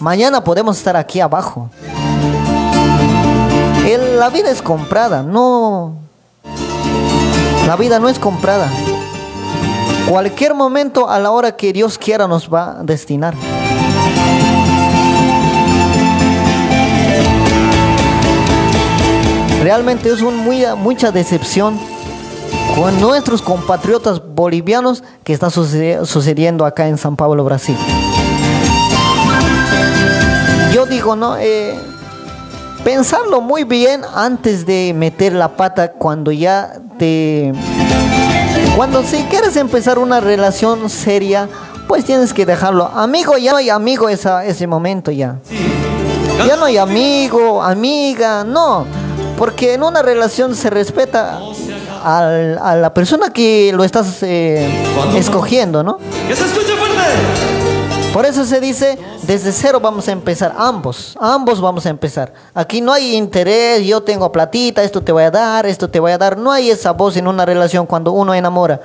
Mañana 0.00 0.42
podemos 0.42 0.76
estar 0.76 0.96
aquí 0.96 1.20
abajo. 1.20 1.70
La 4.22 4.30
vida 4.30 4.50
es 4.50 4.62
comprada, 4.62 5.24
no. 5.24 5.96
La 7.66 7.74
vida 7.74 7.98
no 7.98 8.08
es 8.08 8.20
comprada. 8.20 8.70
Cualquier 10.08 10.54
momento 10.54 11.10
a 11.10 11.18
la 11.18 11.32
hora 11.32 11.56
que 11.56 11.72
Dios 11.72 11.98
quiera 11.98 12.28
nos 12.28 12.48
va 12.48 12.78
a 12.78 12.82
destinar. 12.84 13.34
Realmente 19.62 20.12
es 20.12 20.22
un 20.22 20.36
mucha 20.78 21.10
decepción 21.10 21.80
con 22.74 23.00
nuestros 23.00 23.42
compatriotas 23.42 24.22
bolivianos 24.34 25.04
que 25.24 25.32
está 25.32 25.50
sucediendo 25.50 26.64
acá 26.64 26.88
en 26.88 26.98
San 26.98 27.16
Pablo, 27.16 27.44
Brasil. 27.44 27.76
Yo 30.72 30.86
digo, 30.86 31.16
¿no? 31.16 31.36
Eh, 31.36 31.78
pensarlo 32.82 33.40
muy 33.40 33.64
bien 33.64 34.02
antes 34.14 34.64
de 34.64 34.94
meter 34.96 35.32
la 35.34 35.56
pata 35.56 35.92
cuando 35.92 36.32
ya 36.32 36.80
te... 36.98 37.52
Cuando 38.74 39.02
si 39.02 39.18
quieres 39.24 39.56
empezar 39.56 39.98
una 39.98 40.20
relación 40.20 40.88
seria, 40.88 41.48
pues 41.86 42.06
tienes 42.06 42.32
que 42.32 42.46
dejarlo. 42.46 42.86
Amigo, 42.86 43.36
ya 43.36 43.52
no 43.52 43.58
hay 43.58 43.68
amigo 43.68 44.08
esa, 44.08 44.46
ese 44.46 44.66
momento 44.66 45.10
ya. 45.10 45.36
Ya 46.46 46.56
no 46.56 46.64
hay 46.64 46.78
amigo, 46.78 47.62
amiga, 47.62 48.44
no. 48.44 48.86
Porque 49.36 49.74
en 49.74 49.82
una 49.82 50.00
relación 50.00 50.54
se 50.54 50.70
respeta 50.70 51.38
al- 52.04 52.58
a 52.58 52.76
la 52.76 52.92
persona 52.94 53.30
que 53.32 53.72
lo 53.74 53.84
estás 53.84 54.22
eh, 54.22 54.68
escogiendo, 55.16 55.82
¿no? 55.82 55.98
Que 56.28 56.34
se 56.36 56.44
escuche 56.44 56.74
fuerte. 56.76 56.92
Por 58.12 58.26
eso 58.26 58.44
se 58.44 58.60
dice, 58.60 58.98
desde 59.22 59.52
cero 59.52 59.80
vamos 59.80 60.06
a 60.06 60.12
empezar, 60.12 60.54
ambos, 60.58 61.16
ambos 61.18 61.62
vamos 61.62 61.86
a 61.86 61.88
empezar. 61.88 62.30
Aquí 62.52 62.82
no 62.82 62.92
hay 62.92 63.16
interés, 63.16 63.86
yo 63.86 64.02
tengo 64.02 64.30
platita, 64.30 64.82
esto 64.82 65.00
te 65.00 65.12
voy 65.12 65.22
a 65.22 65.30
dar, 65.30 65.64
esto 65.64 65.88
te 65.88 65.98
voy 65.98 66.12
a 66.12 66.18
dar. 66.18 66.36
No 66.36 66.52
hay 66.52 66.70
esa 66.70 66.90
voz 66.90 67.16
en 67.16 67.26
una 67.26 67.46
relación 67.46 67.86
cuando 67.86 68.12
uno 68.12 68.34
enamora. 68.34 68.82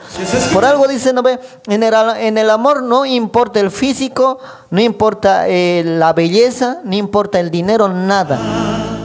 Por 0.54 0.64
algo 0.64 0.88
dice, 0.88 1.12
no 1.12 1.24
ve, 1.24 1.40
en 1.68 1.84
el, 1.84 1.94
en 2.22 2.38
el 2.38 2.50
amor 2.50 2.82
no 2.84 3.06
importa 3.06 3.60
el 3.60 3.70
físico, 3.70 4.40
no 4.70 4.80
importa 4.80 5.50
eh, 5.50 5.84
la 5.86 6.14
belleza, 6.14 6.78
no 6.86 6.96
importa 6.96 7.38
el 7.42 7.52
dinero, 7.52 7.90
nada. 7.90 8.40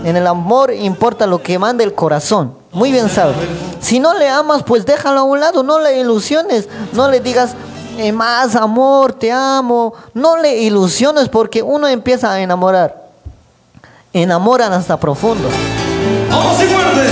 En 0.04 0.16
el 0.16 0.28
amor 0.28 0.72
importa 0.72 1.26
lo 1.26 1.42
que 1.42 1.58
manda 1.58 1.82
el 1.82 1.94
corazón. 1.94 2.61
Muy 2.72 2.90
bien 2.90 3.08
sabes. 3.10 3.36
Si 3.80 3.98
no 4.00 4.14
le 4.14 4.28
amas, 4.28 4.62
pues 4.62 4.86
déjalo 4.86 5.20
a 5.20 5.22
un 5.24 5.40
lado, 5.40 5.62
no 5.62 5.78
le 5.80 5.98
ilusiones, 6.00 6.68
no 6.92 7.08
le 7.10 7.20
digas, 7.20 7.50
eh, 7.98 8.12
más 8.12 8.56
amor, 8.56 9.12
te 9.12 9.30
amo. 9.30 9.92
No 10.14 10.36
le 10.38 10.56
ilusiones 10.58 11.28
porque 11.28 11.62
uno 11.62 11.86
empieza 11.88 12.32
a 12.32 12.40
enamorar. 12.40 13.10
Enamoran 14.14 14.72
hasta 14.72 14.98
profundo. 14.98 15.48
Vamos 16.30 16.60
y 16.62 16.66
fuerte. 16.66 17.08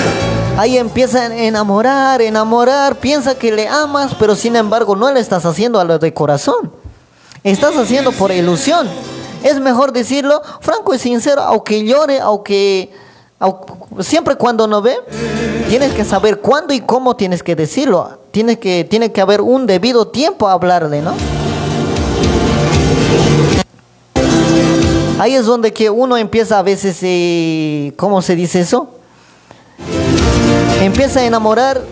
Ahí 0.58 0.76
empiezan 0.78 1.32
a 1.32 1.36
enamorar, 1.36 2.20
enamorar. 2.22 2.96
Piensa 2.96 3.34
que 3.34 3.52
le 3.52 3.68
amas, 3.68 4.14
pero 4.18 4.34
sin 4.34 4.56
embargo 4.56 4.96
no 4.96 5.10
le 5.12 5.20
estás 5.20 5.44
haciendo 5.46 5.80
a 5.80 5.84
lo 5.84 5.98
de 5.98 6.12
corazón. 6.14 6.72
Estás 7.44 7.76
haciendo 7.76 8.12
por 8.12 8.30
ilusión. 8.32 8.86
Es 9.42 9.58
mejor 9.60 9.92
decirlo 9.92 10.42
franco 10.60 10.92
y 10.94 10.98
sincero, 10.98 11.40
aunque 11.42 11.84
llore, 11.86 12.20
aunque, 12.20 12.92
au- 12.92 13.00
siempre 14.00 14.36
cuando 14.36 14.66
no 14.66 14.82
ve, 14.82 14.96
tienes 15.68 15.92
que 15.92 16.04
saber 16.04 16.40
cuándo 16.40 16.74
y 16.74 16.80
cómo 16.80 17.16
tienes 17.16 17.42
que 17.42 17.56
decirlo. 17.56 18.18
Tiene 18.30 18.58
que, 18.58 18.84
tiene 18.84 19.12
que 19.12 19.20
haber 19.20 19.40
un 19.40 19.66
debido 19.66 20.08
tiempo 20.08 20.48
a 20.48 20.52
hablarle, 20.52 21.00
¿no? 21.02 21.14
Ahí 25.18 25.34
es 25.34 25.44
donde 25.44 25.72
que 25.72 25.90
uno 25.90 26.16
empieza 26.16 26.58
a 26.58 26.62
veces, 26.62 26.98
eh, 27.02 27.92
¿cómo 27.96 28.22
se 28.22 28.36
dice 28.36 28.60
eso? 28.60 28.88
Empieza 30.80 31.20
a 31.20 31.24
enamorar 31.24 31.82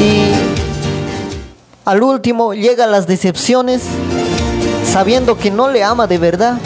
y 0.00 0.32
al 1.84 2.02
último 2.02 2.54
llegan 2.54 2.90
las 2.90 3.06
decepciones 3.06 3.82
sabiendo 4.90 5.36
que 5.36 5.50
no 5.50 5.70
le 5.70 5.84
ama 5.84 6.06
de 6.06 6.16
verdad. 6.16 6.58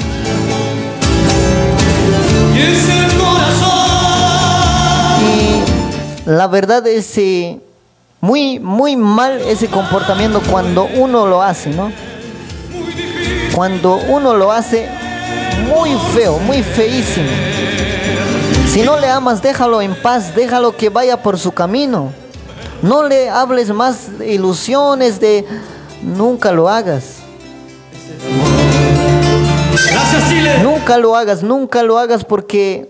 La 6.30 6.46
verdad 6.46 6.86
es 6.86 7.18
eh, 7.18 7.58
muy, 8.20 8.60
muy 8.60 8.96
mal 8.96 9.40
ese 9.40 9.66
comportamiento 9.66 10.40
cuando 10.50 10.84
uno 10.84 11.26
lo 11.26 11.42
hace, 11.42 11.70
¿no? 11.70 11.90
cuando 13.54 13.96
uno 13.96 14.34
lo 14.34 14.52
hace 14.52 14.88
muy 15.68 15.90
feo, 16.14 16.38
muy 16.38 16.62
feísimo. 16.62 17.28
Si 18.68 18.82
no 18.82 18.98
le 19.00 19.08
amas, 19.08 19.42
déjalo 19.42 19.82
en 19.82 19.94
paz, 19.94 20.34
déjalo 20.34 20.76
que 20.76 20.88
vaya 20.88 21.20
por 21.20 21.36
su 21.36 21.50
camino. 21.50 22.12
No 22.80 23.02
le 23.02 23.28
hables 23.28 23.70
más 23.70 24.08
ilusiones 24.24 25.20
de 25.20 25.44
nunca 26.00 26.52
lo 26.52 26.68
hagas. 26.68 27.16
Nunca 30.62 30.96
lo 30.96 31.16
hagas, 31.16 31.42
nunca 31.42 31.82
lo 31.82 31.98
hagas 31.98 32.24
porque 32.24 32.88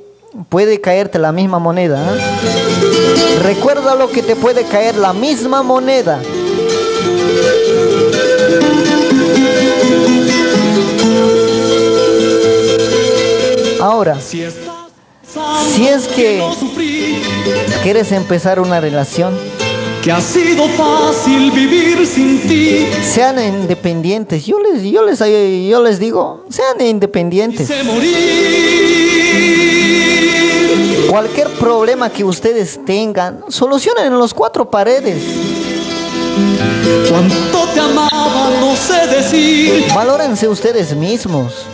puede 0.51 0.81
caerte 0.81 1.19
la 1.19 1.33
misma 1.33 1.59
moneda. 1.59 1.99
¿ah? 2.07 3.10
Recuerda 3.55 3.97
lo 3.97 4.09
que 4.09 4.23
te 4.23 4.37
puede 4.37 4.63
caer 4.63 4.95
la 4.95 5.13
misma 5.13 5.65
moneda. 5.65 6.23
Ahora, 13.81 14.21
Si 14.21 14.43
es 15.89 16.07
que 16.07 16.41
quieres 17.83 18.13
empezar 18.13 18.61
una 18.61 18.81
relación, 18.81 19.37
que 20.05 20.13
ha 20.13 20.21
sido 20.21 20.69
fácil 20.69 21.51
vivir 21.51 22.07
sin 22.07 22.41
ti. 22.43 22.87
sean 23.03 23.43
independientes. 23.43 24.47
Yo 24.47 24.61
les, 24.61 24.85
yo 24.85 25.05
les, 25.05 25.19
yo 25.19 25.83
les 25.83 25.99
digo, 25.99 26.45
sean 26.49 26.81
independientes. 26.81 27.69
Cualquier 31.11 31.49
problema 31.59 32.09
que 32.09 32.23
ustedes 32.23 32.79
tengan, 32.85 33.43
solucionen 33.49 34.07
en 34.07 34.17
los 34.17 34.33
cuatro 34.33 34.71
paredes. 34.71 35.25
Cuánto 37.09 37.67
te 37.75 37.81
amaba, 37.81 38.51
no 38.61 38.77
sé 38.77 39.09
decir. 39.09 39.87
Valórense 39.93 40.47
ustedes 40.47 40.95
mismos. 40.95 41.67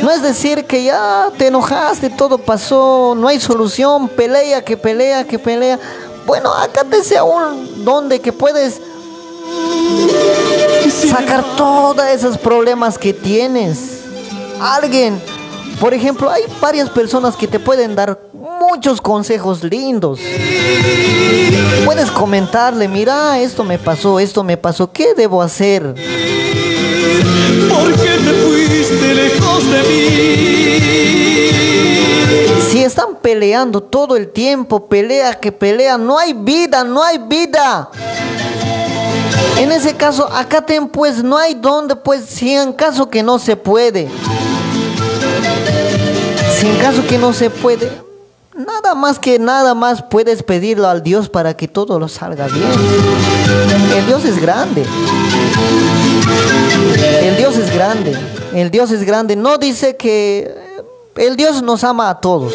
No 0.00 0.12
es 0.12 0.22
decir 0.22 0.64
que 0.64 0.84
ya 0.84 1.28
te 1.36 1.48
enojaste, 1.48 2.10
todo 2.10 2.38
pasó, 2.38 3.14
no 3.16 3.26
hay 3.26 3.40
solución, 3.40 4.08
pelea, 4.08 4.64
que 4.64 4.76
pelea, 4.76 5.24
que 5.24 5.40
pelea. 5.40 5.80
Bueno, 6.24 6.54
acá 6.54 6.84
te 6.84 7.02
sea 7.02 7.24
un 7.24 7.84
donde 7.84 8.20
que 8.20 8.32
puedes 8.32 8.80
sacar 11.10 11.44
todos 11.56 12.04
esos 12.06 12.38
problemas 12.38 12.96
que 12.96 13.12
tienes. 13.12 14.02
Alguien, 14.60 15.20
por 15.80 15.92
ejemplo, 15.92 16.30
hay 16.30 16.42
varias 16.60 16.88
personas 16.88 17.36
que 17.36 17.46
te 17.46 17.58
pueden 17.58 17.94
dar 17.94 18.18
muchos 18.32 19.00
consejos 19.00 19.62
lindos. 19.62 20.20
Puedes 21.84 22.10
comentarle, 22.10 22.88
mira, 22.88 23.38
esto 23.38 23.62
me 23.62 23.78
pasó, 23.78 24.18
esto 24.18 24.42
me 24.42 24.56
pasó, 24.56 24.90
¿qué 24.90 25.14
debo 25.14 25.42
hacer? 25.42 25.82
¿Por 27.68 27.92
qué 27.94 28.18
te 28.24 28.32
fuiste 28.32 29.14
lejos 29.14 29.70
de 29.70 29.82
mí? 29.82 29.96
Si 32.70 32.82
están 32.82 33.16
peleando 33.20 33.82
todo 33.82 34.16
el 34.16 34.28
tiempo, 34.28 34.86
pelea 34.86 35.34
que 35.34 35.52
pelea, 35.52 35.98
no 35.98 36.18
hay 36.18 36.32
vida, 36.32 36.84
no 36.84 37.02
hay 37.02 37.18
vida. 37.18 37.90
En 39.58 39.72
ese 39.72 39.94
caso, 39.94 40.28
acá 40.32 40.60
ten 40.60 40.88
pues, 40.88 41.22
no 41.22 41.36
hay 41.36 41.54
donde 41.54 41.96
pues, 41.96 42.24
si 42.26 42.52
en 42.52 42.72
caso 42.72 43.08
que 43.08 43.22
no 43.22 43.38
se 43.38 43.56
puede. 43.56 44.08
Si 46.58 46.66
en 46.66 46.76
caso 46.78 47.06
que 47.06 47.18
no 47.18 47.32
se 47.32 47.50
puede, 47.50 47.90
nada 48.54 48.94
más 48.94 49.18
que 49.18 49.38
nada 49.38 49.74
más 49.74 50.02
puedes 50.02 50.42
pedirlo 50.42 50.88
al 50.88 51.02
Dios 51.02 51.28
para 51.28 51.56
que 51.56 51.68
todo 51.68 51.98
lo 51.98 52.08
salga 52.08 52.46
bien. 52.46 52.70
El 53.96 54.06
Dios 54.06 54.24
es 54.24 54.40
grande. 54.40 54.84
El 57.22 57.36
Dios 57.36 57.56
es 57.56 57.72
grande. 57.74 58.16
El 58.54 58.70
Dios 58.70 58.90
es 58.90 59.04
grande. 59.04 59.36
No 59.36 59.58
dice 59.58 59.96
que 59.96 60.54
el 61.16 61.36
Dios 61.36 61.62
nos 61.62 61.84
ama 61.84 62.08
a 62.10 62.20
todos. 62.20 62.54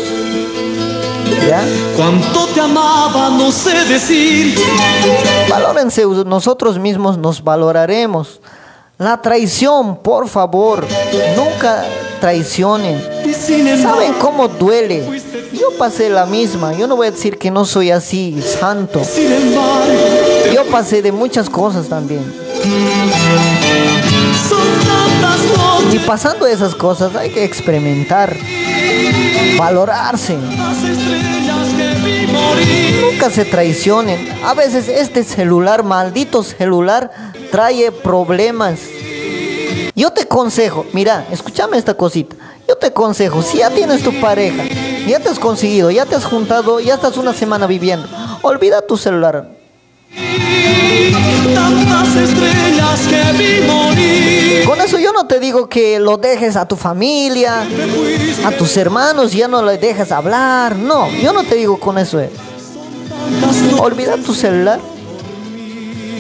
¿Ya? 1.48 1.64
Cuánto 1.96 2.48
te 2.48 2.60
amaba, 2.60 3.30
no 3.30 3.52
sé 3.52 3.86
decir. 3.86 4.58
Valórense, 5.50 6.06
nosotros 6.26 6.78
mismos 6.78 7.18
nos 7.18 7.44
valoraremos. 7.44 8.42
La 8.98 9.22
traición, 9.22 9.98
por 9.98 10.28
favor, 10.28 10.86
nunca 11.36 11.84
traicionen. 12.22 13.02
¿Saben 13.82 14.14
cómo 14.14 14.48
duele? 14.48 15.04
Yo 15.52 15.78
pasé 15.78 16.10
la 16.10 16.26
misma. 16.26 16.74
Yo 16.74 16.88
no 16.88 16.96
voy 16.96 17.08
a 17.08 17.12
decir 17.12 17.38
que 17.38 17.52
no 17.52 17.66
soy 17.66 17.92
así, 17.92 18.42
santo. 18.42 19.02
Yo 20.54 20.66
pasé 20.68 21.02
de 21.02 21.12
muchas 21.12 21.50
cosas 21.50 21.90
también. 21.90 22.24
Y 25.92 26.00
pasando 26.00 26.48
esas 26.48 26.76
cosas 26.76 27.16
hay 27.16 27.32
que 27.32 27.44
experimentar, 27.44 28.34
valorarse. 29.58 30.38
Nunca 33.02 33.30
se 33.30 33.44
traicionen. 33.44 34.30
A 34.46 34.54
veces 34.54 34.88
este 34.88 35.24
celular, 35.24 35.84
maldito 35.84 36.44
celular, 36.44 37.12
trae 37.52 37.92
problemas. 37.92 38.80
Yo 40.02 40.10
te 40.12 40.24
aconsejo, 40.24 40.88
mira, 40.94 41.28
escúchame 41.30 41.78
esta 41.78 41.94
cosita. 41.94 42.36
Yo 42.68 42.76
te 42.76 42.88
aconsejo, 42.88 43.44
si 43.44 43.60
ya 43.60 43.70
tienes 43.70 44.02
tu 44.02 44.12
pareja, 44.20 44.64
ya 45.06 45.20
te 45.20 45.30
has 45.30 45.38
conseguido, 45.38 45.92
ya 45.92 46.08
te 46.08 46.16
has 46.16 46.26
juntado, 46.26 46.80
ya 46.80 46.96
estás 46.96 47.18
una 47.18 47.34
semana 47.34 47.68
viviendo, 47.68 48.08
olvida 48.42 48.82
tu 48.82 48.98
celular. 48.98 49.52
Tantas 51.54 52.16
estrellas 52.16 53.00
que 53.08 53.32
vi 53.38 53.68
morir. 53.68 54.66
Con 54.66 54.82
eso 54.82 54.98
yo 54.98 55.14
no 55.14 55.28
te 55.28 55.40
digo 55.40 55.70
que 55.70 56.00
lo 56.00 56.18
dejes 56.18 56.56
a 56.56 56.68
tu 56.68 56.78
familia, 56.78 57.64
a 58.44 58.52
tus 58.58 58.76
hermanos, 58.78 59.34
ya 59.34 59.48
no 59.48 59.62
le 59.62 59.78
dejas 59.78 60.12
hablar. 60.12 60.78
No, 60.78 61.12
yo 61.22 61.32
no 61.32 61.44
te 61.44 61.54
digo 61.54 61.80
con 61.80 62.00
eso. 62.00 62.20
eh. 62.20 62.32
Olvida 63.80 64.18
tu 64.18 64.34
celular 64.34 64.80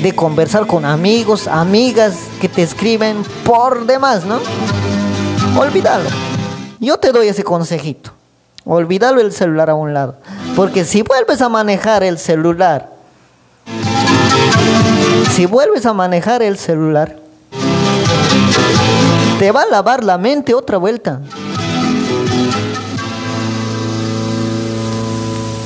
de 0.01 0.15
conversar 0.15 0.67
con 0.67 0.85
amigos, 0.85 1.47
amigas 1.47 2.15
que 2.39 2.49
te 2.49 2.63
escriben 2.63 3.23
por 3.45 3.85
demás, 3.85 4.25
¿no? 4.25 4.39
Olvídalo. 5.59 6.09
Yo 6.79 6.97
te 6.97 7.11
doy 7.11 7.27
ese 7.27 7.43
consejito. 7.43 8.11
Olvídalo 8.65 9.21
el 9.21 9.31
celular 9.31 9.69
a 9.69 9.75
un 9.75 9.93
lado. 9.93 10.15
Porque 10.55 10.85
si 10.85 11.01
vuelves 11.01 11.41
a 11.41 11.49
manejar 11.49 12.03
el 12.03 12.17
celular, 12.17 12.89
si 15.31 15.45
vuelves 15.45 15.85
a 15.85 15.93
manejar 15.93 16.41
el 16.41 16.57
celular, 16.57 17.17
te 19.39 19.51
va 19.51 19.63
a 19.63 19.67
lavar 19.67 20.03
la 20.03 20.17
mente 20.17 20.53
otra 20.53 20.77
vuelta. 20.77 21.21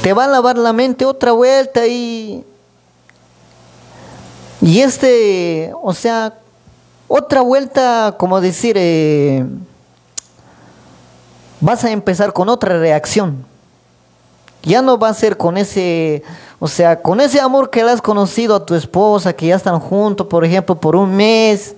te 0.06 0.14
va 0.14 0.26
a 0.26 0.28
lavar 0.28 0.56
la 0.56 0.72
mente 0.72 1.04
otra 1.04 1.32
vuelta 1.32 1.88
y 1.88 2.46
y 4.66 4.82
este 4.82 5.72
o 5.84 5.94
sea 5.94 6.34
otra 7.08 7.42
vuelta 7.42 8.16
como 8.18 8.42
decir 8.42 8.76
eh, 8.80 9.46
vas 11.62 11.84
a 11.84 11.92
empezar 11.92 12.34
con 12.34 12.50
otra 12.50 12.80
reacción 12.80 13.46
ya 14.64 14.82
no 14.82 14.98
va 14.98 15.10
a 15.10 15.14
ser 15.14 15.38
con 15.38 15.56
ese 15.58 16.24
o 16.58 16.68
sea 16.68 17.00
con 17.00 17.22
ese 17.22 17.40
amor 17.40 17.70
que 17.70 17.84
le 17.84 17.92
has 17.92 18.02
conocido 18.02 18.56
a 18.56 18.66
tu 18.66 18.74
esposa 18.74 19.34
que 19.34 19.46
ya 19.46 19.56
están 19.56 19.80
juntos 19.80 20.26
por 20.26 20.44
ejemplo 20.44 20.74
por 20.74 20.96
un 20.96 21.16
mes 21.16 21.76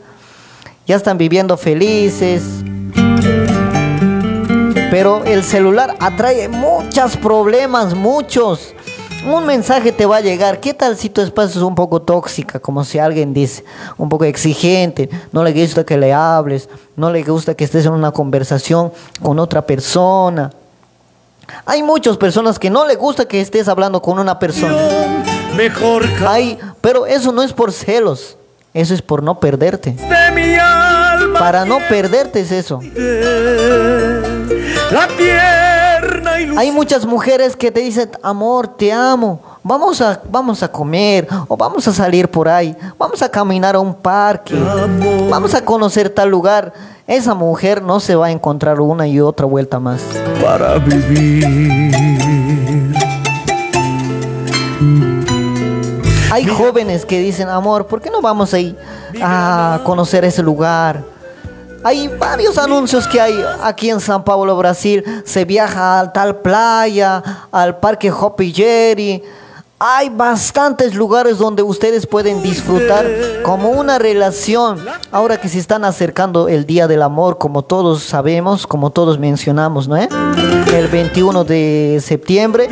ya 0.85 0.95
están 0.95 1.17
viviendo 1.17 1.57
felices 1.57 2.43
pero 4.89 5.25
el 5.25 5.43
celular 5.43 5.97
atrae 5.99 6.47
muchos 6.47 7.17
problemas, 7.17 7.93
muchos. 7.93 8.73
Un 9.25 9.45
mensaje 9.45 9.91
te 9.91 10.05
va 10.05 10.17
a 10.17 10.21
llegar. 10.21 10.59
¿Qué 10.59 10.73
tal 10.73 10.95
si 10.97 11.09
tu 11.09 11.21
esposa 11.21 11.49
es 11.49 11.63
un 11.63 11.75
poco 11.75 12.01
tóxica? 12.01 12.59
Como 12.59 12.83
si 12.83 12.99
alguien 12.99 13.33
dice, 13.33 13.63
un 13.97 14.09
poco 14.09 14.25
exigente. 14.25 15.09
No 15.31 15.43
le 15.43 15.51
gusta 15.53 15.83
que 15.85 15.97
le 15.97 16.13
hables. 16.13 16.69
No 16.95 17.11
le 17.11 17.23
gusta 17.23 17.53
que 17.53 17.63
estés 17.65 17.85
en 17.85 17.93
una 17.93 18.11
conversación 18.11 18.91
con 19.21 19.39
otra 19.39 19.61
persona. 19.65 20.51
Hay 21.65 21.83
muchas 21.83 22.17
personas 22.17 22.59
que 22.59 22.69
no 22.69 22.85
le 22.85 22.95
gusta 22.95 23.25
que 23.25 23.41
estés 23.41 23.67
hablando 23.67 24.01
con 24.01 24.19
una 24.19 24.39
persona. 24.39 24.75
Mejor 25.55 26.05
Hay, 26.25 26.57
pero 26.81 27.05
eso 27.05 27.31
no 27.31 27.41
es 27.41 27.53
por 27.53 27.71
celos. 27.71 28.37
Eso 28.73 28.93
es 28.93 29.01
por 29.01 29.23
no 29.23 29.39
perderte. 29.39 29.91
de 29.93 30.31
mi 30.35 30.55
alma. 30.55 31.39
Para 31.39 31.65
no 31.65 31.79
perderte 31.89 32.41
es 32.41 32.51
eso. 32.51 32.79
La 34.91 35.07
ilusión. 36.03 36.57
Hay 36.57 36.71
muchas 36.71 37.05
mujeres 37.05 37.55
que 37.55 37.71
te 37.71 37.79
dicen, 37.79 38.09
amor, 38.21 38.67
te 38.67 38.91
amo, 38.91 39.41
vamos 39.63 40.01
a, 40.01 40.21
vamos 40.29 40.63
a 40.63 40.71
comer 40.71 41.27
o 41.47 41.57
vamos 41.57 41.87
a 41.87 41.93
salir 41.93 42.29
por 42.29 42.47
ahí, 42.47 42.75
vamos 42.97 43.21
a 43.21 43.29
caminar 43.29 43.75
a 43.75 43.79
un 43.79 43.93
parque, 43.93 44.55
vamos 45.29 45.53
a 45.53 45.63
conocer 45.63 46.09
tal 46.09 46.29
lugar. 46.29 46.73
Esa 47.07 47.33
mujer 47.33 47.81
no 47.81 47.99
se 47.99 48.15
va 48.15 48.27
a 48.27 48.31
encontrar 48.31 48.81
una 48.81 49.07
y 49.07 49.19
otra 49.21 49.45
vuelta 49.45 49.79
más. 49.79 50.01
para 50.43 50.77
vivir. 50.77 51.47
Hay 56.31 56.45
jóvenes 56.45 57.05
que 57.05 57.19
dicen, 57.19 57.47
amor, 57.47 57.87
¿por 57.87 58.01
qué 58.01 58.09
no 58.09 58.21
vamos 58.21 58.53
a 58.53 58.59
ir 58.59 58.77
a 59.21 59.79
conocer 59.83 60.25
ese 60.25 60.43
lugar? 60.43 61.01
Hay 61.83 62.07
varios 62.07 62.57
anuncios 62.57 63.07
que 63.07 63.21
hay 63.21 63.33
aquí 63.61 63.89
en 63.89 63.99
San 63.99 64.23
Pablo, 64.23 64.57
Brasil. 64.57 65.03
Se 65.25 65.45
viaja 65.45 65.99
a 65.99 66.11
tal 66.11 66.37
playa, 66.37 67.23
al 67.51 67.77
parque 67.77 68.11
Hopi 68.11 68.51
Jerry. 68.51 69.23
Hay 69.79 70.09
bastantes 70.09 70.95
lugares 70.95 71.37
donde 71.37 71.61
ustedes 71.61 72.07
pueden 72.07 72.41
disfrutar 72.41 73.05
como 73.43 73.69
una 73.69 73.99
relación. 73.99 74.83
Ahora 75.11 75.39
que 75.39 75.49
se 75.49 75.59
están 75.59 75.85
acercando 75.85 76.47
el 76.47 76.65
Día 76.65 76.87
del 76.87 77.03
Amor, 77.03 77.37
como 77.37 77.61
todos 77.61 78.01
sabemos, 78.01 78.65
como 78.65 78.89
todos 78.89 79.19
mencionamos, 79.19 79.87
¿no? 79.87 79.95
es? 79.95 80.09
El 80.73 80.87
21 80.87 81.43
de 81.43 82.01
septiembre, 82.03 82.67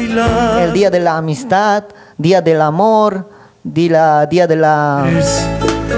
el 0.60 0.74
Día 0.74 0.90
de 0.90 1.00
la 1.00 1.18
Amistad, 1.18 1.84
Día 2.18 2.42
del 2.42 2.60
Amor, 2.60 3.30
día, 3.64 4.26
día 4.26 4.48
de 4.48 4.56
la... 4.56 5.06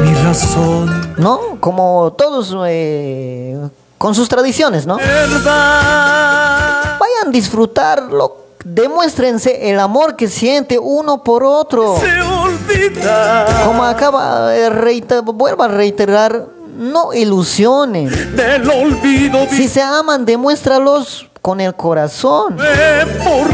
Mi 0.03 0.13
razón. 0.23 1.13
¿No? 1.17 1.57
Como 1.59 2.13
todos 2.17 2.55
eh, 2.67 3.57
con 3.97 4.13
sus 4.15 4.27
tradiciones, 4.29 4.85
¿no? 4.85 4.97
Verdad. 4.97 6.97
Vayan 6.99 7.27
a 7.27 7.31
disfrutarlo. 7.31 8.45
Demuéstrense 8.63 9.69
el 9.69 9.79
amor 9.79 10.15
que 10.15 10.27
siente 10.27 10.77
uno 10.77 11.23
por 11.23 11.43
otro. 11.43 11.97
Se 11.99 12.21
olvida 12.21 13.45
Como 13.65 13.83
acaba 13.83 14.49
de 14.49 14.69
reiterar, 14.69 15.23
vuelvo 15.23 15.63
a 15.63 15.67
reiterar, 15.69 16.45
no 16.77 17.13
ilusionen. 17.13 18.09
del 18.35 18.69
olvido. 18.69 19.47
Si 19.49 19.67
se 19.69 19.81
aman, 19.81 20.25
demuéstralos 20.25 21.27
con 21.41 21.61
el 21.61 21.73
corazón. 21.75 22.57
Por 22.57 23.47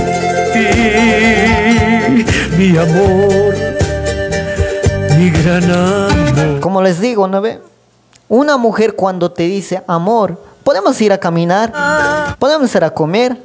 ti, 0.53 2.25
mi 2.57 2.75
amor, 2.77 3.55
mi 5.17 5.29
gran 5.29 5.63
amor. 5.63 6.59
Como 6.59 6.81
les 6.81 6.99
digo, 6.99 7.27
¿no 7.27 7.41
ve? 7.41 7.59
Una 8.29 8.57
mujer 8.57 8.95
cuando 8.95 9.31
te 9.31 9.43
dice 9.43 9.83
amor, 9.87 10.41
podemos 10.63 10.99
ir 11.01 11.11
a 11.13 11.17
caminar, 11.17 11.71
podemos 12.39 12.73
ir 12.73 12.83
a 12.83 12.89
comer, 12.89 13.37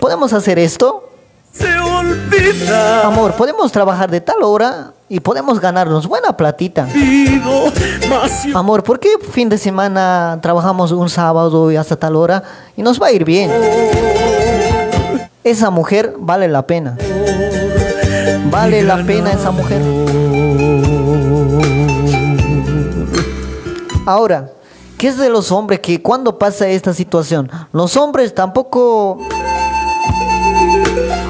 podemos 0.00 0.32
hacer 0.32 0.58
esto. 0.58 1.08
se 1.52 1.78
olvida. 1.78 3.06
Amor, 3.06 3.32
podemos 3.32 3.72
trabajar 3.72 4.10
de 4.10 4.20
tal 4.20 4.42
hora 4.42 4.92
y 5.08 5.20
podemos 5.20 5.58
ganarnos 5.58 6.06
buena 6.06 6.36
platita. 6.36 6.86
Amor, 8.54 8.84
¿por 8.84 9.00
qué 9.00 9.08
fin 9.32 9.48
de 9.48 9.58
semana 9.58 10.38
trabajamos 10.40 10.92
un 10.92 11.10
sábado 11.10 11.70
y 11.72 11.76
hasta 11.76 11.96
tal 11.96 12.16
hora 12.16 12.42
y 12.76 12.82
nos 12.82 13.00
va 13.02 13.08
a 13.08 13.12
ir 13.12 13.24
bien? 13.24 13.50
Esa 15.42 15.70
mujer 15.70 16.14
vale 16.18 16.46
la 16.46 16.66
pena. 16.66 16.96
Vale 18.50 18.82
la 18.82 19.04
pena 19.04 19.32
esa 19.32 19.50
mujer. 19.50 19.82
Ahora, 24.04 24.50
¿qué 24.98 25.08
es 25.08 25.16
de 25.16 25.30
los 25.30 25.52
hombres 25.52 25.80
que 25.80 26.02
cuando 26.02 26.38
pasa 26.38 26.68
esta 26.68 26.92
situación? 26.92 27.50
Los 27.72 27.96
hombres 27.96 28.34
tampoco... 28.34 29.18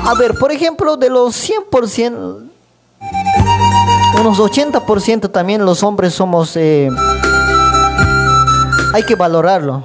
A 0.04 0.14
ver, 0.14 0.34
por 0.34 0.50
ejemplo, 0.50 0.96
de 0.96 1.10
los 1.10 1.48
100%, 1.48 2.50
unos 4.20 4.38
80% 4.38 5.30
también 5.30 5.64
los 5.64 5.82
hombres 5.82 6.14
somos... 6.14 6.56
eh, 6.56 6.88
hay 8.92 9.02
que 9.04 9.14
valorarlo. 9.14 9.84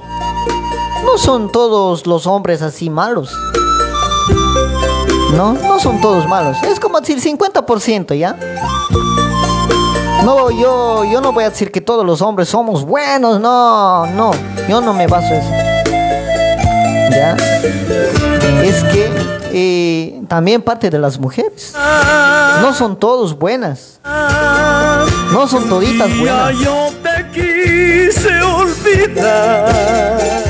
No 1.06 1.18
son 1.18 1.52
todos 1.52 2.06
los 2.08 2.28
hombres 2.28 2.62
así 2.62 2.90
malos. 2.90 3.32
No, 5.36 5.54
no 5.54 5.80
son 5.80 6.02
todos 6.02 6.28
malos. 6.28 6.58
Es 6.64 6.80
como 6.80 7.00
decir 7.00 7.22
50%, 7.22 8.18
¿ya? 8.18 8.36
No, 10.24 10.50
yo, 10.50 11.06
yo 11.06 11.22
no 11.22 11.32
voy 11.32 11.44
a 11.44 11.50
decir 11.50 11.72
que 11.72 11.82
todos 11.82 12.06
los 12.06 12.22
hombres 12.22 12.50
somos 12.50 12.84
buenos, 12.84 13.40
no, 13.40 14.08
no. 14.08 14.32
Yo 14.68 14.82
no 14.82 14.94
me 14.94 15.08
baso 15.08 15.34
eso. 15.34 15.50
¿Ya? 17.12 17.36
Es 18.64 18.84
que 18.86 19.12
eh, 19.52 20.22
también 20.28 20.62
parte 20.62 20.90
de 20.90 21.00
las 21.00 21.20
mujeres. 21.20 21.74
No 22.62 22.74
son 22.74 22.98
todos 22.98 23.38
buenas. 23.38 24.00
No 25.32 25.48
son 25.48 25.70
toditas 25.70 26.10
buenas. 26.18 26.58
yo 26.60 26.88
te 27.04 27.26
quise 27.32 28.42
olvidar. 28.42 30.47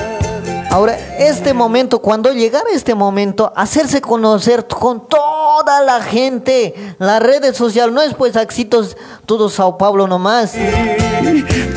Ahora, 0.69 0.97
este 1.17 1.53
momento, 1.53 1.99
cuando 1.99 2.31
llegara 2.33 2.65
este 2.73 2.93
momento, 2.93 3.51
hacerse 3.55 4.01
conocer 4.01 4.67
con 4.67 5.07
toda 5.07 5.81
la 5.81 6.01
gente, 6.01 6.75
la 6.99 7.19
red 7.19 7.53
social, 7.53 7.93
no 7.93 8.01
es 8.01 8.13
pues 8.13 8.35
éxitos 8.35 8.97
todo 9.25 9.49
Sao 9.49 9.77
Paulo 9.77 10.07
nomás. 10.07 10.53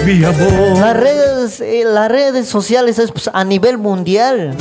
Mi 0.05 0.25
amor, 0.25 0.79
Las 0.79 0.97
redes, 0.97 1.61
eh, 1.61 1.85
las 1.87 2.11
redes 2.11 2.49
sociales 2.49 2.99
es 2.99 3.13
pues, 3.13 3.31
a 3.33 3.45
nivel 3.45 3.79
mundial. 3.79 4.57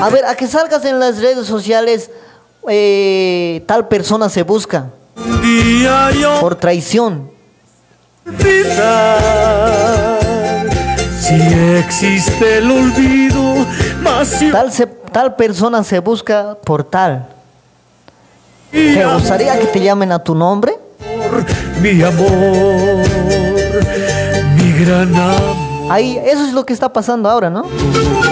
A 0.00 0.08
ver, 0.10 0.24
a 0.24 0.34
que 0.34 0.46
salgas 0.46 0.84
en 0.84 1.00
las 1.00 1.18
redes 1.18 1.46
sociales, 1.46 2.10
eh, 2.68 3.64
tal 3.66 3.88
persona 3.88 4.28
se 4.28 4.42
busca 4.42 4.90
por 6.40 6.56
traición. 6.56 7.30
olvidar. 8.26 10.15
Si 11.26 11.34
existe 11.78 12.58
el 12.58 12.70
olvido, 12.70 13.66
más 14.02 14.38
Tal, 14.52 14.70
se- 14.72 14.86
tal 14.86 15.34
persona 15.34 15.82
se 15.82 15.98
busca 15.98 16.56
por 16.64 16.84
tal. 16.84 17.26
¿Te 18.70 19.04
gustaría 19.06 19.58
que 19.58 19.66
te 19.66 19.80
llamen 19.80 20.12
a 20.12 20.18
tu 20.20 20.34
nombre? 20.34 20.74
mi 21.80 22.02
amor, 22.02 22.28
mi 24.56 24.84
gran 24.84 25.14
amor. 25.14 25.56
Ahí, 25.90 26.18
eso 26.24 26.44
es 26.44 26.52
lo 26.52 26.64
que 26.66 26.72
está 26.72 26.92
pasando 26.92 27.28
ahora, 27.30 27.48
¿no? 27.50 27.64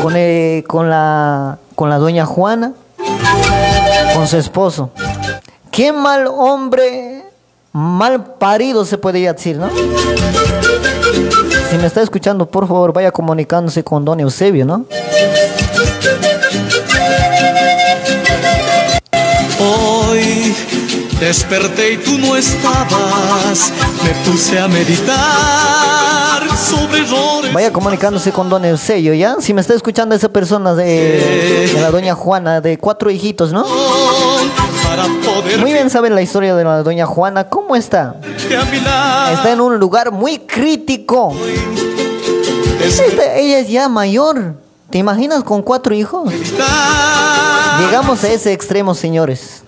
Con, 0.03 0.15
eh, 0.17 0.65
con, 0.67 0.89
la, 0.91 1.59
con 1.75 1.89
la 1.91 1.99
doña 1.99 2.27
Juana, 2.27 2.73
con 4.15 4.27
su 4.29 4.37
esposo. 4.37 4.91
Qué 5.71 5.93
mal 5.93 6.27
hombre, 6.29 7.25
mal 7.73 8.25
parido 8.39 8.85
se 8.85 8.99
podría 8.99 9.33
decir, 9.33 9.57
¿no? 9.57 9.69
Si 11.71 11.79
me 11.79 11.87
está 11.87 12.03
escuchando, 12.03 12.47
por 12.47 12.69
favor, 12.69 12.93
vaya 12.93 13.11
comunicándose 13.11 13.83
con 13.83 14.05
don 14.05 14.21
Eusebio, 14.21 14.65
¿no? 14.65 14.87
Hoy 19.59 20.55
desperté 21.21 21.93
y 21.93 21.97
tú 21.99 22.19
no 22.19 22.37
estabas. 22.37 23.73
Me 24.03 24.31
puse 24.31 24.59
a 24.59 24.69
meditar 24.69 26.43
sobre 26.57 26.99
errores. 27.01 27.53
Vaya 27.53 27.73
comunicándose 27.73 28.31
con 28.31 28.49
don 28.49 28.65
Eusebio, 28.65 29.15
¿ya? 29.15 29.37
Si 29.41 29.55
me 29.55 29.61
está 29.61 29.75
escuchando 29.75 30.15
esa 30.15 30.29
persona 30.29 30.75
de, 30.75 31.69
de 31.73 31.81
la 31.81 31.91
doña 31.91 32.15
Juana, 32.15 32.61
de 32.61 32.79
cuatro 32.79 33.11
hijitos, 33.11 33.53
¿no? 33.53 33.65
Muy 35.61 35.73
bien 35.73 35.91
saben 35.91 36.15
la 36.15 36.23
historia 36.23 36.55
de 36.55 36.65
la 36.65 36.83
doña 36.83 37.07
Juana. 37.07 37.49
¿Cómo 37.49 37.77
está? 37.77 38.17
Está 39.33 39.53
en 39.53 39.61
un 39.61 39.79
lugar 39.79 40.11
muy 40.13 40.39
crítico. 40.39 41.33
Esta- 42.83 43.37
ella 43.37 43.59
es 43.61 43.69
ya 43.69 43.89
mayor. 43.89 44.55
¿Te 44.91 44.99
imaginas 44.99 45.43
con 45.45 45.63
cuatro 45.63 45.95
hijos? 45.95 46.33
Llegamos 47.81 48.23
a 48.23 48.29
ese 48.29 48.53
extremo, 48.53 48.95
señores. 48.95 49.63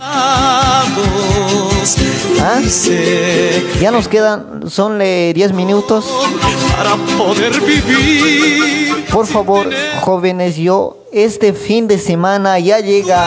¿Ah? 2.40 2.60
Ya 3.80 3.90
nos 3.90 4.06
quedan, 4.08 4.68
son 4.70 5.00
eh, 5.02 5.32
10 5.34 5.52
minutos. 5.52 6.06
para 6.76 6.94
poder 7.18 7.60
vivir. 7.60 9.06
Por 9.10 9.26
favor, 9.26 9.68
jóvenes, 10.02 10.56
yo 10.56 10.98
este 11.12 11.52
fin 11.54 11.88
de 11.88 11.98
semana 11.98 12.58
ya 12.58 12.80
llega 12.80 13.24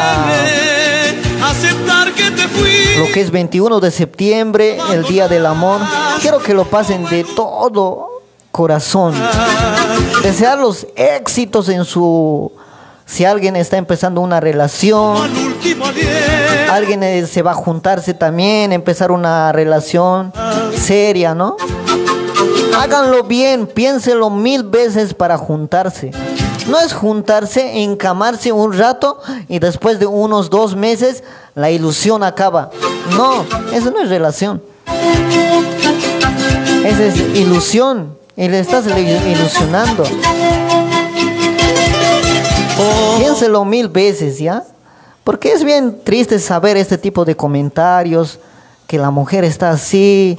Aceptar 1.50 2.14
que 2.14 2.32
te 2.32 2.48
fui. 2.48 2.98
lo 2.98 3.12
que 3.12 3.22
es 3.22 3.32
21 3.32 3.80
de 3.80 3.92
septiembre, 3.92 4.78
el 4.92 5.04
Día 5.04 5.28
del 5.28 5.46
Amor. 5.46 5.82
Quiero 6.22 6.40
que 6.40 6.54
lo 6.54 6.66
pasen 6.66 7.06
de 7.06 7.24
todo 7.24 8.10
corazón. 8.52 9.14
Desear 10.24 10.60
los 10.60 10.88
éxitos 10.96 11.70
en 11.70 11.86
su... 11.86 12.52
Si 13.06 13.26
alguien 13.26 13.56
está 13.56 13.78
empezando 13.78 14.22
una 14.22 14.40
relación, 14.40 15.18
alguien 16.70 17.02
eh, 17.02 17.26
se 17.26 17.42
va 17.42 17.52
a 17.52 17.56
juntarse 17.56 18.14
también, 18.14 18.72
empezar 18.72 19.12
una 19.12 19.52
relación 19.52 20.32
seria, 20.76 21.34
¿no? 21.34 21.58
Háganlo 22.78 23.24
bien, 23.24 23.66
piénselo 23.66 24.30
mil 24.30 24.62
veces 24.62 25.16
para 25.16 25.38
juntarse. 25.38 26.12
No 26.70 26.80
es 26.80 26.94
juntarse, 26.94 27.82
encamarse 27.84 28.52
un 28.52 28.74
rato 28.78 29.20
y 29.48 29.60
después 29.60 30.00
de 30.00 30.06
unos 30.06 30.50
dos 30.50 30.76
meses 30.76 31.24
la 31.56 31.72
ilusión 31.72 32.24
acaba. 32.24 32.70
No, 33.18 33.44
eso 33.74 33.92
no 33.92 34.00
es 34.02 34.10
relación. 34.10 34.62
Esa 36.86 37.06
es 37.06 37.18
ilusión. 37.38 38.18
Y 38.36 38.48
le 38.48 38.60
estás 38.60 38.86
ilu- 38.86 39.28
ilusionando. 39.32 40.04
Piénselo 43.18 43.66
mil 43.66 43.90
veces, 43.90 44.40
¿ya? 44.40 44.64
Porque 45.24 45.52
es 45.52 45.64
bien 45.64 46.00
triste 46.04 46.40
saber 46.40 46.78
este 46.78 46.98
tipo 46.98 47.26
de 47.26 47.36
comentarios 47.36 48.40
que 48.90 48.98
la 48.98 49.12
mujer 49.12 49.44
está 49.44 49.70
así. 49.70 50.36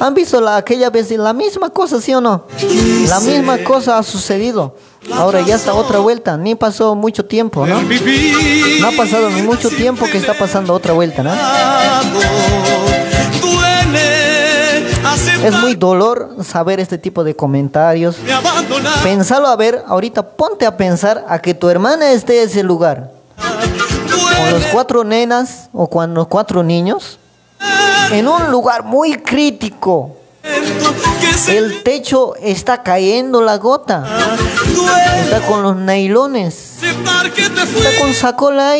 ¿Han 0.00 0.12
visto 0.12 0.38
la, 0.38 0.58
aquella 0.58 0.90
vez 0.90 1.10
la 1.12 1.32
misma 1.32 1.70
cosa, 1.70 1.98
sí 1.98 2.12
o 2.12 2.20
no? 2.20 2.44
La 3.08 3.20
misma 3.20 3.56
cosa 3.64 3.96
ha 3.96 4.02
sucedido. 4.02 4.76
Ahora 5.14 5.40
ya 5.40 5.54
está 5.54 5.72
otra 5.72 6.00
vuelta, 6.00 6.36
ni 6.36 6.54
pasó 6.54 6.94
mucho 6.94 7.24
tiempo, 7.24 7.66
¿no? 7.66 7.80
No 7.80 8.88
ha 8.88 8.92
pasado 8.92 9.30
ni 9.30 9.40
mucho 9.40 9.70
tiempo 9.70 10.04
que 10.12 10.18
está 10.18 10.34
pasando 10.34 10.74
otra 10.74 10.92
vuelta, 10.92 11.22
¿no? 11.22 11.32
Es 15.42 15.58
muy 15.62 15.74
dolor 15.74 16.36
saber 16.44 16.80
este 16.80 16.98
tipo 16.98 17.24
de 17.24 17.34
comentarios. 17.34 18.16
Pensalo 19.02 19.48
a 19.48 19.56
ver, 19.56 19.82
ahorita 19.86 20.36
ponte 20.36 20.66
a 20.66 20.76
pensar 20.76 21.24
a 21.30 21.38
que 21.38 21.54
tu 21.54 21.70
hermana 21.70 22.12
esté 22.12 22.42
en 22.42 22.48
ese 22.50 22.62
lugar. 22.62 23.12
Con 23.38 24.50
los 24.50 24.66
cuatro 24.66 25.02
nenas 25.02 25.70
o 25.72 25.88
con 25.88 26.12
los 26.12 26.26
cuatro 26.26 26.62
niños. 26.62 27.20
En 28.12 28.28
un 28.28 28.50
lugar 28.50 28.84
muy 28.84 29.16
crítico. 29.16 30.16
El 31.48 31.82
techo 31.82 32.34
está 32.36 32.82
cayendo 32.82 33.40
la 33.42 33.58
gota. 33.58 34.04
Está 35.22 35.40
con 35.46 35.62
los 35.62 35.76
nailones. 35.76 36.78
Está 36.82 38.00
con 38.00 38.14
sacola 38.14 38.74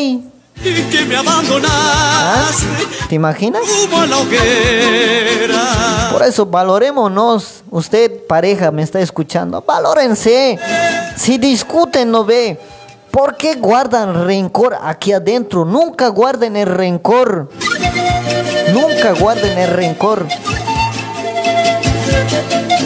¿Ah? 1.68 2.50
¿Te 3.08 3.14
imaginas? 3.14 3.62
Por 6.10 6.22
eso, 6.22 6.46
valorémonos. 6.46 7.62
Usted, 7.70 8.26
pareja, 8.26 8.70
me 8.70 8.82
está 8.82 9.00
escuchando. 9.00 9.62
Valórense. 9.62 10.58
Si 11.16 11.38
discuten, 11.38 12.10
no 12.10 12.24
ve. 12.24 12.58
¿Por 13.10 13.36
qué 13.36 13.54
guardan 13.54 14.26
rencor 14.26 14.76
aquí 14.82 15.12
adentro? 15.12 15.64
Nunca 15.64 16.08
guarden 16.08 16.56
el 16.56 16.66
rencor. 16.66 17.50
Nunca 18.76 19.12
guarden 19.18 19.56
el 19.56 19.70
rencor. 19.70 20.26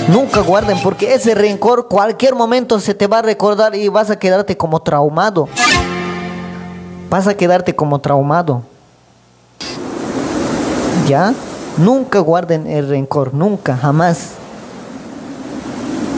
Nunca 0.07 0.41
guarden 0.41 0.79
porque 0.85 1.15
ese 1.15 1.35
rencor 1.35 1.89
cualquier 1.89 2.37
momento 2.37 2.79
se 2.79 2.95
te 2.95 3.09
va 3.09 3.19
a 3.19 3.23
recordar 3.23 3.75
y 3.75 3.89
vas 3.89 4.09
a 4.09 4.17
quedarte 4.17 4.57
como 4.57 4.81
traumado. 4.83 5.49
Vas 7.11 7.27
a 7.27 7.37
quedarte 7.37 7.75
como 7.75 7.99
traumado. 7.99 8.62
¿Ya? 11.09 11.35
Nunca 11.77 12.21
guarden 12.21 12.69
el 12.69 12.89
rencor, 12.89 13.35
nunca, 13.35 13.77
jamás. 13.77 14.35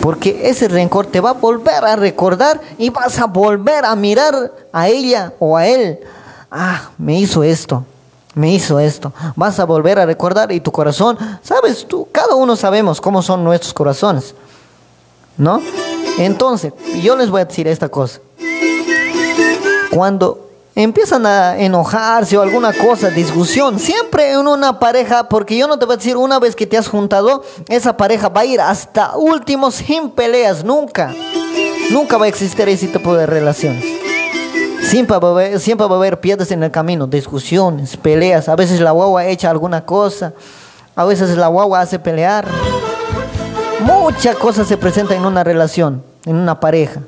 Porque 0.02 0.50
ese 0.50 0.68
rencor 0.68 1.06
te 1.06 1.20
va 1.20 1.30
a 1.30 1.32
volver 1.32 1.82
a 1.82 1.96
recordar 1.96 2.60
y 2.76 2.90
vas 2.90 3.18
a 3.18 3.24
volver 3.24 3.86
a 3.86 3.96
mirar 3.96 4.52
a 4.70 4.88
ella 4.88 5.32
o 5.38 5.56
a 5.56 5.66
él. 5.66 6.00
Ah, 6.50 6.90
me 6.98 7.18
hizo 7.18 7.42
esto, 7.42 7.86
me 8.34 8.52
hizo 8.52 8.78
esto. 8.80 9.12
Vas 9.36 9.58
a 9.60 9.64
volver 9.64 9.98
a 9.98 10.06
recordar 10.06 10.52
y 10.52 10.60
tu 10.60 10.72
corazón, 10.72 11.18
sabes, 11.42 11.86
tú, 11.86 12.08
cada 12.12 12.34
uno 12.34 12.56
sabemos 12.56 13.00
cómo 13.00 13.22
son 13.22 13.44
nuestros 13.44 13.74
corazones. 13.74 14.34
¿No? 15.36 15.60
Entonces, 16.18 16.72
yo 17.02 17.16
les 17.16 17.30
voy 17.30 17.40
a 17.40 17.44
decir 17.46 17.66
esta 17.66 17.88
cosa. 17.88 18.20
Cuando 19.90 20.50
empiezan 20.74 21.26
a 21.26 21.58
enojarse 21.58 22.36
o 22.36 22.42
alguna 22.42 22.72
cosa, 22.72 23.08
discusión, 23.08 23.78
siempre 23.78 24.32
en 24.32 24.46
una 24.46 24.78
pareja, 24.78 25.28
porque 25.28 25.56
yo 25.56 25.66
no 25.66 25.78
te 25.78 25.84
voy 25.84 25.94
a 25.94 25.96
decir 25.96 26.16
una 26.16 26.38
vez 26.38 26.54
que 26.54 26.66
te 26.66 26.76
has 26.76 26.88
juntado, 26.88 27.44
esa 27.68 27.96
pareja 27.96 28.28
va 28.28 28.42
a 28.42 28.44
ir 28.44 28.60
hasta 28.60 29.16
último 29.16 29.70
sin 29.70 30.10
peleas, 30.10 30.64
nunca. 30.64 31.14
Nunca 31.90 32.16
va 32.16 32.26
a 32.26 32.28
existir 32.28 32.68
ese 32.68 32.88
tipo 32.88 33.14
de 33.14 33.26
relaciones. 33.26 34.01
Siempre 34.92 35.18
va, 35.18 35.28
a 35.28 35.30
haber, 35.30 35.58
siempre 35.58 35.86
va 35.86 35.94
a 35.94 35.96
haber 35.96 36.20
piedras 36.20 36.50
en 36.50 36.62
el 36.62 36.70
camino, 36.70 37.06
discusiones, 37.06 37.96
peleas. 37.96 38.50
A 38.50 38.56
veces 38.56 38.78
la 38.78 38.90
guagua 38.90 39.24
echa 39.24 39.48
alguna 39.48 39.86
cosa, 39.86 40.34
a 40.94 41.06
veces 41.06 41.34
la 41.38 41.46
guagua 41.46 41.80
hace 41.80 41.98
pelear. 41.98 42.46
Muchas 43.80 44.36
cosas 44.36 44.68
se 44.68 44.76
presentan 44.76 45.16
en 45.16 45.24
una 45.24 45.42
relación, 45.44 46.04
en 46.26 46.36
una 46.36 46.60
pareja. 46.60 47.00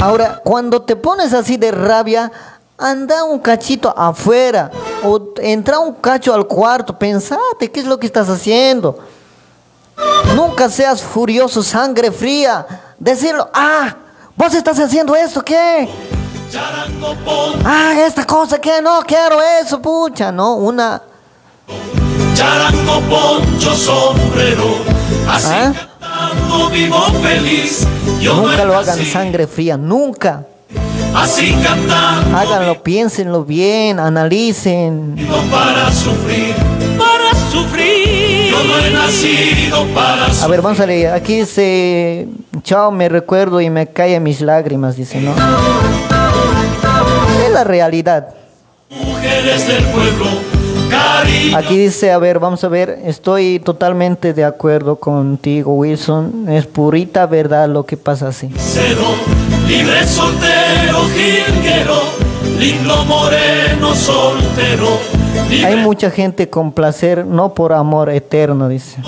Ahora, 0.00 0.40
cuando 0.42 0.80
te 0.80 0.96
pones 0.96 1.34
así 1.34 1.58
de 1.58 1.70
rabia, 1.70 2.32
anda 2.78 3.22
un 3.24 3.40
cachito 3.40 3.92
afuera 3.94 4.70
o 5.04 5.34
entra 5.42 5.80
un 5.80 5.96
cacho 5.96 6.32
al 6.32 6.46
cuarto, 6.46 6.98
pensate 6.98 7.70
qué 7.70 7.80
es 7.80 7.86
lo 7.86 7.98
que 7.98 8.06
estás 8.06 8.30
haciendo. 8.30 8.98
Nunca 10.34 10.70
seas 10.70 11.02
furioso, 11.02 11.62
sangre 11.62 12.10
fría. 12.10 12.66
Decirlo, 12.98 13.50
ah, 13.52 13.94
vos 14.36 14.54
estás 14.54 14.78
haciendo 14.78 15.14
esto, 15.14 15.42
¿qué? 15.44 15.88
Ah, 17.64 17.94
esta 18.06 18.24
cosa, 18.24 18.60
¿qué? 18.60 18.82
No 18.82 19.02
quiero 19.06 19.38
eso, 19.62 19.80
pucha, 19.80 20.32
no, 20.32 20.54
una... 20.54 21.02
Charango, 22.34 23.00
poncho, 23.02 23.74
sombrero, 23.76 24.76
así 25.28 25.48
¿Ah? 25.50 25.72
cantando 26.00 26.70
vivo 26.70 27.02
feliz. 27.22 27.86
Yo 28.20 28.34
Nunca 28.34 28.64
lo 28.64 28.76
hagan 28.76 28.98
nací 28.98 29.10
sangre 29.10 29.46
fría, 29.46 29.76
nunca. 29.76 30.44
Así 31.14 31.52
cantando 31.62 32.36
Háganlo, 32.38 32.82
piénsenlo 32.82 33.44
bien, 33.44 33.98
analicen. 34.00 35.16
para 35.50 35.92
sufrir, 35.92 36.54
para 36.96 37.50
sufrir. 37.50 37.99
A 40.42 40.46
ver, 40.48 40.62
vamos 40.62 40.80
a 40.80 40.86
leer. 40.86 41.12
Aquí 41.12 41.38
dice, 41.40 42.28
chao, 42.62 42.90
me 42.90 43.08
recuerdo 43.08 43.60
y 43.60 43.70
me 43.70 43.86
caen 43.86 44.22
mis 44.22 44.40
lágrimas, 44.40 44.96
dice, 44.96 45.20
¿no? 45.20 45.32
Es 47.44 47.50
la 47.52 47.64
realidad. 47.64 48.34
Mujeres 48.90 49.66
del 49.66 49.84
pueblo, 49.84 50.26
cariño. 50.90 51.56
Aquí 51.56 51.76
dice, 51.76 52.10
a 52.10 52.18
ver, 52.18 52.38
vamos 52.38 52.64
a 52.64 52.68
ver, 52.68 53.00
estoy 53.04 53.60
totalmente 53.60 54.32
de 54.32 54.44
acuerdo 54.44 54.96
contigo, 54.96 55.74
Wilson. 55.74 56.48
Es 56.48 56.66
purita 56.66 57.26
verdad 57.26 57.68
lo 57.68 57.84
que 57.84 57.96
pasa 57.96 58.28
así. 58.28 58.50
Cero, 58.56 59.14
libre 59.66 60.06
soltero, 60.06 61.04
jilguero, 61.14 62.00
lindo 62.58 63.04
moreno 63.04 63.94
soltero, 63.94 64.98
Hay 65.64 65.76
mucha 65.76 66.10
gente 66.10 66.48
con 66.50 66.72
placer, 66.72 67.24
no 67.26 67.54
por 67.54 67.72
amor 67.72 68.10
eterno, 68.10 68.68
dice. 68.68 68.98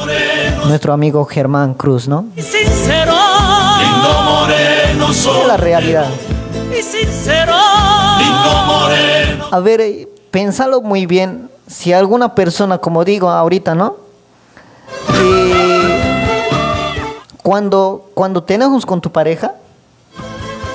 Nuestro 0.66 0.92
amigo 0.92 1.24
Germán 1.24 1.74
Cruz, 1.74 2.08
¿no? 2.08 2.26
sincero, 2.36 3.12
lindo 3.80 4.22
moreno 4.24 5.10
Es 5.10 5.28
la 5.46 5.56
realidad. 5.56 6.06
y 6.78 6.82
sincero, 6.82 7.52
lindo 8.18 8.62
moreno. 8.66 9.46
A 9.50 9.60
ver, 9.60 9.80
eh, 9.80 10.08
pensalo 10.30 10.80
muy 10.82 11.06
bien. 11.06 11.48
Si 11.66 11.92
alguna 11.92 12.34
persona, 12.34 12.78
como 12.78 13.04
digo 13.04 13.30
ahorita, 13.30 13.74
¿no? 13.74 13.96
Eh, 15.14 16.02
cuando, 17.42 18.10
cuando 18.14 18.42
te 18.42 18.54
enojas 18.54 18.86
con 18.86 19.00
tu 19.00 19.10
pareja, 19.10 19.54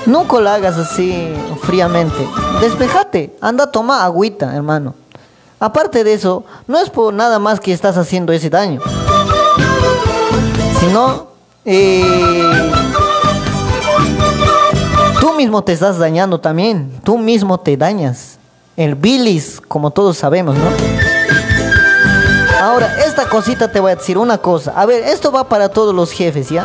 nunca 0.08 0.40
lo 0.40 0.50
hagas 0.50 0.76
así 0.76 1.32
fríamente. 1.62 2.26
Despejate, 2.60 3.36
anda 3.40 3.64
a 3.64 3.70
tomar 3.70 4.02
agüita, 4.02 4.54
hermano. 4.54 4.94
Aparte 5.60 6.02
de 6.02 6.14
eso, 6.14 6.44
no 6.66 6.78
es 6.78 6.90
por 6.90 7.14
nada 7.14 7.38
más 7.38 7.60
que 7.60 7.72
estás 7.72 7.96
haciendo 7.96 8.32
ese 8.32 8.50
daño. 8.50 8.80
Sino, 10.80 11.28
eh, 11.64 12.72
Tú 15.20 15.32
mismo 15.34 15.62
te 15.62 15.72
estás 15.72 15.98
dañando 15.98 16.40
también. 16.40 17.00
Tú 17.04 17.18
mismo 17.18 17.58
te 17.58 17.76
dañas. 17.76 18.38
El 18.76 18.94
bilis, 18.94 19.60
como 19.60 19.90
todos 19.90 20.16
sabemos, 20.16 20.56
¿no? 20.56 20.70
Ahora, 22.60 22.96
esta 23.18 23.30
cosita 23.30 23.72
te 23.72 23.80
voy 23.80 23.90
a 23.90 23.96
decir 23.96 24.16
una 24.16 24.38
cosa. 24.38 24.72
A 24.76 24.86
ver, 24.86 25.02
esto 25.02 25.32
va 25.32 25.48
para 25.48 25.68
todos 25.68 25.92
los 25.92 26.12
jefes, 26.12 26.50
¿ya? 26.50 26.64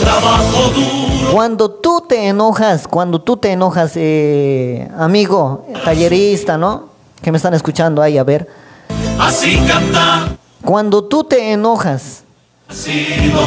Trabajo 0.00 0.70
duro, 0.74 1.32
Cuando 1.34 1.70
tú 1.70 2.02
te 2.08 2.28
enojas, 2.28 2.88
cuando 2.88 3.20
tú 3.20 3.36
te 3.36 3.52
enojas, 3.52 3.92
eh, 3.96 4.90
amigo, 4.96 5.66
tallerista, 5.84 6.56
¿no? 6.56 6.88
Que 7.20 7.30
me 7.30 7.36
están 7.36 7.52
escuchando 7.52 8.00
ahí, 8.00 8.16
a 8.16 8.24
ver. 8.24 8.48
así 9.18 9.60
cantando, 9.68 10.38
Cuando 10.64 11.04
tú 11.04 11.24
te 11.24 11.52
enojas, 11.52 12.22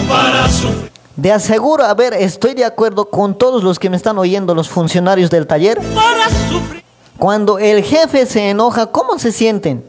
para 0.07 0.47
sufrir. 0.49 0.91
de 1.15 1.31
aseguro, 1.31 1.83
a 1.83 1.95
ver, 1.95 2.13
estoy 2.13 2.53
de 2.53 2.65
acuerdo 2.65 3.05
con 3.09 3.35
todos 3.35 3.63
los 3.63 3.79
que 3.79 3.89
me 3.89 3.97
están 3.97 4.19
oyendo, 4.19 4.53
los 4.53 4.69
funcionarios 4.69 5.31
del 5.31 5.47
taller. 5.47 5.79
Para 5.95 6.29
sufrir, 6.47 6.83
Cuando 7.17 7.57
el 7.57 7.83
jefe 7.83 8.27
se 8.27 8.51
enoja, 8.51 8.85
¿cómo 8.87 9.17
se 9.17 9.31
sienten? 9.31 9.83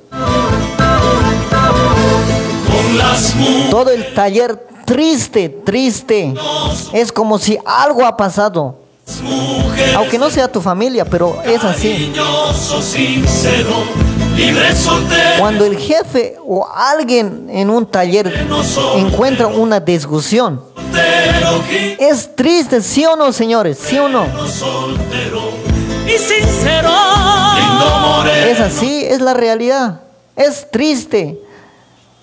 Todo 3.71 3.91
el 3.91 4.15
taller 4.15 4.67
triste, 4.85 5.49
triste. 5.49 6.35
Es 6.93 7.13
como 7.13 7.39
si 7.39 7.59
algo 7.65 8.05
ha 8.05 8.17
pasado. 8.17 8.77
Aunque 9.97 10.19
no 10.19 10.31
sea 10.31 10.49
tu 10.51 10.61
familia, 10.61 11.05
pero 11.05 11.39
es 11.45 11.63
así. 11.63 12.13
Cuando 15.39 15.65
el 15.65 15.79
jefe 15.79 16.37
o 16.45 16.67
alguien 16.75 17.49
en 17.51 17.71
un 17.71 17.87
taller 17.87 18.47
encuentra 18.97 19.47
una 19.47 19.81
discusión, 19.81 20.63
es 21.99 22.35
triste, 22.35 22.81
¿sí 22.81 23.05
o 23.05 23.17
no, 23.17 23.33
señores? 23.33 23.79
¿Sí 23.79 23.99
o 23.99 24.09
no? 24.09 24.27
Es 28.49 28.61
así, 28.61 29.05
es 29.05 29.21
la 29.21 29.35
realidad. 29.35 30.01
Es 30.37 30.71
triste. 30.71 31.41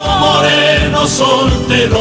Moreno 0.02 1.08
soltero. 1.08 2.00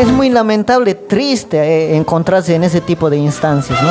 Es 0.00 0.08
muy 0.08 0.28
lamentable, 0.28 0.94
triste 0.94 1.56
eh, 1.58 1.96
encontrarse 1.96 2.54
en 2.54 2.64
ese 2.64 2.80
tipo 2.80 3.08
de 3.08 3.16
instancias, 3.16 3.82
¿no? 3.82 3.90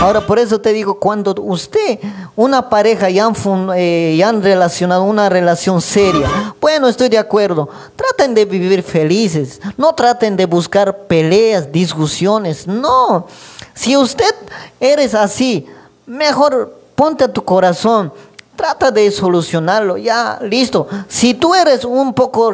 Ahora, 0.00 0.24
por 0.24 0.38
eso 0.38 0.60
te 0.60 0.72
digo, 0.72 0.98
cuando 1.00 1.34
usted, 1.42 1.98
una 2.36 2.68
pareja, 2.68 3.10
ya 3.10 3.30
eh, 3.74 4.14
ya 4.16 4.28
han 4.28 4.42
relacionado 4.42 5.02
una 5.02 5.28
relación 5.28 5.80
seria, 5.80 6.54
bueno, 6.60 6.86
estoy 6.86 7.08
de 7.08 7.18
acuerdo, 7.18 7.68
traten 7.96 8.32
de 8.32 8.44
vivir 8.44 8.82
felices, 8.84 9.60
no 9.76 9.94
traten 9.94 10.36
de 10.36 10.46
buscar 10.46 10.96
peleas, 11.08 11.72
discusiones, 11.72 12.66
no. 12.66 13.26
Si 13.74 13.96
usted 13.96 14.34
eres 14.78 15.14
así, 15.14 15.66
mejor 16.06 16.78
ponte 16.94 17.24
a 17.24 17.32
tu 17.32 17.44
corazón, 17.44 18.12
trata 18.58 18.90
de 18.90 19.08
solucionarlo, 19.12 19.96
ya, 19.96 20.40
listo. 20.42 20.88
Si 21.06 21.32
tú 21.32 21.54
eres 21.54 21.84
un 21.84 22.12
poco 22.12 22.52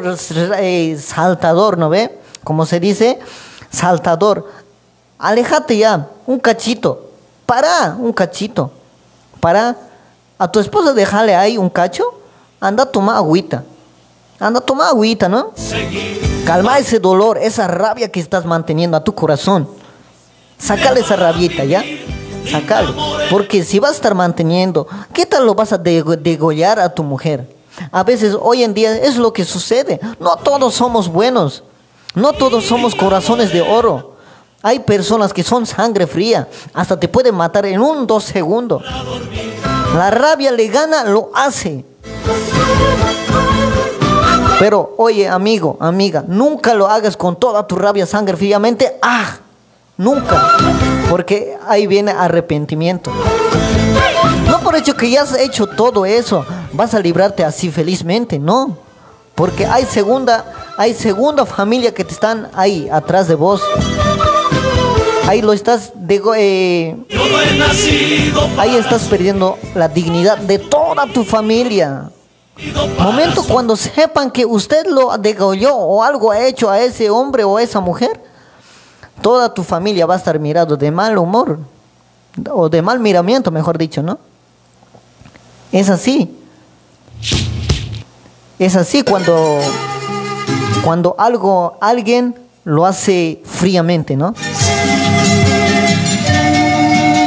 saltador, 0.99 1.79
¿no 1.79 1.89
ve? 1.89 2.19
Como 2.43 2.67
se 2.67 2.79
dice, 2.79 3.17
saltador, 3.71 4.47
aléjate 5.17 5.75
ya, 5.79 6.07
un 6.27 6.37
cachito, 6.37 7.09
para, 7.47 7.97
un 7.99 8.13
cachito, 8.13 8.71
para. 9.39 9.75
A 10.37 10.51
tu 10.51 10.59
esposa 10.59 10.93
déjale 10.93 11.33
ahí 11.33 11.57
un 11.57 11.69
cacho, 11.69 12.03
anda 12.59 12.83
a 12.83 12.85
tomar 12.85 13.15
agüita, 13.15 13.63
anda 14.37 14.59
a 14.59 14.61
tomar 14.61 14.89
agüita, 14.89 15.27
¿no? 15.27 15.53
Calma 16.45 16.77
ese 16.77 16.99
dolor, 16.99 17.39
esa 17.39 17.67
rabia 17.67 18.11
que 18.11 18.19
estás 18.19 18.45
manteniendo 18.45 18.95
a 18.95 19.03
tu 19.03 19.15
corazón. 19.15 19.67
Sácale 20.59 20.99
esa 20.99 21.15
rabieta, 21.15 21.63
¿ya? 21.63 21.83
Sácale. 22.49 22.93
Porque 23.29 23.63
si 23.63 23.79
vas 23.79 23.91
a 23.91 23.95
estar 23.95 24.15
manteniendo, 24.15 24.87
¿qué 25.13 25.25
tal 25.25 25.45
lo 25.45 25.55
vas 25.55 25.73
a 25.73 25.77
dego- 25.77 26.15
degollar 26.15 26.79
a 26.79 26.89
tu 26.93 27.03
mujer? 27.03 27.53
A 27.91 28.03
veces 28.03 28.35
hoy 28.39 28.63
en 28.63 28.73
día 28.73 28.95
es 28.97 29.17
lo 29.17 29.33
que 29.33 29.43
sucede. 29.45 29.99
No 30.19 30.37
todos 30.37 30.73
somos 30.75 31.07
buenos. 31.09 31.63
No 32.13 32.31
todos 32.33 32.65
somos 32.65 32.95
corazones 32.95 33.51
de 33.51 33.61
oro. 33.61 34.15
Hay 34.61 34.79
personas 34.79 35.33
que 35.33 35.43
son 35.43 35.65
sangre 35.65 36.07
fría. 36.07 36.47
Hasta 36.73 36.99
te 36.99 37.07
pueden 37.07 37.35
matar 37.35 37.65
en 37.65 37.81
un 37.81 38.07
dos 38.07 38.23
segundos. 38.23 38.83
La 39.95 40.09
rabia 40.11 40.51
le 40.51 40.67
gana, 40.69 41.03
lo 41.03 41.31
hace. 41.35 41.83
Pero 44.59 44.93
oye, 44.97 45.27
amigo, 45.27 45.75
amiga, 45.81 46.23
nunca 46.27 46.73
lo 46.73 46.87
hagas 46.87 47.17
con 47.17 47.35
toda 47.37 47.67
tu 47.67 47.75
rabia, 47.75 48.05
sangre 48.05 48.37
fríamente. 48.37 48.97
¡Ah! 49.01 49.35
Nunca. 49.97 50.57
Porque 51.09 51.57
ahí 51.67 51.87
viene 51.87 52.11
arrepentimiento. 52.11 53.11
No 54.47 54.59
por 54.59 54.75
hecho 54.75 54.95
que 54.95 55.09
ya 55.09 55.21
has 55.23 55.37
hecho 55.37 55.67
todo 55.67 56.05
eso, 56.05 56.45
vas 56.73 56.93
a 56.93 56.99
librarte 56.99 57.43
así 57.43 57.71
felizmente, 57.71 58.39
no. 58.39 58.77
Porque 59.35 59.65
hay 59.65 59.85
segunda, 59.85 60.45
hay 60.77 60.93
segunda 60.93 61.45
familia 61.45 61.93
que 61.93 62.03
te 62.05 62.13
están 62.13 62.49
ahí 62.53 62.87
atrás 62.91 63.27
de 63.27 63.35
vos. 63.35 63.61
Ahí 65.27 65.41
lo 65.41 65.53
estás 65.53 65.91
dego- 65.95 66.35
eh, 66.37 66.95
ahí 68.57 68.75
estás 68.75 69.03
perdiendo 69.05 69.57
la 69.73 69.87
dignidad 69.87 70.37
de 70.37 70.59
toda 70.59 71.07
tu 71.07 71.23
familia. 71.25 72.09
Momento 72.99 73.43
cuando 73.43 73.75
sepan 73.75 74.31
que 74.31 74.45
usted 74.45 74.85
lo 74.87 75.17
degolló 75.17 75.75
o 75.75 76.03
algo 76.03 76.31
ha 76.31 76.45
hecho 76.45 76.69
a 76.69 76.79
ese 76.79 77.09
hombre 77.09 77.43
o 77.43 77.57
a 77.57 77.63
esa 77.63 77.79
mujer, 77.81 78.21
toda 79.21 79.53
tu 79.53 79.63
familia 79.63 80.05
va 80.05 80.15
a 80.15 80.17
estar 80.17 80.39
mirando 80.39 80.77
de 80.77 80.91
mal 80.91 81.17
humor 81.17 81.59
o 82.51 82.69
de 82.69 82.81
mal 82.81 82.99
miramiento, 82.99 83.51
mejor 83.51 83.77
dicho, 83.77 84.03
¿no? 84.03 84.19
Es 85.71 85.89
así. 85.89 86.37
Es 88.59 88.75
así 88.75 89.03
cuando 89.03 89.59
cuando 90.83 91.15
algo 91.17 91.77
alguien 91.81 92.35
lo 92.63 92.85
hace 92.85 93.41
fríamente, 93.45 94.15
¿no? 94.15 94.33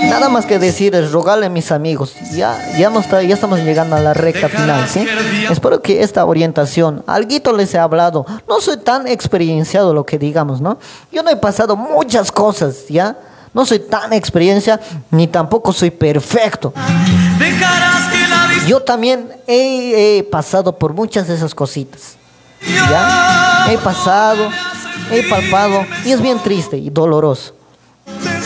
Nada 0.08 0.28
más 0.28 0.46
que 0.46 0.58
decir 0.58 0.94
es 0.94 1.12
rogarle 1.12 1.46
a 1.46 1.48
mis 1.48 1.70
amigos. 1.70 2.14
Ya, 2.32 2.58
ya, 2.78 2.86
hemos 2.86 3.06
ta- 3.06 3.22
ya 3.22 3.34
estamos 3.34 3.60
llegando 3.60 3.96
a 3.96 4.00
la 4.00 4.14
recta 4.14 4.48
final, 4.48 4.88
¿sí? 4.88 5.06
Espero 5.50 5.80
que 5.82 6.02
esta 6.02 6.24
orientación, 6.24 7.02
alguito 7.06 7.52
les 7.52 7.72
he 7.74 7.78
hablado. 7.78 8.24
No 8.48 8.60
soy 8.60 8.78
tan 8.78 9.06
experienciado 9.06 9.92
lo 9.94 10.04
que 10.04 10.18
digamos, 10.18 10.60
¿no? 10.60 10.78
Yo 11.12 11.22
no 11.22 11.30
he 11.30 11.36
pasado 11.36 11.76
muchas 11.76 12.32
cosas, 12.32 12.86
¿ya? 12.88 13.16
No 13.54 13.64
soy 13.66 13.78
tan 13.80 14.12
experiencia, 14.12 14.78
ni 15.10 15.26
tampoco 15.26 15.72
soy 15.72 15.90
perfecto. 15.90 16.72
Yo 18.66 18.80
también 18.82 19.30
he, 19.46 20.18
he 20.18 20.22
pasado 20.24 20.76
por 20.78 20.92
muchas 20.92 21.28
de 21.28 21.34
esas 21.34 21.54
cositas. 21.54 22.16
¿Ya? 22.90 23.66
He 23.70 23.78
pasado, 23.78 24.48
he 25.10 25.22
palpado, 25.28 25.84
y 26.04 26.12
es 26.12 26.20
bien 26.20 26.38
triste 26.40 26.76
y 26.76 26.90
doloroso. 26.90 27.54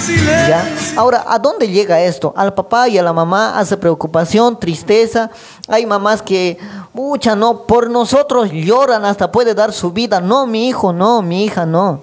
¿Ya? 0.09 0.69
Ahora, 0.97 1.25
¿a 1.29 1.39
dónde 1.39 1.69
llega 1.69 2.01
esto? 2.01 2.33
Al 2.37 2.55
papá 2.55 2.89
y 2.89 2.99
a 2.99 3.03
la 3.03 3.13
mamá 3.13 3.59
hace 3.59 3.77
preocupación, 3.77 4.59
tristeza. 4.59 5.31
Hay 5.69 5.87
mamás 5.87 6.23
que, 6.23 6.59
mucha, 6.93 7.37
no, 7.37 7.63
por 7.63 7.91
nosotros 7.91 8.51
lloran, 8.53 9.05
hasta 9.05 9.31
puede 9.31 9.55
dar 9.55 9.73
su 9.73 9.93
vida. 9.93 10.21
No, 10.21 10.47
mi 10.47 10.69
hijo, 10.69 10.93
no, 10.93 11.23
mi 11.23 11.45
hija, 11.45 11.67
no. 11.67 12.01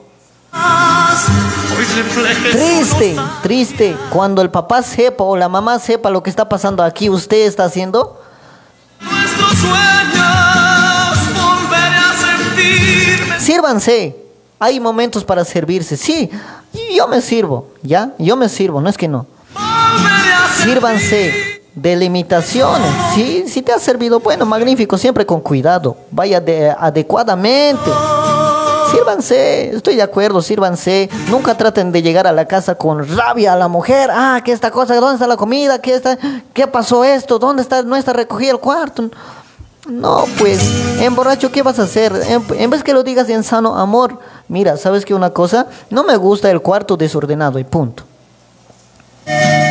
Triste, 2.51 3.15
triste. 3.43 3.97
Cuando 4.09 4.41
el 4.41 4.49
papá 4.49 4.81
sepa 4.81 5.23
o 5.23 5.35
la 5.37 5.49
mamá 5.49 5.79
sepa 5.79 6.09
lo 6.09 6.23
que 6.23 6.29
está 6.29 6.49
pasando 6.49 6.83
aquí, 6.83 7.09
usted 7.09 7.45
está 7.45 7.65
haciendo, 7.65 8.19
sírvanse. 13.39 14.28
Hay 14.59 14.79
momentos 14.79 15.23
para 15.23 15.45
servirse. 15.45 15.95
Sí, 15.97 16.29
yo 16.95 17.07
me 17.07 17.21
sirvo, 17.21 17.67
¿ya? 17.81 18.11
Yo 18.17 18.35
me 18.35 18.49
sirvo, 18.49 18.81
no 18.81 18.89
es 18.89 18.97
que 18.97 19.07
no. 19.07 19.25
Sírvanse 20.63 21.33
de 21.73 21.95
limitaciones. 21.95 22.91
Sí, 23.13 23.45
si 23.47 23.61
te 23.61 23.71
ha 23.71 23.79
servido, 23.79 24.19
bueno, 24.19 24.45
magnífico, 24.45 24.97
siempre 24.97 25.25
con 25.25 25.39
cuidado. 25.39 25.95
Vaya 26.11 26.41
de- 26.41 26.71
adecuadamente. 26.77 27.89
Sírvanse, 28.91 29.69
estoy 29.75 29.95
de 29.95 30.01
acuerdo, 30.01 30.41
sírvanse. 30.41 31.09
Nunca 31.29 31.55
traten 31.55 31.91
de 31.91 32.01
llegar 32.01 32.25
a 32.27 32.31
la 32.31 32.45
casa 32.45 32.75
con 32.75 33.07
rabia 33.15 33.53
a 33.53 33.55
la 33.55 33.67
mujer. 33.67 34.09
Ah, 34.11 34.41
que 34.43 34.51
esta 34.51 34.71
cosa, 34.71 34.95
¿dónde 34.95 35.13
está 35.15 35.27
la 35.27 35.37
comida? 35.37 35.79
¿Qué, 35.79 35.93
está, 35.93 36.17
¿Qué 36.53 36.67
pasó 36.67 37.03
esto? 37.03 37.37
¿Dónde 37.39 37.61
está? 37.61 37.83
No 37.83 37.95
está 37.95 38.13
recogido 38.13 38.53
el 38.53 38.59
cuarto. 38.59 39.09
No, 39.89 40.25
pues, 40.37 40.59
en 41.01 41.15
borracho, 41.15 41.51
¿qué 41.51 41.63
vas 41.63 41.79
a 41.79 41.83
hacer? 41.83 42.13
En, 42.27 42.69
vez 42.69 42.83
que 42.83 42.93
lo 42.93 43.03
digas 43.03 43.27
en 43.29 43.43
sano 43.43 43.75
amor, 43.75 44.19
mira, 44.47 44.77
¿sabes 44.77 45.03
qué 45.03 45.15
una 45.15 45.31
cosa? 45.31 45.67
No 45.89 46.03
me 46.03 46.15
gusta 46.15 46.51
el 46.51 46.61
cuarto 46.61 46.95
desordenado 46.95 47.57
y 47.57 47.63
punto. 47.63 48.03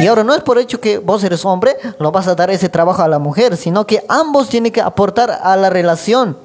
Y 0.00 0.06
ahora 0.06 0.24
no 0.24 0.34
es 0.34 0.42
por 0.42 0.58
hecho 0.58 0.80
que 0.80 0.98
vos 0.98 1.22
eres 1.22 1.44
hombre, 1.44 1.76
lo 2.00 2.10
vas 2.10 2.26
a 2.26 2.34
dar 2.34 2.50
ese 2.50 2.68
trabajo 2.68 3.02
a 3.02 3.08
la 3.08 3.18
mujer, 3.18 3.56
sino 3.56 3.86
que 3.86 4.04
ambos 4.08 4.48
tienen 4.48 4.72
que 4.72 4.80
aportar 4.80 5.30
a 5.42 5.56
la 5.56 5.70
relación. 5.70 6.36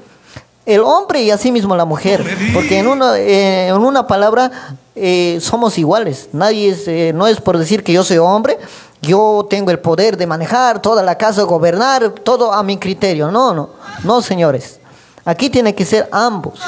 El 0.65 0.81
hombre 0.81 1.23
y 1.23 1.31
asimismo 1.31 1.75
la 1.75 1.85
mujer. 1.85 2.23
Porque 2.53 2.79
en 2.79 2.87
una, 2.87 3.17
eh, 3.17 3.67
en 3.67 3.75
una 3.75 4.07
palabra 4.07 4.77
eh, 4.95 5.39
somos 5.41 5.77
iguales. 5.77 6.29
Nadie 6.31 6.69
es, 6.69 6.87
eh, 6.87 7.11
no 7.13 7.27
es 7.27 7.41
por 7.41 7.57
decir 7.57 7.83
que 7.83 7.93
yo 7.93 8.03
soy 8.03 8.17
hombre, 8.17 8.59
yo 9.03 9.45
tengo 9.49 9.69
el 9.69 9.79
poder 9.79 10.15
de 10.17 10.25
manejar 10.25 10.81
toda 10.81 11.03
la 11.03 11.17
casa, 11.17 11.43
gobernar 11.43 12.09
todo 12.09 12.53
a 12.53 12.63
mi 12.63 12.77
criterio. 12.77 13.29
No, 13.29 13.53
no, 13.53 13.69
no, 14.03 14.21
señores. 14.21 14.79
Aquí 15.25 15.49
tiene 15.49 15.75
que 15.75 15.85
ser 15.85 16.07
ambos. 16.11 16.59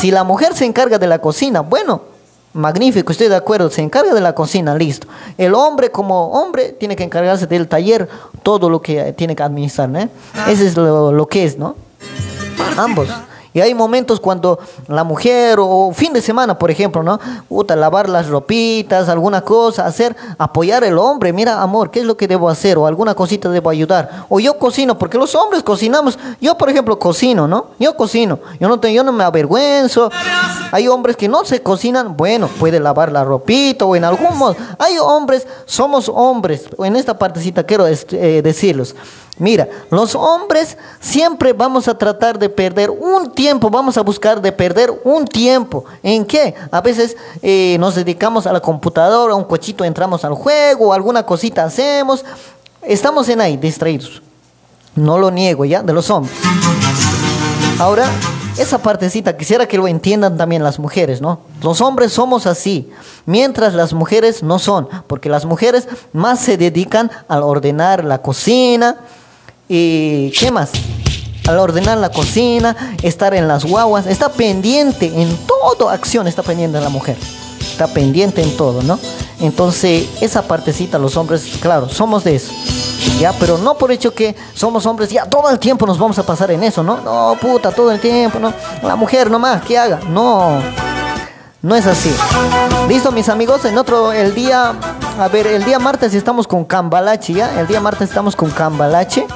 Si 0.00 0.10
la 0.10 0.24
mujer 0.24 0.54
se 0.54 0.66
encarga 0.66 0.98
de 0.98 1.06
la 1.06 1.18
cocina, 1.18 1.60
bueno, 1.60 2.02
magnífico, 2.52 3.12
estoy 3.12 3.28
de 3.28 3.36
acuerdo, 3.36 3.70
se 3.70 3.80
encarga 3.80 4.12
de 4.14 4.20
la 4.20 4.34
cocina, 4.34 4.74
listo. 4.74 5.06
El 5.38 5.54
hombre 5.54 5.90
como 5.90 6.32
hombre 6.32 6.72
tiene 6.72 6.96
que 6.96 7.02
encargarse 7.02 7.46
del 7.46 7.66
taller, 7.66 8.08
todo 8.42 8.68
lo 8.68 8.82
que 8.82 9.00
eh, 9.00 9.12
tiene 9.14 9.34
que 9.34 9.42
administrar, 9.42 9.88
¿no? 9.88 10.08
Ese 10.46 10.66
es 10.66 10.76
lo, 10.76 11.12
lo 11.12 11.26
que 11.26 11.44
es, 11.44 11.58
¿no? 11.58 11.76
Ambos. 12.76 13.08
Y 13.54 13.60
hay 13.60 13.72
momentos 13.72 14.18
cuando 14.20 14.58
la 14.88 15.04
mujer 15.04 15.58
o 15.60 15.92
fin 15.94 16.12
de 16.12 16.20
semana, 16.20 16.58
por 16.58 16.70
ejemplo, 16.72 17.02
¿no? 17.04 17.18
Puta, 17.48 17.76
lavar 17.76 18.08
las 18.08 18.28
ropitas, 18.28 19.08
alguna 19.08 19.42
cosa, 19.42 19.86
hacer, 19.86 20.16
apoyar 20.38 20.82
el 20.82 20.98
hombre. 20.98 21.32
Mira, 21.32 21.62
amor, 21.62 21.90
¿qué 21.92 22.00
es 22.00 22.04
lo 22.04 22.16
que 22.16 22.26
debo 22.26 22.48
hacer? 22.50 22.76
O 22.76 22.86
alguna 22.86 23.14
cosita 23.14 23.48
debo 23.50 23.70
ayudar. 23.70 24.26
O 24.28 24.40
yo 24.40 24.58
cocino, 24.58 24.98
porque 24.98 25.16
los 25.18 25.34
hombres 25.36 25.62
cocinamos. 25.62 26.18
Yo, 26.40 26.58
por 26.58 26.68
ejemplo, 26.68 26.98
cocino, 26.98 27.46
¿no? 27.46 27.66
Yo 27.78 27.96
cocino. 27.96 28.40
Yo 28.58 28.68
no, 28.68 28.80
te- 28.80 28.92
yo 28.92 29.04
no 29.04 29.12
me 29.12 29.22
avergüenzo. 29.22 30.10
Hay 30.72 30.88
hombres 30.88 31.16
que 31.16 31.28
no 31.28 31.44
se 31.44 31.62
cocinan. 31.62 32.16
Bueno, 32.16 32.48
puede 32.58 32.80
lavar 32.80 33.12
la 33.12 33.22
ropita 33.22 33.84
o 33.84 33.94
en 33.94 34.02
algún 34.04 34.36
modo. 34.36 34.56
Hay 34.80 34.98
hombres, 34.98 35.46
somos 35.64 36.08
hombres. 36.12 36.64
En 36.78 36.96
esta 36.96 37.16
partecita 37.16 37.62
quiero 37.62 37.86
est- 37.86 38.12
eh, 38.14 38.42
decirlos. 38.42 38.96
Mira, 39.36 39.68
los 39.90 40.14
hombres 40.14 40.78
siempre 41.00 41.52
vamos 41.52 41.88
a 41.88 41.98
tratar 41.98 42.38
de 42.38 42.48
perder 42.48 42.90
un 42.90 43.32
tiempo, 43.32 43.68
vamos 43.68 43.98
a 43.98 44.02
buscar 44.02 44.40
de 44.40 44.52
perder 44.52 44.92
un 45.02 45.24
tiempo. 45.24 45.84
¿En 46.04 46.24
qué? 46.24 46.54
A 46.70 46.80
veces 46.80 47.16
eh, 47.42 47.76
nos 47.80 47.96
dedicamos 47.96 48.46
a 48.46 48.52
la 48.52 48.60
computadora, 48.60 49.34
un 49.34 49.44
cochito 49.44 49.84
entramos 49.84 50.24
al 50.24 50.34
juego, 50.34 50.92
alguna 50.92 51.26
cosita 51.26 51.64
hacemos. 51.64 52.24
Estamos 52.80 53.28
en 53.28 53.40
ahí, 53.40 53.56
distraídos. 53.56 54.22
No 54.94 55.18
lo 55.18 55.32
niego, 55.32 55.64
¿ya? 55.64 55.82
De 55.82 55.92
los 55.92 56.08
hombres. 56.10 56.36
Ahora, 57.80 58.08
esa 58.56 58.78
partecita 58.78 59.36
quisiera 59.36 59.66
que 59.66 59.78
lo 59.78 59.88
entiendan 59.88 60.36
también 60.36 60.62
las 60.62 60.78
mujeres, 60.78 61.20
¿no? 61.20 61.40
Los 61.60 61.80
hombres 61.80 62.12
somos 62.12 62.46
así, 62.46 62.88
mientras 63.26 63.74
las 63.74 63.92
mujeres 63.92 64.44
no 64.44 64.60
son, 64.60 64.88
porque 65.08 65.28
las 65.28 65.44
mujeres 65.44 65.88
más 66.12 66.38
se 66.38 66.56
dedican 66.56 67.10
al 67.26 67.42
ordenar 67.42 68.04
la 68.04 68.22
cocina 68.22 68.98
y 69.68 70.30
¿qué 70.30 70.50
más? 70.50 70.70
Al 71.46 71.58
ordenar 71.58 71.98
la 71.98 72.10
cocina, 72.10 72.96
estar 73.02 73.34
en 73.34 73.48
las 73.48 73.64
guaguas, 73.64 74.06
está 74.06 74.30
pendiente 74.30 75.06
en 75.14 75.36
todo 75.46 75.90
acción, 75.90 76.26
está 76.26 76.42
pendiente 76.42 76.80
la 76.80 76.88
mujer, 76.88 77.16
está 77.60 77.86
pendiente 77.86 78.42
en 78.42 78.56
todo, 78.56 78.82
¿no? 78.82 78.98
Entonces, 79.40 80.08
esa 80.20 80.42
partecita 80.42 80.98
los 80.98 81.16
hombres, 81.16 81.44
claro, 81.60 81.88
somos 81.88 82.24
de 82.24 82.36
eso. 82.36 82.52
Ya, 83.18 83.32
pero 83.32 83.58
no 83.58 83.76
por 83.76 83.92
hecho 83.92 84.14
que 84.14 84.34
somos 84.54 84.86
hombres, 84.86 85.10
ya 85.10 85.26
todo 85.26 85.50
el 85.50 85.58
tiempo 85.58 85.86
nos 85.86 85.98
vamos 85.98 86.18
a 86.18 86.22
pasar 86.24 86.50
en 86.50 86.64
eso, 86.64 86.82
¿no? 86.82 86.96
No, 87.02 87.36
puta, 87.40 87.70
todo 87.70 87.92
el 87.92 88.00
tiempo, 88.00 88.38
¿no? 88.38 88.52
La 88.82 88.96
mujer 88.96 89.30
nomás, 89.30 89.62
que 89.62 89.78
haga. 89.78 90.00
No, 90.08 90.60
no 91.62 91.74
es 91.76 91.86
así. 91.86 92.12
Listo, 92.88 93.12
mis 93.12 93.28
amigos, 93.28 93.64
en 93.66 93.76
otro, 93.76 94.12
el 94.12 94.34
día, 94.34 94.74
a 95.18 95.28
ver, 95.28 95.46
el 95.46 95.64
día 95.64 95.78
martes 95.78 96.14
estamos 96.14 96.46
con 96.46 96.64
Cambalache, 96.64 97.34
¿ya? 97.34 97.60
El 97.60 97.66
día 97.66 97.80
martes 97.80 98.08
estamos 98.08 98.34
con 98.34 98.50
Cambalache. 98.50 99.26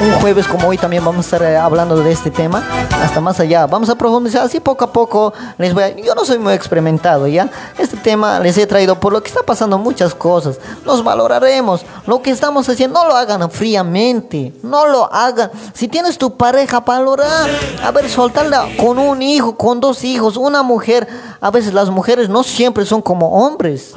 Un 0.00 0.12
jueves 0.20 0.46
como 0.46 0.68
hoy 0.68 0.78
también 0.78 1.04
vamos 1.04 1.26
a 1.26 1.36
estar 1.36 1.42
eh, 1.42 1.56
hablando 1.56 1.96
de 1.96 2.12
este 2.12 2.30
tema, 2.30 2.62
hasta 3.02 3.20
más 3.20 3.40
allá. 3.40 3.66
Vamos 3.66 3.88
a 3.90 3.96
profundizar 3.96 4.42
así 4.44 4.60
poco 4.60 4.84
a 4.84 4.92
poco. 4.92 5.32
Les 5.58 5.74
voy 5.74 5.82
a- 5.82 5.96
yo 5.96 6.14
no 6.14 6.24
soy 6.24 6.38
muy 6.38 6.52
experimentado, 6.52 7.26
¿ya? 7.26 7.50
Este 7.76 7.96
tema 7.96 8.38
les 8.38 8.56
he 8.58 8.66
traído 8.68 9.00
por 9.00 9.12
lo 9.12 9.20
que 9.20 9.28
está 9.28 9.42
pasando 9.42 9.76
muchas 9.76 10.14
cosas. 10.14 10.58
Nos 10.86 11.02
valoraremos. 11.02 11.84
Lo 12.06 12.22
que 12.22 12.30
estamos 12.30 12.68
haciendo, 12.68 13.00
no 13.02 13.08
lo 13.08 13.16
hagan 13.16 13.50
fríamente. 13.50 14.52
No 14.62 14.86
lo 14.86 15.12
hagan. 15.12 15.50
Si 15.74 15.88
tienes 15.88 16.16
tu 16.16 16.36
pareja, 16.36 16.78
valorar. 16.78 17.50
A 17.82 17.90
ver, 17.90 18.08
soltarla 18.08 18.68
con 18.80 19.00
un 19.00 19.20
hijo, 19.20 19.56
con 19.56 19.80
dos 19.80 20.04
hijos, 20.04 20.36
una 20.36 20.62
mujer. 20.62 21.08
A 21.40 21.50
veces 21.50 21.74
las 21.74 21.90
mujeres 21.90 22.28
no 22.28 22.44
siempre 22.44 22.86
son 22.86 23.02
como 23.02 23.44
hombres. 23.44 23.94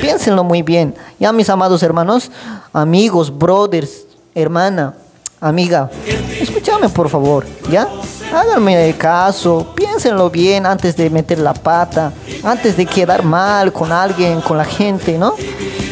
Piénsenlo 0.00 0.42
muy 0.42 0.62
bien. 0.62 0.96
Ya, 1.20 1.32
mis 1.32 1.48
amados 1.50 1.84
hermanos, 1.84 2.32
amigos, 2.72 3.36
brothers, 3.38 4.06
hermana, 4.34 4.94
amiga, 5.40 5.90
escúchame 6.40 6.88
por 6.88 7.08
favor, 7.08 7.46
¿ya? 7.70 7.88
Háganme 8.32 8.94
caso, 8.96 9.72
piénsenlo 9.74 10.30
bien 10.30 10.66
antes 10.66 10.96
de 10.96 11.10
meter 11.10 11.38
la 11.38 11.54
pata, 11.54 12.12
antes 12.44 12.76
de 12.76 12.86
quedar 12.86 13.24
mal 13.24 13.72
con 13.72 13.90
alguien, 13.90 14.40
con 14.40 14.56
la 14.56 14.64
gente, 14.64 15.18
¿no? 15.18 15.34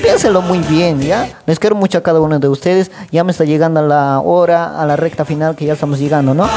Piénsenlo 0.02 0.40
muy 0.40 0.58
bien, 0.60 1.00
¿ya? 1.00 1.28
Les 1.46 1.58
quiero 1.58 1.74
mucho 1.74 1.98
a 1.98 2.02
cada 2.02 2.20
uno 2.20 2.38
de 2.38 2.48
ustedes. 2.48 2.92
Ya 3.10 3.24
me 3.24 3.32
está 3.32 3.44
llegando 3.44 3.82
la 3.82 4.20
hora, 4.20 4.80
a 4.80 4.86
la 4.86 4.94
recta 4.94 5.24
final 5.24 5.56
que 5.56 5.64
ya 5.64 5.72
estamos 5.72 5.98
llegando, 5.98 6.34
¿no? 6.34 6.48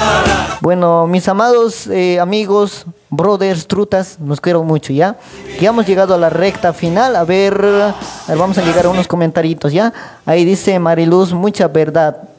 Bueno, 0.62 1.08
mis 1.08 1.28
amados 1.28 1.88
eh, 1.88 2.20
amigos, 2.20 2.86
brothers, 3.10 3.66
trutas, 3.66 4.18
los 4.24 4.40
quiero 4.40 4.64
mucho, 4.64 4.94
¿ya? 4.94 5.16
Ya 5.60 5.70
hemos 5.70 5.88
llegado 5.88 6.14
a 6.14 6.18
la 6.20 6.30
recta 6.30 6.72
final. 6.72 7.16
A 7.16 7.24
ver, 7.24 7.54
a 7.56 7.96
ver, 8.28 8.38
vamos 8.38 8.60
a 8.60 8.62
llegar 8.62 8.86
a 8.86 8.90
unos 8.90 9.08
comentaritos, 9.08 9.74
¿ya? 9.74 9.92
Ahí 10.28 10.46
dice 10.46 10.78
Mariluz, 10.78 11.34
mucha 11.34 11.68
verdad. 11.68 12.31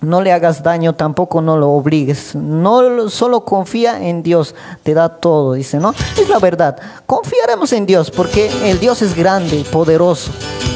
No 0.00 0.20
le 0.20 0.32
hagas 0.32 0.62
daño, 0.62 0.94
tampoco 0.94 1.40
no 1.40 1.56
lo 1.56 1.70
obligues. 1.70 2.34
No 2.34 2.82
lo- 2.82 3.08
solo 3.08 3.44
confía 3.44 4.02
en 4.06 4.22
Dios, 4.22 4.54
te 4.82 4.92
da 4.92 5.08
todo, 5.08 5.54
dice, 5.54 5.78
¿no? 5.78 5.94
Es 6.20 6.28
la 6.28 6.38
verdad. 6.38 6.76
Confiaremos 7.06 7.72
en 7.72 7.86
Dios 7.86 8.10
porque 8.10 8.50
el 8.70 8.78
Dios 8.80 9.00
es 9.00 9.14
grande, 9.16 9.64
poderoso. 9.72 10.30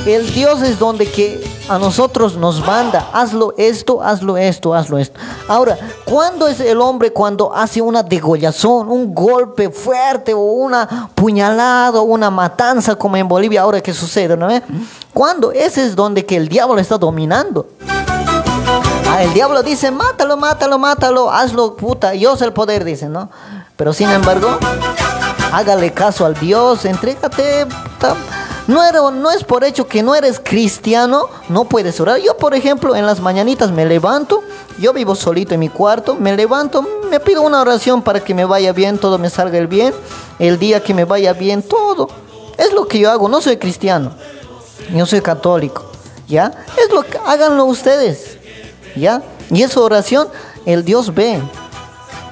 El 0.07 0.32
Dios 0.32 0.62
es 0.62 0.78
donde 0.78 1.11
que 1.11 1.45
a 1.69 1.78
nosotros 1.78 2.36
nos 2.39 2.65
manda, 2.66 3.11
hazlo 3.12 3.53
esto, 3.59 4.01
hazlo 4.03 4.39
esto, 4.39 4.73
hazlo 4.73 4.97
esto. 4.97 5.20
Ahora, 5.49 5.77
¿cuándo 6.07 6.49
es 6.49 6.61
el 6.61 6.81
hombre 6.81 7.12
cuando 7.12 7.55
hace 7.55 7.82
una 7.82 8.03
degollazón, 8.03 8.89
un 8.89 9.15
golpe 9.15 9.69
fuerte 9.69 10.32
o 10.32 10.39
una 10.40 11.11
puñalada 11.15 12.01
una 12.01 12.31
matanza 12.31 12.95
como 12.97 13.19
en 13.19 13.28
Bolivia 13.28 13.61
ahora 13.62 13.82
que 13.82 13.93
sucede, 13.93 14.35
¿no? 14.36 14.49
¿Cuándo? 15.12 15.53
Ese 15.53 15.85
es 15.85 15.95
donde 15.95 16.24
que 16.24 16.36
el 16.36 16.49
diablo 16.49 16.78
está 16.78 16.97
dominando. 16.97 17.66
Ah, 19.19 19.24
el 19.24 19.35
diablo 19.35 19.65
dice, 19.65 19.90
mátalo, 19.90 20.36
mátalo, 20.36 20.78
mátalo, 20.78 21.28
hazlo, 21.28 21.74
puta, 21.74 22.15
yo 22.15 22.36
sé 22.36 22.45
el 22.45 22.53
poder, 22.53 22.85
dice, 22.85 23.09
¿no? 23.09 23.28
Pero 23.77 23.93
sin 23.93 24.09
embargo, 24.11 24.61
hágale 25.53 25.93
caso 25.93 26.24
al 26.24 26.35
Dios, 26.35 26.85
entrégate. 26.85 27.66
No, 28.69 29.11
no 29.11 29.31
es 29.32 29.43
por 29.43 29.65
hecho 29.65 29.89
que 29.89 30.05
no 30.05 30.15
eres 30.15 30.39
cristiano, 30.39 31.27
no 31.49 31.65
puedes 31.65 31.99
orar. 32.01 32.20
Yo, 32.20 32.36
por 32.36 32.55
ejemplo, 32.55 32.95
en 32.95 33.07
las 33.07 33.19
mañanitas 33.19 33.73
me 33.73 33.86
levanto, 33.86 34.45
yo 34.78 34.93
vivo 34.93 35.16
solito 35.16 35.53
en 35.53 35.61
mi 35.61 35.69
cuarto, 35.69 36.15
me 36.15 36.36
levanto, 36.36 36.86
me 37.11 37.19
pido 37.19 37.43
una 37.43 37.61
oración 37.61 38.03
para 38.03 38.20
que 38.20 38.35
me 38.35 38.45
vaya 38.45 38.73
bien, 38.73 38.99
todo 38.99 39.19
me 39.19 39.31
salga 39.31 39.59
bien, 39.66 39.93
el 40.39 40.61
día 40.61 40.81
que 40.81 40.95
me 40.95 41.05
vaya 41.05 41.32
bien, 41.32 41.65
todo. 41.65 42.09
Es 42.57 42.73
lo 42.73 42.86
que 42.86 43.01
yo 43.01 43.11
hago, 43.11 43.28
no 43.28 43.40
soy 43.40 43.57
cristiano, 43.57 44.12
yo 44.95 45.05
soy 45.07 45.23
católico, 45.23 45.90
¿ya? 46.28 46.65
Es 46.77 46.93
lo 46.93 47.03
que 47.03 47.19
háganlo 47.27 47.65
ustedes. 47.65 48.38
Y 49.51 49.62
esa 49.62 49.81
oración 49.81 50.29
el 50.66 50.85
Dios 50.85 51.15
ve. 51.15 51.41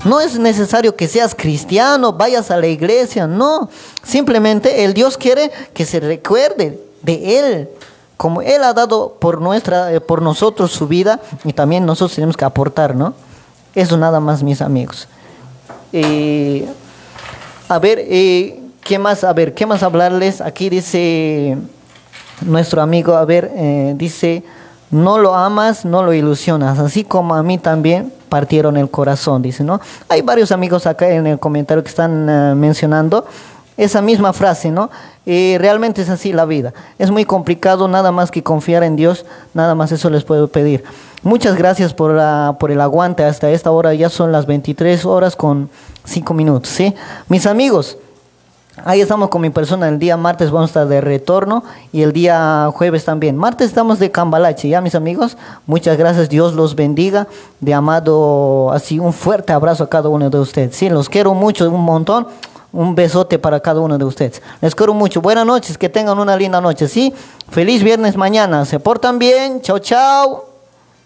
No 0.05 0.21
es 0.21 0.39
necesario 0.39 0.95
que 0.95 1.09
seas 1.09 1.35
cristiano, 1.35 2.13
vayas 2.13 2.51
a 2.51 2.57
la 2.59 2.67
iglesia, 2.67 3.27
no. 3.27 3.69
Simplemente 4.03 4.85
el 4.85 4.95
Dios 4.95 5.17
quiere 5.17 5.51
que 5.75 5.85
se 5.85 6.01
recuerde 6.01 6.81
de 7.03 7.39
Él. 7.39 7.69
Como 8.17 8.41
Él 8.43 8.63
ha 8.63 8.73
dado 8.73 9.17
por, 9.19 9.41
nuestra, 9.41 9.93
eh, 9.93 10.01
por 10.01 10.23
nosotros 10.23 10.71
su 10.71 10.87
vida 10.87 11.21
y 11.45 11.53
también 11.53 11.85
nosotros 11.85 12.15
tenemos 12.15 12.37
que 12.37 12.45
aportar, 12.45 12.95
¿no? 12.95 13.15
Eso 13.75 13.97
nada 13.97 14.21
más, 14.21 14.43
mis 14.43 14.63
amigos. 14.63 15.09
Eh, 15.93 16.67
a 17.69 17.79
ver, 17.79 17.99
¿qué 18.83 18.99
más? 18.99 19.25
A 19.25 19.33
ver, 19.33 19.55
¿qué 19.55 19.67
más 19.67 19.83
hablarles? 19.83 20.41
Aquí 20.41 20.71
dice 20.71 21.59
nuestro 22.43 22.83
amigo, 22.83 23.15
a 23.15 23.25
ver, 23.25 23.51
eh, 23.55 23.95
dice, 23.97 24.43
no 24.91 25.19
lo 25.19 25.35
amas, 25.35 25.85
no 25.85 26.03
lo 26.03 26.13
ilusionas, 26.13 26.79
así 26.79 27.05
como 27.05 27.35
a 27.35 27.43
mí 27.43 27.59
también 27.59 28.13
partieron 28.29 28.77
el 28.77 28.91
corazón, 28.91 29.43
dice, 29.43 29.65
¿no? 29.65 29.81
Hay 30.09 30.23
varios 30.23 30.53
amigos 30.53 30.87
acá 30.87 31.09
en 31.09 31.27
el 31.27 31.39
comentario 31.39 31.83
que 31.83 31.89
están 31.91 32.29
eh, 32.29 32.55
mencionando 32.55 33.27
esa 33.77 34.01
misma 34.01 34.33
frase, 34.33 34.71
¿no? 34.71 34.91
Eh, 35.27 35.57
realmente 35.61 36.01
es 36.03 36.09
así 36.09 36.33
la 36.33 36.45
vida. 36.45 36.73
Es 36.99 37.11
muy 37.11 37.25
complicado, 37.25 37.89
nada 37.89 38.11
más 38.13 38.31
que 38.31 38.43
confiar 38.43 38.83
en 38.85 38.97
Dios, 38.97 39.27
nada 39.55 39.75
más 39.75 39.93
eso 39.93 40.09
les 40.09 40.25
puedo 40.25 40.49
pedir. 40.49 40.83
Muchas 41.23 41.57
gracias 41.57 41.93
por, 41.93 42.13
la- 42.13 42.57
por 42.59 42.71
el 42.71 42.81
aguante 42.81 43.25
hasta 43.25 43.51
esta 43.51 43.71
hora, 43.73 43.93
ya 43.95 44.09
son 44.09 44.31
las 44.33 44.47
23 44.47 45.05
horas 45.05 45.35
con 45.37 45.69
5 46.05 46.33
minutos, 46.33 46.71
¿sí? 46.71 46.95
Mis 47.29 47.47
amigos, 47.47 47.99
Ahí 48.85 49.01
estamos 49.01 49.31
con 49.31 49.41
mi 49.41 49.51
persona. 49.51 49.89
El 49.89 49.99
día 49.99 50.17
martes 50.17 50.51
vamos 50.51 50.69
a 50.69 50.71
estar 50.71 50.89
de 50.89 51.01
retorno 51.01 51.65
y 51.93 52.03
el 52.03 52.13
día 52.13 52.71
jueves 52.75 53.05
también. 53.05 53.37
Martes 53.37 53.69
estamos 53.69 53.99
de 53.99 54.11
Cambalache, 54.11 54.69
¿ya 54.69 54.81
mis 54.81 54.95
amigos? 54.95 55.37
Muchas 55.67 55.97
gracias. 55.97 56.29
Dios 56.29 56.55
los 56.55 56.75
bendiga. 56.75 57.27
De 57.61 57.73
amado, 57.73 58.71
así 58.73 58.99
un 58.99 59.13
fuerte 59.13 59.53
abrazo 59.53 59.85
a 59.85 59.89
cada 59.89 60.09
uno 60.09 60.29
de 60.29 60.39
ustedes. 60.39 60.77
Sí, 60.77 60.91
los 60.91 61.09
quiero 61.09 61.33
mucho, 61.35 61.69
un 61.71 61.85
montón. 61.85 62.27
Un 62.73 62.95
besote 62.95 63.39
para 63.39 63.61
cada 63.61 63.81
uno 63.81 63.97
de 63.97 64.05
ustedes. 64.05 64.43
Les 64.61 64.75
quiero 64.75 64.93
mucho. 64.93 65.23
Buenas 65.23 65.47
noches, 65.47 65.79
que 65.79 65.89
tengan 65.89 66.19
una 66.19 66.37
linda 66.37 66.61
noche, 66.61 66.89
¿sí? 66.89 67.15
Feliz 67.49 67.83
viernes 67.83 68.17
mañana. 68.17 68.67
Se 68.67 68.79
portan 68.79 69.19
bien. 69.19 69.63
Chao, 69.63 69.79
chao. 69.79 70.56